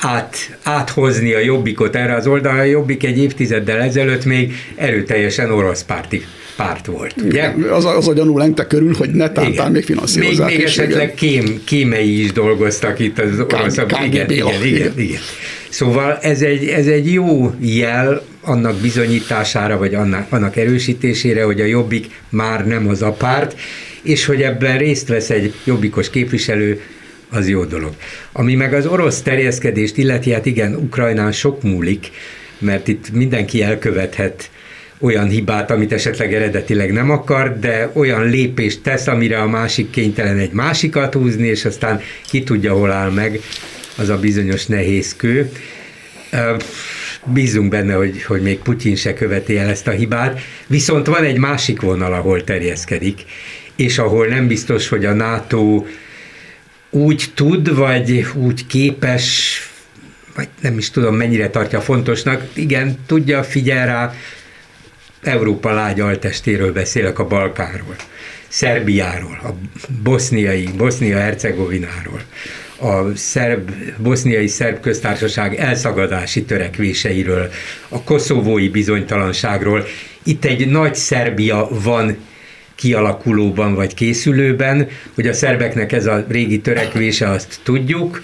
át, 0.00 0.58
áthozni 0.62 1.32
a 1.32 1.38
jobbikot 1.38 1.96
erre 1.96 2.14
az 2.14 2.26
oldalra. 2.26 2.60
A 2.60 2.64
jobbik 2.64 3.04
egy 3.04 3.18
évtizeddel 3.18 3.80
ezelőtt 3.80 4.24
még 4.24 4.54
erőteljesen 4.74 5.50
orosz 5.50 5.82
párti 5.82 6.24
párt 6.56 6.86
volt. 6.86 7.14
Ugye? 7.22 7.52
Az, 7.70 7.84
a, 7.84 7.96
az 7.96 8.08
a 8.08 8.12
gyanú 8.12 8.38
lengte 8.38 8.66
körül, 8.66 8.94
hogy 8.94 9.10
ne 9.10 9.30
tántán 9.30 9.72
még 9.72 9.84
finanszírozzák. 9.84 10.48
Még, 10.48 10.56
még 10.56 10.66
esetleg 10.66 11.14
kém, 11.14 11.60
kémei 11.64 12.22
is 12.22 12.32
dolgoztak 12.32 12.98
itt 12.98 13.18
az. 13.18 13.28
Igen, 13.28 14.04
igen, 14.04 14.30
igen, 14.30 14.64
igen, 14.64 14.92
igen. 14.96 15.20
Szóval 15.68 16.18
ez 16.22 16.42
egy, 16.42 16.66
ez 16.68 16.86
egy 16.86 17.12
jó 17.12 17.52
jel 17.60 18.22
annak 18.46 18.76
bizonyítására, 18.76 19.78
vagy 19.78 19.94
annak, 19.94 20.56
erősítésére, 20.56 21.44
hogy 21.44 21.60
a 21.60 21.64
Jobbik 21.64 22.06
már 22.28 22.66
nem 22.66 22.88
az 22.88 23.02
a 23.02 23.12
párt, 23.12 23.56
és 24.02 24.24
hogy 24.24 24.42
ebben 24.42 24.78
részt 24.78 25.08
vesz 25.08 25.30
egy 25.30 25.54
jobbikos 25.64 26.10
képviselő, 26.10 26.80
az 27.30 27.48
jó 27.48 27.64
dolog. 27.64 27.94
Ami 28.32 28.54
meg 28.54 28.74
az 28.74 28.86
orosz 28.86 29.22
terjeszkedést 29.22 29.96
illeti, 29.96 30.32
hát 30.32 30.46
igen, 30.46 30.74
Ukrajnán 30.74 31.32
sok 31.32 31.62
múlik, 31.62 32.10
mert 32.58 32.88
itt 32.88 33.12
mindenki 33.12 33.62
elkövethet 33.62 34.50
olyan 34.98 35.28
hibát, 35.28 35.70
amit 35.70 35.92
esetleg 35.92 36.34
eredetileg 36.34 36.92
nem 36.92 37.10
akar, 37.10 37.58
de 37.58 37.90
olyan 37.92 38.28
lépést 38.28 38.82
tesz, 38.82 39.06
amire 39.06 39.40
a 39.40 39.46
másik 39.46 39.90
kénytelen 39.90 40.38
egy 40.38 40.52
másikat 40.52 41.14
húzni, 41.14 41.46
és 41.46 41.64
aztán 41.64 42.00
ki 42.28 42.42
tudja, 42.42 42.72
hol 42.72 42.92
áll 42.92 43.10
meg 43.10 43.40
az 43.96 44.08
a 44.08 44.18
bizonyos 44.18 44.66
nehéz 44.66 45.16
kő. 45.16 45.50
Bízunk 47.32 47.70
benne, 47.70 47.94
hogy, 47.94 48.22
hogy 48.22 48.42
még 48.42 48.58
Putyin 48.58 48.96
se 48.96 49.14
követi 49.14 49.58
el 49.58 49.68
ezt 49.68 49.86
a 49.86 49.90
hibát, 49.90 50.40
viszont 50.66 51.06
van 51.06 51.24
egy 51.24 51.38
másik 51.38 51.80
vonal, 51.80 52.12
ahol 52.12 52.44
terjeszkedik, 52.44 53.24
és 53.76 53.98
ahol 53.98 54.26
nem 54.26 54.46
biztos, 54.46 54.88
hogy 54.88 55.04
a 55.04 55.12
NATO 55.12 55.84
úgy 56.90 57.24
tud, 57.34 57.74
vagy 57.74 58.26
úgy 58.34 58.66
képes, 58.66 59.58
vagy 60.34 60.48
nem 60.60 60.78
is 60.78 60.90
tudom 60.90 61.14
mennyire 61.14 61.50
tartja 61.50 61.80
fontosnak, 61.80 62.42
igen, 62.52 62.98
tudja, 63.06 63.42
figyel 63.42 63.86
rá, 63.86 64.14
Európa 65.22 65.72
lágy 65.72 66.00
altestéről 66.00 66.72
beszélek 66.72 67.18
a 67.18 67.26
Balkánról, 67.26 67.96
Szerbiáról, 68.48 69.40
a 69.44 69.50
boszniai, 70.02 70.68
Bosznia-Hercegovináról, 70.76 72.20
a 72.80 73.14
szerb, 73.14 73.70
boszniai 73.98 74.46
szerb 74.46 74.80
köztársaság 74.80 75.54
elszagadási 75.54 76.44
törekvéseiről, 76.44 77.50
a 77.88 78.02
koszovói 78.02 78.68
bizonytalanságról. 78.68 79.84
Itt 80.22 80.44
egy 80.44 80.68
nagy 80.68 80.94
Szerbia 80.94 81.68
van 81.82 82.16
kialakulóban 82.74 83.74
vagy 83.74 83.94
készülőben, 83.94 84.88
hogy 85.14 85.26
a 85.26 85.32
szerbeknek 85.32 85.92
ez 85.92 86.06
a 86.06 86.24
régi 86.28 86.60
törekvése, 86.60 87.28
azt 87.30 87.60
tudjuk, 87.62 88.22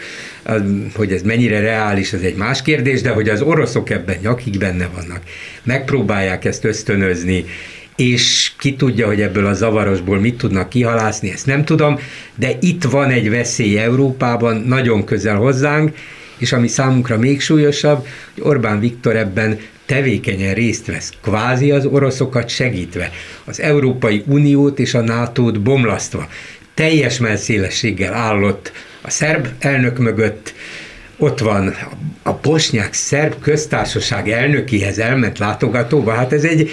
hogy 0.95 1.13
ez 1.13 1.23
mennyire 1.23 1.61
reális, 1.61 2.13
az 2.13 2.23
egy 2.23 2.35
más 2.35 2.63
kérdés, 2.63 3.01
de 3.01 3.11
hogy 3.11 3.29
az 3.29 3.41
oroszok 3.43 3.91
ebben 3.91 4.17
nyakig 4.23 4.59
benne 4.59 4.89
vannak, 4.95 5.21
megpróbálják 5.63 6.45
ezt 6.45 6.65
ösztönözni, 6.65 7.45
és 7.97 8.53
ki 8.59 8.75
tudja, 8.77 9.07
hogy 9.07 9.21
ebből 9.21 9.47
a 9.47 9.53
zavarosból 9.55 10.19
mit 10.19 10.37
tudnak 10.37 10.69
kihalászni, 10.69 11.31
ezt 11.31 11.47
nem 11.47 11.65
tudom, 11.65 11.99
de 12.35 12.51
itt 12.61 12.85
van 12.85 13.11
egy 13.11 13.31
veszély 13.31 13.79
Európában, 13.79 14.57
nagyon 14.57 15.05
közel 15.05 15.37
hozzánk, 15.37 15.97
és 16.39 16.53
ami 16.53 16.69
számunkra 16.69 17.19
még 17.19 17.41
súlyosabb, 17.41 18.07
hogy 18.35 18.43
Orbán 18.47 18.81
Viktor 18.81 19.17
ebben 19.17 19.59
tevékenyen 19.87 20.55
részt 20.55 20.87
vesz, 20.87 21.13
kvázi 21.23 21.71
az 21.71 21.87
oroszokat 21.87 22.49
segítve, 22.49 23.11
az 23.45 23.61
Európai 23.61 24.23
Uniót 24.27 24.79
és 24.79 24.95
a 24.95 25.01
NATO-t 25.01 25.61
bomlasztva, 25.61 26.29
teljes 26.75 27.19
melszélességgel 27.19 28.15
állott 28.15 28.73
a 29.01 29.11
szerb 29.11 29.49
elnök 29.59 29.99
mögött, 29.99 30.55
ott 31.17 31.39
van 31.39 31.75
a 32.23 32.33
bosnyák 32.33 32.93
szerb 32.93 33.35
köztársaság 33.41 34.29
elnökihez 34.29 34.99
elment 34.99 35.39
látogatóba, 35.39 36.13
hát 36.13 36.33
ez 36.33 36.45
egy, 36.45 36.71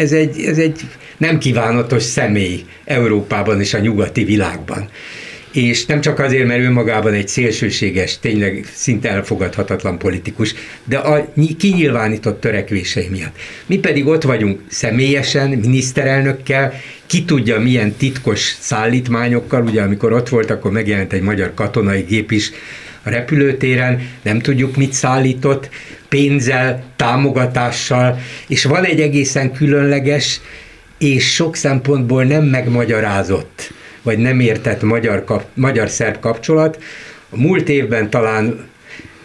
ez 0.00 0.12
egy, 0.12 0.40
ez 0.44 0.58
egy 0.58 0.80
nem 1.16 1.38
kívánatos 1.38 2.02
személy 2.02 2.64
Európában 2.84 3.60
és 3.60 3.74
a 3.74 3.78
nyugati 3.78 4.24
világban 4.24 4.88
és 5.52 5.86
nem 5.86 6.00
csak 6.00 6.18
azért, 6.18 6.46
mert 6.46 6.60
ő 6.60 6.70
magában 6.70 7.12
egy 7.12 7.28
szélsőséges, 7.28 8.18
tényleg 8.18 8.66
szinte 8.74 9.08
elfogadhatatlan 9.10 9.98
politikus, 9.98 10.54
de 10.84 10.98
a 10.98 11.32
kinyilvánított 11.58 12.40
törekvései 12.40 13.08
miatt. 13.08 13.36
Mi 13.66 13.78
pedig 13.78 14.06
ott 14.06 14.22
vagyunk 14.22 14.60
személyesen, 14.68 15.48
miniszterelnökkel, 15.48 16.72
ki 17.06 17.24
tudja 17.24 17.60
milyen 17.60 17.92
titkos 17.92 18.56
szállítmányokkal, 18.60 19.62
ugye 19.62 19.82
amikor 19.82 20.12
ott 20.12 20.28
volt, 20.28 20.50
akkor 20.50 20.70
megjelent 20.70 21.12
egy 21.12 21.22
magyar 21.22 21.54
katonai 21.54 22.00
gép 22.00 22.30
is 22.30 22.50
a 23.02 23.10
repülőtéren, 23.10 24.08
nem 24.22 24.38
tudjuk 24.38 24.76
mit 24.76 24.92
szállított, 24.92 25.68
pénzzel, 26.10 26.82
támogatással, 26.96 28.18
és 28.48 28.64
van 28.64 28.84
egy 28.84 29.00
egészen 29.00 29.52
különleges 29.52 30.40
és 30.98 31.34
sok 31.34 31.56
szempontból 31.56 32.24
nem 32.24 32.44
megmagyarázott 32.44 33.72
vagy 34.02 34.18
nem 34.18 34.40
értett 34.40 34.82
magyar, 34.82 35.24
kap, 35.24 35.44
magyar-szerb 35.54 36.20
kapcsolat. 36.20 36.82
A 37.30 37.36
múlt 37.36 37.68
évben 37.68 38.10
talán 38.10 38.68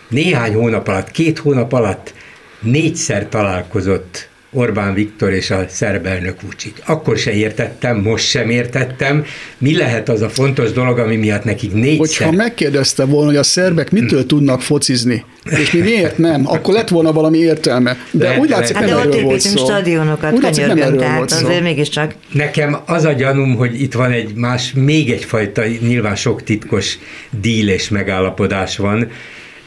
néhány 0.10 0.54
hónap 0.54 0.88
alatt, 0.88 1.12
két 1.12 1.40
hónap 1.40 1.74
alatt 1.74 2.14
négyszer 2.60 3.30
találkozott 3.30 4.30
Orbán 4.56 4.94
Viktor 4.94 5.32
és 5.32 5.52
a 5.52 5.66
szerb 5.70 6.06
elnök 6.06 6.42
Vucic. 6.42 6.74
Akkor 6.86 7.18
se 7.18 7.32
értettem, 7.32 7.98
most 7.98 8.28
sem 8.28 8.50
értettem. 8.50 9.26
Mi 9.58 9.78
lehet 9.78 10.10
az 10.10 10.22
a 10.22 10.30
fontos 10.30 10.72
dolog, 10.72 11.00
ami 11.00 11.16
miatt 11.16 11.44
nekik 11.44 11.74
négyszer... 11.74 12.26
Hogyha 12.26 12.32
megkérdezte 12.32 13.06
volna, 13.06 13.28
hogy 13.28 13.36
a 13.36 13.44
szerbek 13.44 13.92
mitől 13.92 14.20
hmm. 14.20 14.28
tudnak 14.28 14.62
focizni, 14.62 15.26
és 15.60 15.72
mi 15.72 15.80
miért 15.80 16.18
nem, 16.18 16.48
akkor 16.48 16.74
lett 16.74 16.90
volna 16.90 17.12
valami 17.12 17.38
értelme. 17.38 17.98
De 18.12 18.30
le, 18.30 18.40
úgy 18.40 18.50
látszik, 18.50 18.76
hát 18.76 18.86
nem 18.86 18.98
erről 18.98 19.22
volt 19.22 19.40
szó. 19.40 19.66
stadionokat, 19.66 20.34
úgy 20.34 20.42
látszik, 20.42 20.66
nem 20.66 20.82
erről 20.82 20.98
tehát 20.98 21.18
volt 21.18 21.30
szó. 21.30 21.46
azért 21.46 21.62
mégiscsak. 21.62 22.14
Nekem 22.32 22.78
az 22.86 23.06
a 23.06 23.12
gyanúm, 23.12 23.56
hogy 23.56 23.82
itt 23.82 23.94
van 23.94 24.12
egy 24.12 24.34
más, 24.36 24.74
még 24.76 25.12
egyfajta, 25.12 25.64
nyilván 25.88 26.16
sok 26.16 26.44
titkos 26.44 26.98
díl 27.42 27.70
és 27.70 27.90
megállapodás 27.90 28.78
van, 28.78 29.10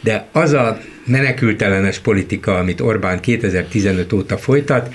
de 0.01 0.27
az 0.33 0.53
a 0.53 0.79
menekültelenes 1.09 1.99
politika, 1.99 2.59
amit 2.59 2.81
Orbán 2.81 3.21
2015 3.21 4.13
óta 4.13 4.39
folytat, 4.39 4.95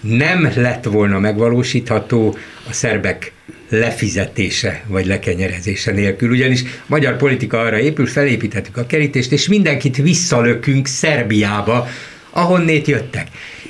nem 0.00 0.52
lett 0.56 0.84
volna 0.84 1.18
megvalósítható 1.18 2.36
a 2.68 2.72
szerbek 2.72 3.32
lefizetése 3.68 4.82
vagy 4.86 5.06
lekenyerezése 5.06 5.92
nélkül. 5.92 6.30
Ugyanis 6.30 6.62
magyar 6.86 7.16
politika 7.16 7.60
arra 7.60 7.78
épül, 7.78 8.06
felépítettük 8.06 8.76
a 8.76 8.86
kerítést, 8.86 9.32
és 9.32 9.48
mindenkit 9.48 9.96
visszalökünk 9.96 10.86
Szerbiába, 10.86 11.88
ahonnét 12.30 12.86
jöttek. 12.86 13.28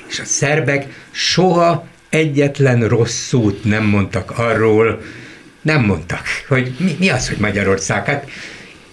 És 0.09 0.19
a 0.19 0.25
szerbek 0.25 0.87
soha 1.11 1.87
egyetlen 2.09 2.87
rossz 2.87 3.27
szót 3.27 3.63
nem 3.63 3.85
mondtak 3.85 4.31
arról, 4.31 5.01
nem 5.61 5.83
mondtak, 5.83 6.21
hogy 6.47 6.75
mi, 6.79 6.95
mi 6.99 7.09
az, 7.09 7.27
hogy 7.27 7.37
Magyarország. 7.37 8.05
Hát 8.05 8.29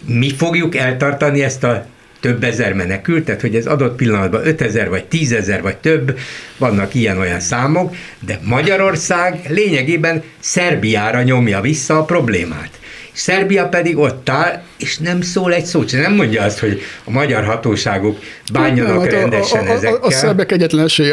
mi 0.07 0.34
fogjuk 0.34 0.76
eltartani 0.76 1.42
ezt 1.42 1.64
a 1.64 1.86
több 2.22 2.44
ezer 2.44 2.72
menekültet, 2.72 3.40
hogy 3.40 3.54
ez 3.54 3.66
adott 3.66 3.96
pillanatban 3.96 4.46
5000 4.46 4.88
vagy 4.88 5.04
10 5.04 5.52
vagy 5.62 5.76
több, 5.76 6.18
vannak 6.58 6.94
ilyen-olyan 6.94 7.40
számok, 7.40 7.94
de 8.20 8.38
Magyarország 8.42 9.40
lényegében 9.48 10.22
Szerbiára 10.40 11.22
nyomja 11.22 11.60
vissza 11.60 11.98
a 11.98 12.04
problémát. 12.04 12.70
Szerbia 13.12 13.68
pedig 13.68 13.98
ott 13.98 14.28
áll, 14.28 14.62
és 14.78 14.98
nem 14.98 15.20
szól 15.20 15.52
egy 15.52 15.64
szót, 15.64 15.92
nem 15.92 16.14
mondja 16.14 16.42
azt, 16.42 16.58
hogy 16.58 16.80
a 17.04 17.10
magyar 17.10 17.44
hatóságok 17.44 18.18
bánjanak 18.52 19.02
hát 19.02 19.12
rendesen 19.12 19.66
a, 19.66 19.68
a, 19.68 19.72
a, 19.72 19.74
ezekkel. 19.74 19.98
A, 20.02 20.06
a 20.06 20.10
szerbek 20.10 20.52
egyetlen 20.52 20.84
esély 20.84 21.10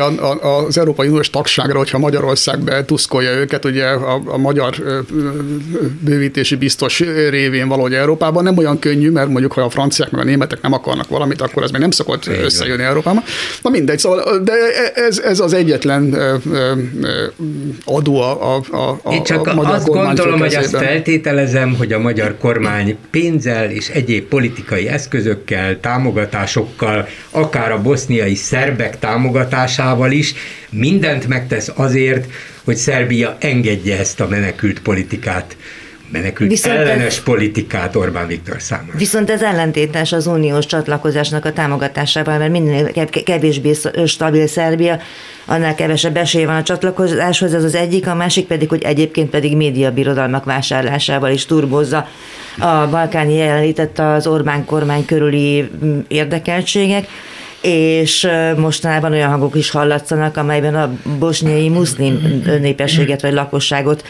az 0.67 0.77
Európai 0.77 1.07
Uniós 1.07 1.29
tagságra, 1.29 1.77
hogyha 1.77 1.97
Magyarország 1.97 2.59
betuszkolja 2.59 3.31
őket, 3.31 3.65
ugye 3.65 3.85
a, 3.85 4.21
a 4.25 4.37
magyar 4.37 4.75
bővítési 5.99 6.55
biztos 6.55 6.99
révén 7.29 7.67
valahogy 7.67 7.93
Európában 7.93 8.43
nem 8.43 8.57
olyan 8.57 8.79
könnyű, 8.79 9.09
mert 9.09 9.29
mondjuk, 9.29 9.53
ha 9.53 9.61
a 9.61 9.69
franciák 9.69 10.11
meg 10.11 10.21
a 10.21 10.23
németek 10.23 10.61
nem 10.61 10.73
akarnak 10.73 11.07
valamit, 11.07 11.41
akkor 11.41 11.63
ez 11.63 11.71
még 11.71 11.81
nem 11.81 11.91
szokott 11.91 12.27
Így 12.27 12.41
összejönni 12.43 12.83
Európában. 12.83 13.23
Na 13.61 13.69
mindegy, 13.69 13.99
szóval, 13.99 14.39
de 14.43 14.53
ez, 14.93 15.19
ez 15.19 15.39
az 15.39 15.53
egyetlen 15.53 16.17
adó 17.85 18.21
a, 18.21 18.55
a, 18.55 18.97
a, 19.03 19.13
Én 19.13 19.23
csak 19.23 19.47
a 19.47 19.53
magyar 19.53 19.73
azt 19.73 19.87
gondolom, 19.87 20.39
hogy 20.39 20.55
azt 20.55 20.75
feltételezem, 20.75 21.75
hogy 21.75 21.88
a 21.93 21.99
magyar 21.99 22.37
kormány 22.37 22.97
pénzzel 23.11 23.69
és 23.71 23.89
egyéb 23.89 24.23
politikai 24.23 24.87
eszközökkel, 24.87 25.79
támogatásokkal, 25.79 27.07
akár 27.29 27.71
a 27.71 27.81
boszniai 27.81 28.35
szerbek 28.35 28.99
támogatásával 28.99 30.11
is 30.11 30.33
mindent 30.69 31.27
megtesz 31.27 31.71
azért, 31.75 32.27
hogy 32.63 32.75
Szerbia 32.75 33.37
engedje 33.39 33.97
ezt 33.97 34.19
a 34.19 34.27
menekült 34.27 34.79
politikát 34.81 35.57
menekült 36.11 36.49
viszont 36.49 36.75
ellenes 36.75 37.17
ez, 37.17 37.23
politikát 37.23 37.95
Orbán 37.95 38.27
Viktor 38.27 38.61
számára. 38.61 38.97
Viszont 38.97 39.29
ez 39.29 39.41
ellentétes 39.41 40.11
az 40.11 40.27
uniós 40.27 40.65
csatlakozásnak 40.65 41.45
a 41.45 41.53
támogatásával, 41.53 42.37
mert 42.37 42.51
minél 42.51 42.91
kevésbé 43.23 43.71
stabil 44.05 44.47
Szerbia, 44.47 44.99
annál 45.45 45.75
kevesebb 45.75 46.17
esély 46.17 46.45
van 46.45 46.55
a 46.55 46.63
csatlakozáshoz, 46.63 47.53
ez 47.53 47.63
az 47.63 47.75
egyik, 47.75 48.07
a 48.07 48.15
másik 48.15 48.47
pedig, 48.47 48.69
hogy 48.69 48.83
egyébként 48.83 49.29
pedig 49.29 49.55
médiabirodalmak 49.55 50.45
vásárlásával 50.45 51.31
is 51.31 51.45
turbozza 51.45 52.07
a 52.59 52.87
balkáni 52.87 53.33
jelenlített 53.33 53.99
az 53.99 54.27
Orbán 54.27 54.65
kormány 54.65 55.05
körüli 55.05 55.69
mm, 55.83 55.99
érdekeltségek 56.07 57.07
és 57.61 58.27
mostanában 58.57 59.11
olyan 59.11 59.29
hangok 59.29 59.55
is 59.55 59.69
hallatszanak, 59.69 60.37
amelyben 60.37 60.75
a 60.75 60.91
bosnyai 61.19 61.69
muszlim 61.69 62.43
népességet 62.61 63.21
vagy 63.21 63.33
lakosságot 63.33 64.03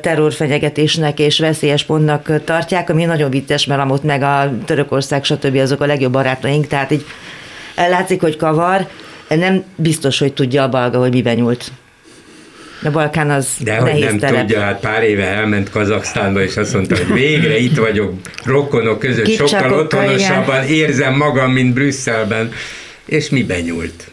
terrorfenyegetésnek 0.00 1.18
és 1.18 1.38
veszélyes 1.38 1.84
pontnak 1.84 2.44
tartják, 2.44 2.90
ami 2.90 3.04
nagyon 3.04 3.30
vicces, 3.30 3.66
mert 3.66 3.80
amott 3.80 4.02
meg 4.02 4.22
a 4.22 4.52
Törökország, 4.64 5.24
stb. 5.24 5.56
azok 5.56 5.80
a 5.80 5.86
legjobb 5.86 6.12
barátaink, 6.12 6.66
tehát 6.66 6.90
így 6.90 7.04
látszik, 7.76 8.20
hogy 8.20 8.36
kavar, 8.36 8.86
nem 9.28 9.64
biztos, 9.76 10.18
hogy 10.18 10.32
tudja 10.32 10.62
a 10.62 10.68
balga, 10.68 10.98
hogy 10.98 11.12
miben 11.12 11.34
nyúlt. 11.34 11.70
A 12.86 12.90
Balkán 12.90 13.30
az 13.30 13.48
De 13.60 13.76
hogy 13.76 14.00
nem 14.00 14.18
terep. 14.18 14.40
tudja, 14.40 14.60
hát 14.60 14.80
pár 14.80 15.02
éve 15.02 15.24
elment 15.24 15.70
Kazaksztánba, 15.70 16.42
és 16.42 16.56
azt 16.56 16.74
mondta, 16.74 16.96
hogy 16.96 17.12
végre 17.12 17.58
itt 17.58 17.76
vagyok 17.76 18.12
rokonok 18.44 18.98
között, 18.98 19.30
sokkal 19.30 19.72
otthonosabban 19.72 20.64
érzem 20.66 21.14
magam, 21.16 21.52
mint 21.52 21.74
Brüsszelben. 21.74 22.52
És 23.06 23.28
miben 23.28 23.60
nyúlt? 23.60 24.10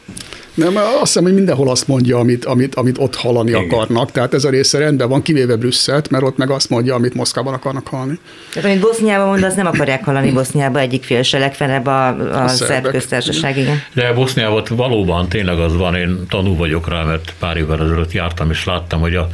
Nem, 0.53 0.75
azt 0.77 0.99
hiszem, 0.99 1.23
hogy 1.23 1.33
mindenhol 1.33 1.69
azt 1.69 1.87
mondja, 1.87 2.17
amit, 2.17 2.45
amit, 2.45 2.75
amit 2.75 2.97
ott 2.97 3.15
hallani 3.15 3.49
Igen. 3.49 3.63
akarnak. 3.63 4.11
Tehát 4.11 4.33
ez 4.33 4.43
a 4.43 4.49
része 4.49 4.77
rendben 4.77 5.09
van, 5.09 5.21
kivéve 5.21 5.55
Brüsszelt, 5.55 6.09
mert 6.09 6.23
ott 6.23 6.37
meg 6.37 6.49
azt 6.49 6.69
mondja, 6.69 6.95
amit 6.95 7.13
Moszkvában 7.13 7.53
akarnak 7.53 7.87
hallani. 7.87 8.19
Tehát 8.53 8.69
amit 8.69 8.81
Boszniában 8.81 9.27
mond, 9.27 9.43
az 9.43 9.55
nem 9.55 9.65
akarják 9.65 10.03
hallani 10.03 10.31
Boszniában 10.31 10.81
egyik 10.81 11.03
fél 11.03 11.21
se, 11.21 11.37
legfelebb 11.37 11.85
a, 11.85 12.07
a, 12.07 12.43
a 12.43 12.47
szerb 12.47 12.87
köztársaság, 12.87 13.57
igen. 13.57 13.81
De 13.93 14.13
Boszniában 14.13 14.63
valóban 14.69 15.29
tényleg 15.29 15.59
az 15.59 15.75
van, 15.75 15.95
én 15.95 16.25
tanú 16.29 16.55
vagyok 16.55 16.89
rá, 16.89 17.03
mert 17.03 17.33
pár 17.39 17.57
évvel 17.57 17.83
ezelőtt 17.83 18.11
jártam, 18.11 18.49
és 18.51 18.65
láttam, 18.65 18.99
hogy 18.99 19.15
a 19.15 19.27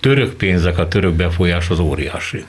török 0.00 0.32
pénzek, 0.32 0.78
a 0.78 0.88
török 0.88 1.12
befolyás 1.12 1.70
az 1.70 1.78
óriási. 1.78 2.44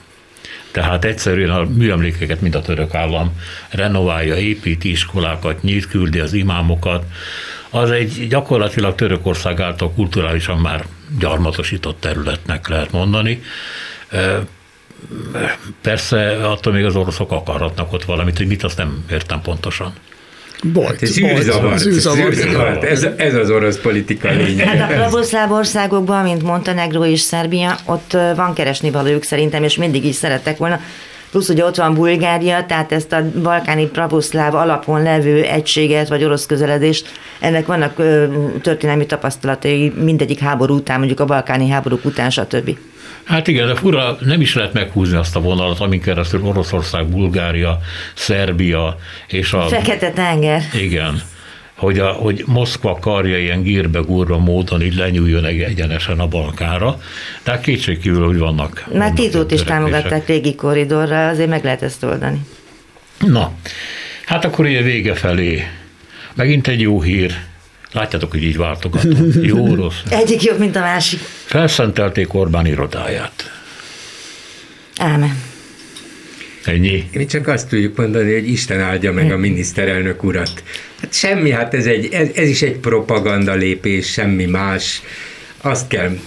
Tehát 0.74 1.04
egyszerűen 1.04 1.50
a 1.50 1.64
műemlékeket 1.76 2.40
mind 2.40 2.54
a 2.54 2.60
török 2.60 2.94
állam 2.94 3.32
renoválja, 3.70 4.36
építi 4.36 4.90
iskolákat, 4.90 5.62
nyit, 5.62 5.88
küldi 5.88 6.18
az 6.18 6.32
imámokat, 6.32 7.04
az 7.74 7.90
egy 7.90 8.28
gyakorlatilag 8.28 8.94
Törökország 8.94 9.60
által 9.60 9.92
kulturálisan 9.92 10.58
már 10.58 10.84
gyarmatosított 11.18 12.00
területnek 12.00 12.68
lehet 12.68 12.92
mondani. 12.92 13.42
Persze 15.80 16.48
attól 16.48 16.72
még 16.72 16.84
az 16.84 16.96
oroszok 16.96 17.32
akarhatnak 17.32 17.92
ott 17.92 18.04
valamit, 18.04 18.36
hogy 18.36 18.46
mit, 18.46 18.62
azt 18.62 18.76
nem 18.76 19.04
értem 19.10 19.40
pontosan. 19.40 19.92
Bajt, 20.72 21.02
ez 21.02 21.18
űrzavart. 21.18 22.84
Ez, 22.84 23.06
ez 23.16 23.34
az 23.34 23.50
orosz 23.50 23.78
politika 23.78 24.30
lényeg. 24.30 24.66
Hát 24.66 24.90
a 24.90 24.94
pravoszláv 24.94 25.52
országokban, 25.52 26.22
mint 26.22 26.42
Montenegro 26.42 27.04
és 27.04 27.20
Szerbia, 27.20 27.78
ott 27.84 28.12
van 28.36 28.54
keresni 28.54 28.90
valójuk 28.90 29.22
szerintem, 29.22 29.62
és 29.62 29.76
mindig 29.76 30.04
is 30.04 30.14
szerettek 30.14 30.56
volna 30.56 30.80
plusz 31.34 31.48
ugye 31.48 31.64
ott 31.64 31.76
van 31.76 31.94
Bulgária, 31.94 32.66
tehát 32.66 32.92
ezt 32.92 33.12
a 33.12 33.30
balkáni 33.42 33.86
pravoszláv 33.86 34.54
alapon 34.54 35.02
levő 35.02 35.42
egységet, 35.42 36.08
vagy 36.08 36.24
orosz 36.24 36.46
közeledést, 36.46 37.10
ennek 37.40 37.66
vannak 37.66 37.98
ö, 37.98 38.26
történelmi 38.62 39.06
tapasztalatai 39.06 39.92
mindegyik 39.96 40.38
háború 40.38 40.74
után, 40.74 40.98
mondjuk 40.98 41.20
a 41.20 41.24
balkáni 41.24 41.68
háborúk 41.68 42.04
után, 42.04 42.30
stb. 42.30 42.76
Hát 43.24 43.48
igen, 43.48 43.66
de 43.66 43.74
fura, 43.74 44.16
nem 44.20 44.40
is 44.40 44.54
lehet 44.54 44.72
meghúzni 44.72 45.16
azt 45.16 45.36
a 45.36 45.40
vonalat, 45.40 45.80
amin 45.80 46.00
keresztül 46.00 46.44
Oroszország, 46.44 47.06
Bulgária, 47.06 47.78
Szerbia 48.14 48.96
és 49.28 49.52
a... 49.52 49.60
Fekete-tenger. 49.60 50.62
Igen 50.82 51.22
hogy, 51.74 51.98
a, 51.98 52.08
hogy 52.08 52.42
Moszkva 52.46 52.98
karja 53.00 53.38
ilyen 53.38 53.62
gírbe 53.62 53.98
gurva 53.98 54.38
módon 54.38 54.82
így 54.82 54.94
lenyúljon 54.94 55.44
egyenesen 55.44 56.20
a 56.20 56.26
Balkára. 56.26 57.00
Tehát 57.42 57.62
kétségkívül, 57.62 58.26
hogy 58.26 58.38
vannak. 58.38 58.84
Már 58.92 59.12
Titót 59.12 59.50
is 59.50 59.62
támogatták 59.62 60.26
régi 60.26 60.54
korridorra, 60.54 61.28
azért 61.28 61.48
meg 61.48 61.64
lehet 61.64 61.82
ezt 61.82 62.02
oldani. 62.02 62.40
Na, 63.18 63.52
hát 64.24 64.44
akkor 64.44 64.64
ugye 64.64 64.82
vége 64.82 65.14
felé. 65.14 65.66
Megint 66.34 66.68
egy 66.68 66.80
jó 66.80 67.02
hír. 67.02 67.34
Látjátok, 67.92 68.30
hogy 68.30 68.42
így 68.42 68.56
váltogatom. 68.56 69.30
Jó, 69.42 69.74
rossz. 69.74 70.00
Egyik 70.08 70.42
jobb, 70.42 70.58
mint 70.58 70.76
a 70.76 70.80
másik. 70.80 71.20
Felszentelték 71.44 72.34
Orbán 72.34 72.66
irodáját. 72.66 73.50
Ámen. 74.96 75.53
Ennyi. 76.64 77.08
Mi 77.12 77.26
csak 77.26 77.48
azt 77.48 77.68
tudjuk 77.68 77.96
mondani, 77.96 78.32
hogy 78.32 78.48
Isten 78.48 78.80
áldja 78.80 79.12
meg 79.12 79.32
a 79.32 79.36
miniszterelnök 79.36 80.22
urat. 80.22 80.62
Hát 81.00 81.14
semmi, 81.14 81.50
hát 81.50 81.74
ez, 81.74 81.86
egy, 81.86 82.08
ez, 82.12 82.28
ez 82.34 82.48
is 82.48 82.62
egy 82.62 82.76
propaganda 82.76 83.54
lépés, 83.54 84.12
semmi 84.12 84.44
más. 84.44 85.02
Azt 85.60 85.88
kell 85.88 86.18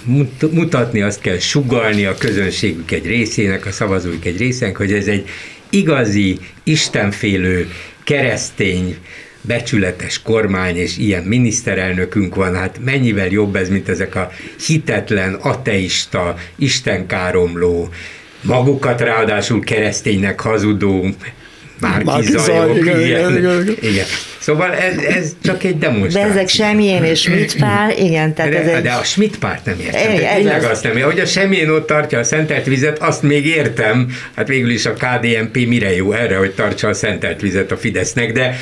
mutatni, 0.51 1.01
azt 1.01 1.21
kell 1.21 1.37
sugalni 1.37 2.05
a 2.05 2.15
közönségük 2.15 2.91
egy 2.91 3.05
részének, 3.05 3.65
a 3.65 3.71
szavazóik 3.71 4.25
egy 4.25 4.37
részének, 4.37 4.77
hogy 4.77 4.93
ez 4.93 5.07
egy 5.07 5.29
igazi, 5.69 6.39
istenfélő, 6.63 7.71
keresztény, 8.03 8.97
becsületes 9.41 10.21
kormány, 10.21 10.75
és 10.75 10.97
ilyen 10.97 11.23
miniszterelnökünk 11.23 12.35
van, 12.35 12.55
hát 12.55 12.79
mennyivel 12.83 13.27
jobb 13.27 13.55
ez, 13.55 13.69
mint 13.69 13.89
ezek 13.89 14.15
a 14.15 14.31
hitetlen, 14.67 15.33
ateista, 15.33 16.37
istenkáromló, 16.55 17.89
magukat 18.41 19.01
ráadásul 19.01 19.63
kereszténynek 19.63 20.39
hazudó 20.39 21.05
márkizajok. 21.79 22.77
Igen, 22.77 23.01
igen, 23.01 23.37
igen, 23.37 23.75
igen. 23.81 24.05
Szóval 24.39 24.73
ez, 24.73 24.97
ez 24.97 25.35
csak 25.43 25.63
egy 25.63 25.77
demonstráció. 25.77 26.21
De 26.21 26.39
ezek 26.39 26.47
semmilyen 26.47 27.03
és 27.03 27.19
Schmidt 27.19 27.57
Pál, 27.57 27.91
igen. 27.91 28.33
Tehát 28.33 28.51
de, 28.51 28.61
ez 28.61 28.67
egy... 28.67 28.81
de 28.81 28.91
a 28.91 29.03
Schmidt 29.03 29.39
párt 29.39 29.65
nem 29.65 29.79
értem. 29.79 30.13
Igen, 30.13 30.35
tényleg 30.35 30.63
azt 30.63 30.83
nem 30.83 30.91
értem. 30.91 31.09
Hogy 31.09 31.19
a 31.19 31.25
semmilyen 31.25 31.69
ott 31.69 31.87
tartja 31.87 32.19
a 32.19 32.23
szentelt 32.23 32.65
vizet, 32.65 32.99
azt 32.99 33.21
még 33.21 33.45
értem. 33.45 34.07
Hát 34.35 34.47
végül 34.47 34.69
is 34.69 34.85
a 34.85 34.93
KDNP 34.93 35.67
mire 35.67 35.95
jó 35.95 36.11
erre, 36.11 36.37
hogy 36.37 36.51
tartsa 36.51 36.87
a 36.87 36.93
szentelt 36.93 37.41
vizet 37.41 37.71
a 37.71 37.77
Fidesznek, 37.77 38.31
de 38.31 38.55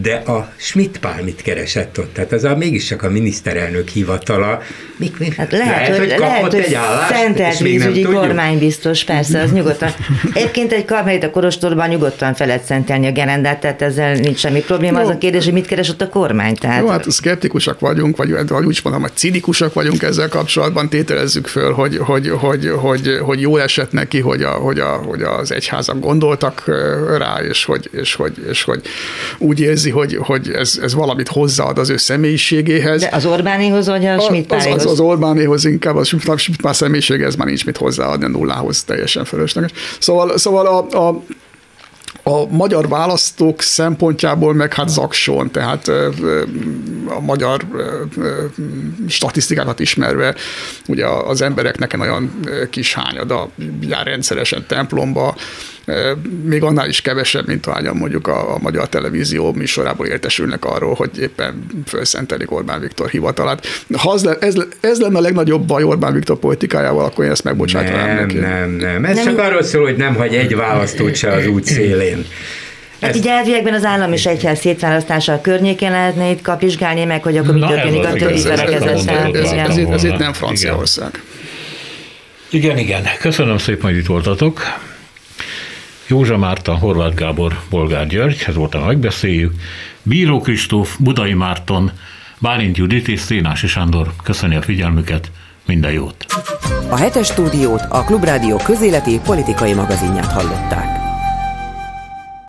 de 0.00 0.14
a 0.14 0.52
Schmidt 0.56 0.98
Pál 0.98 1.22
mit 1.22 1.42
keresett 1.42 1.98
ott? 1.98 2.14
Tehát 2.14 2.32
az 2.32 2.44
a 2.44 2.56
mégiscsak 2.56 3.02
a 3.02 3.10
miniszterelnök 3.10 3.88
hivatala. 3.88 4.62
Mik, 4.96 5.18
mik, 5.18 5.34
Hát 5.34 5.52
lehet, 5.52 5.88
lehet, 5.88 5.98
hogy, 5.98 6.14
lehet, 6.18 6.52
hogy 6.52 6.76
szentelt 7.08 7.58
vízügyi 7.58 8.02
kormánybiztos, 8.02 9.04
persze, 9.04 9.40
az 9.40 9.52
nyugodtan. 9.52 9.90
Egyébként 10.34 10.72
egy 10.72 10.84
karmelita 10.84 11.30
korostorban 11.30 11.88
nyugodtan 11.88 12.34
felett 12.34 12.64
szentelni 12.64 13.06
a 13.06 13.12
gerendát, 13.12 13.60
tehát 13.60 13.82
ezzel 13.82 14.14
nincs 14.14 14.38
semmi 14.38 14.60
probléma. 14.60 14.98
Jó. 14.98 15.04
Az 15.04 15.10
a 15.10 15.18
kérdés, 15.18 15.44
hogy 15.44 15.52
mit 15.52 15.66
keres 15.66 15.88
ott 15.88 16.00
a 16.00 16.08
kormány. 16.08 16.54
Tehát... 16.54 16.80
Jó, 16.80 16.88
hát 16.88 17.10
szkeptikusak 17.10 17.80
vagyunk, 17.80 18.16
vagy, 18.16 18.30
vagy 18.48 18.64
úgy 18.64 18.80
mondom, 18.82 19.02
hogy 19.02 19.12
cinikusak 19.14 19.72
vagyunk 19.72 20.02
ezzel 20.02 20.28
kapcsolatban, 20.28 20.88
tételezzük 20.88 21.46
föl, 21.46 21.72
hogy, 21.72 21.96
hogy, 21.96 22.28
hogy, 22.28 22.70
hogy, 22.76 23.18
hogy 23.22 23.40
jól 23.40 23.60
esett 23.60 23.92
neki, 23.92 24.20
hogy, 24.20 24.42
a, 24.42 24.50
hogy, 24.50 24.78
a, 24.78 24.90
hogy 24.90 25.22
az 25.22 25.52
egyházak 25.52 26.00
gondoltak 26.00 26.62
rá, 27.18 27.40
és 27.48 27.64
hogy, 27.64 27.90
és 27.92 28.14
hogy, 28.14 28.32
és 28.48 28.62
hogy 28.62 28.82
úgy 29.38 29.60
érzi, 29.60 29.81
hogy, 29.90 30.16
hogy 30.16 30.50
ez, 30.50 30.78
ez 30.82 30.94
valamit 30.94 31.28
hozzáad 31.28 31.78
az 31.78 31.90
ő 31.90 31.96
személyiségéhez. 31.96 33.00
De 33.00 33.08
az 33.12 33.26
Orbánéhoz, 33.26 33.86
vagy 33.86 34.06
a 34.06 34.20
schmidt 34.20 34.52
az, 34.52 34.66
az, 34.66 34.86
az 34.86 35.00
Orbánéhoz 35.00 35.64
inkább, 35.64 35.96
a 35.96 36.04
Schmidt 36.04 36.74
személyisége, 36.74 37.26
ez 37.26 37.34
már 37.34 37.46
nincs 37.46 37.66
mit 37.66 37.76
hozzáadni 37.76 38.24
a 38.24 38.28
nullához, 38.28 38.84
teljesen 38.84 39.24
fölösleges. 39.24 39.70
Szóval, 39.98 40.38
szóval 40.38 40.66
a, 40.66 41.08
a 41.08 41.22
a 42.22 42.46
magyar 42.46 42.88
választók 42.88 43.62
szempontjából 43.62 44.54
meg 44.54 44.74
hát 44.74 44.88
zakson, 44.88 45.50
tehát 45.50 45.88
a 47.08 47.20
magyar 47.20 47.66
statisztikákat 49.08 49.80
ismerve, 49.80 50.34
ugye 50.88 51.06
az 51.06 51.42
embereknek 51.42 51.96
nagyon 51.96 52.40
kis 52.70 52.94
hányada 52.94 53.48
jár 53.80 54.06
rendszeresen 54.06 54.64
templomba, 54.68 55.36
még 56.44 56.62
annál 56.62 56.88
is 56.88 57.00
kevesebb, 57.00 57.46
mint 57.46 57.66
ahányan 57.66 57.96
mondjuk 57.96 58.26
a, 58.26 58.54
a 58.54 58.58
magyar 58.60 58.88
televízió 58.88 59.52
műsorából 59.52 60.06
értesülnek 60.06 60.64
arról, 60.64 60.94
hogy 60.94 61.10
éppen 61.18 61.66
felszentelik 61.84 62.50
Orbán 62.50 62.80
Viktor 62.80 63.08
hivatalát. 63.08 63.66
Ha 63.96 64.10
az 64.10 64.24
le, 64.24 64.36
ez, 64.40 64.54
ez 64.80 65.00
lenne 65.00 65.18
a 65.18 65.20
legnagyobb 65.20 65.66
baj 65.66 65.82
Orbán 65.82 66.12
Viktor 66.12 66.38
politikájával, 66.38 67.04
akkor 67.04 67.24
én 67.24 67.30
ezt 67.30 67.44
megbocsátanám 67.44 68.06
nem, 68.06 68.16
neki. 68.16 68.36
Nem, 68.36 68.70
nem, 68.70 69.04
ez 69.04 69.16
nem. 69.16 69.24
csak 69.24 69.38
arról 69.38 69.62
szól, 69.62 69.82
hogy 69.82 69.96
nem 69.96 70.14
hagy 70.14 70.34
egy 70.34 70.56
választót 70.56 71.14
se 71.14 71.32
az 71.32 71.46
út 71.46 71.64
szélén. 71.64 72.24
Hát 73.00 73.16
így 73.16 73.26
elviekben 73.26 73.74
az 73.74 73.84
állam 73.84 74.12
és 74.12 74.26
egyház 74.26 74.58
szétválasztása 74.58 75.32
a 75.32 75.40
környékén 75.40 75.90
lehetne 75.90 76.30
itt 76.30 76.42
kapizsgálni 76.42 77.04
meg, 77.04 77.22
hogy 77.22 77.36
akkor 77.36 77.54
mi 77.54 77.60
történik 77.60 78.04
a 78.04 78.12
többi 78.12 78.40
felekezettel. 78.40 79.36
Ez, 79.92 80.04
itt 80.04 80.18
nem 80.18 80.32
Franciaország. 80.32 81.22
Igen, 82.50 82.78
igen. 82.78 83.02
Köszönöm 83.20 83.58
szépen, 83.58 83.90
hogy 83.90 83.96
itt 83.96 84.06
voltatok. 84.06 84.60
Józsa 86.12 86.36
Márta, 86.36 86.74
Horváth 86.74 87.14
Gábor, 87.14 87.60
Bolgár 87.70 88.06
György, 88.06 88.44
ez 88.46 88.54
volt 88.54 88.74
a 88.74 88.84
megbeszéljük. 88.84 89.54
Bíró 90.02 90.40
Kristóf, 90.40 90.96
Budai 90.98 91.34
Márton, 91.34 91.90
Bálint 92.38 92.76
Judit 92.76 93.08
és 93.08 93.20
Szénási 93.20 93.66
Sándor. 93.66 94.12
Köszönjük 94.22 94.60
a 94.60 94.64
figyelmüket, 94.64 95.30
minden 95.66 95.92
jót! 95.92 96.24
A 96.90 96.96
hetes 96.96 97.26
stúdiót 97.26 97.82
a 97.88 98.04
Klubrádió 98.04 98.56
közéleti 98.56 99.20
politikai 99.24 99.72
magazinját 99.74 100.32
hallották. 100.32 101.11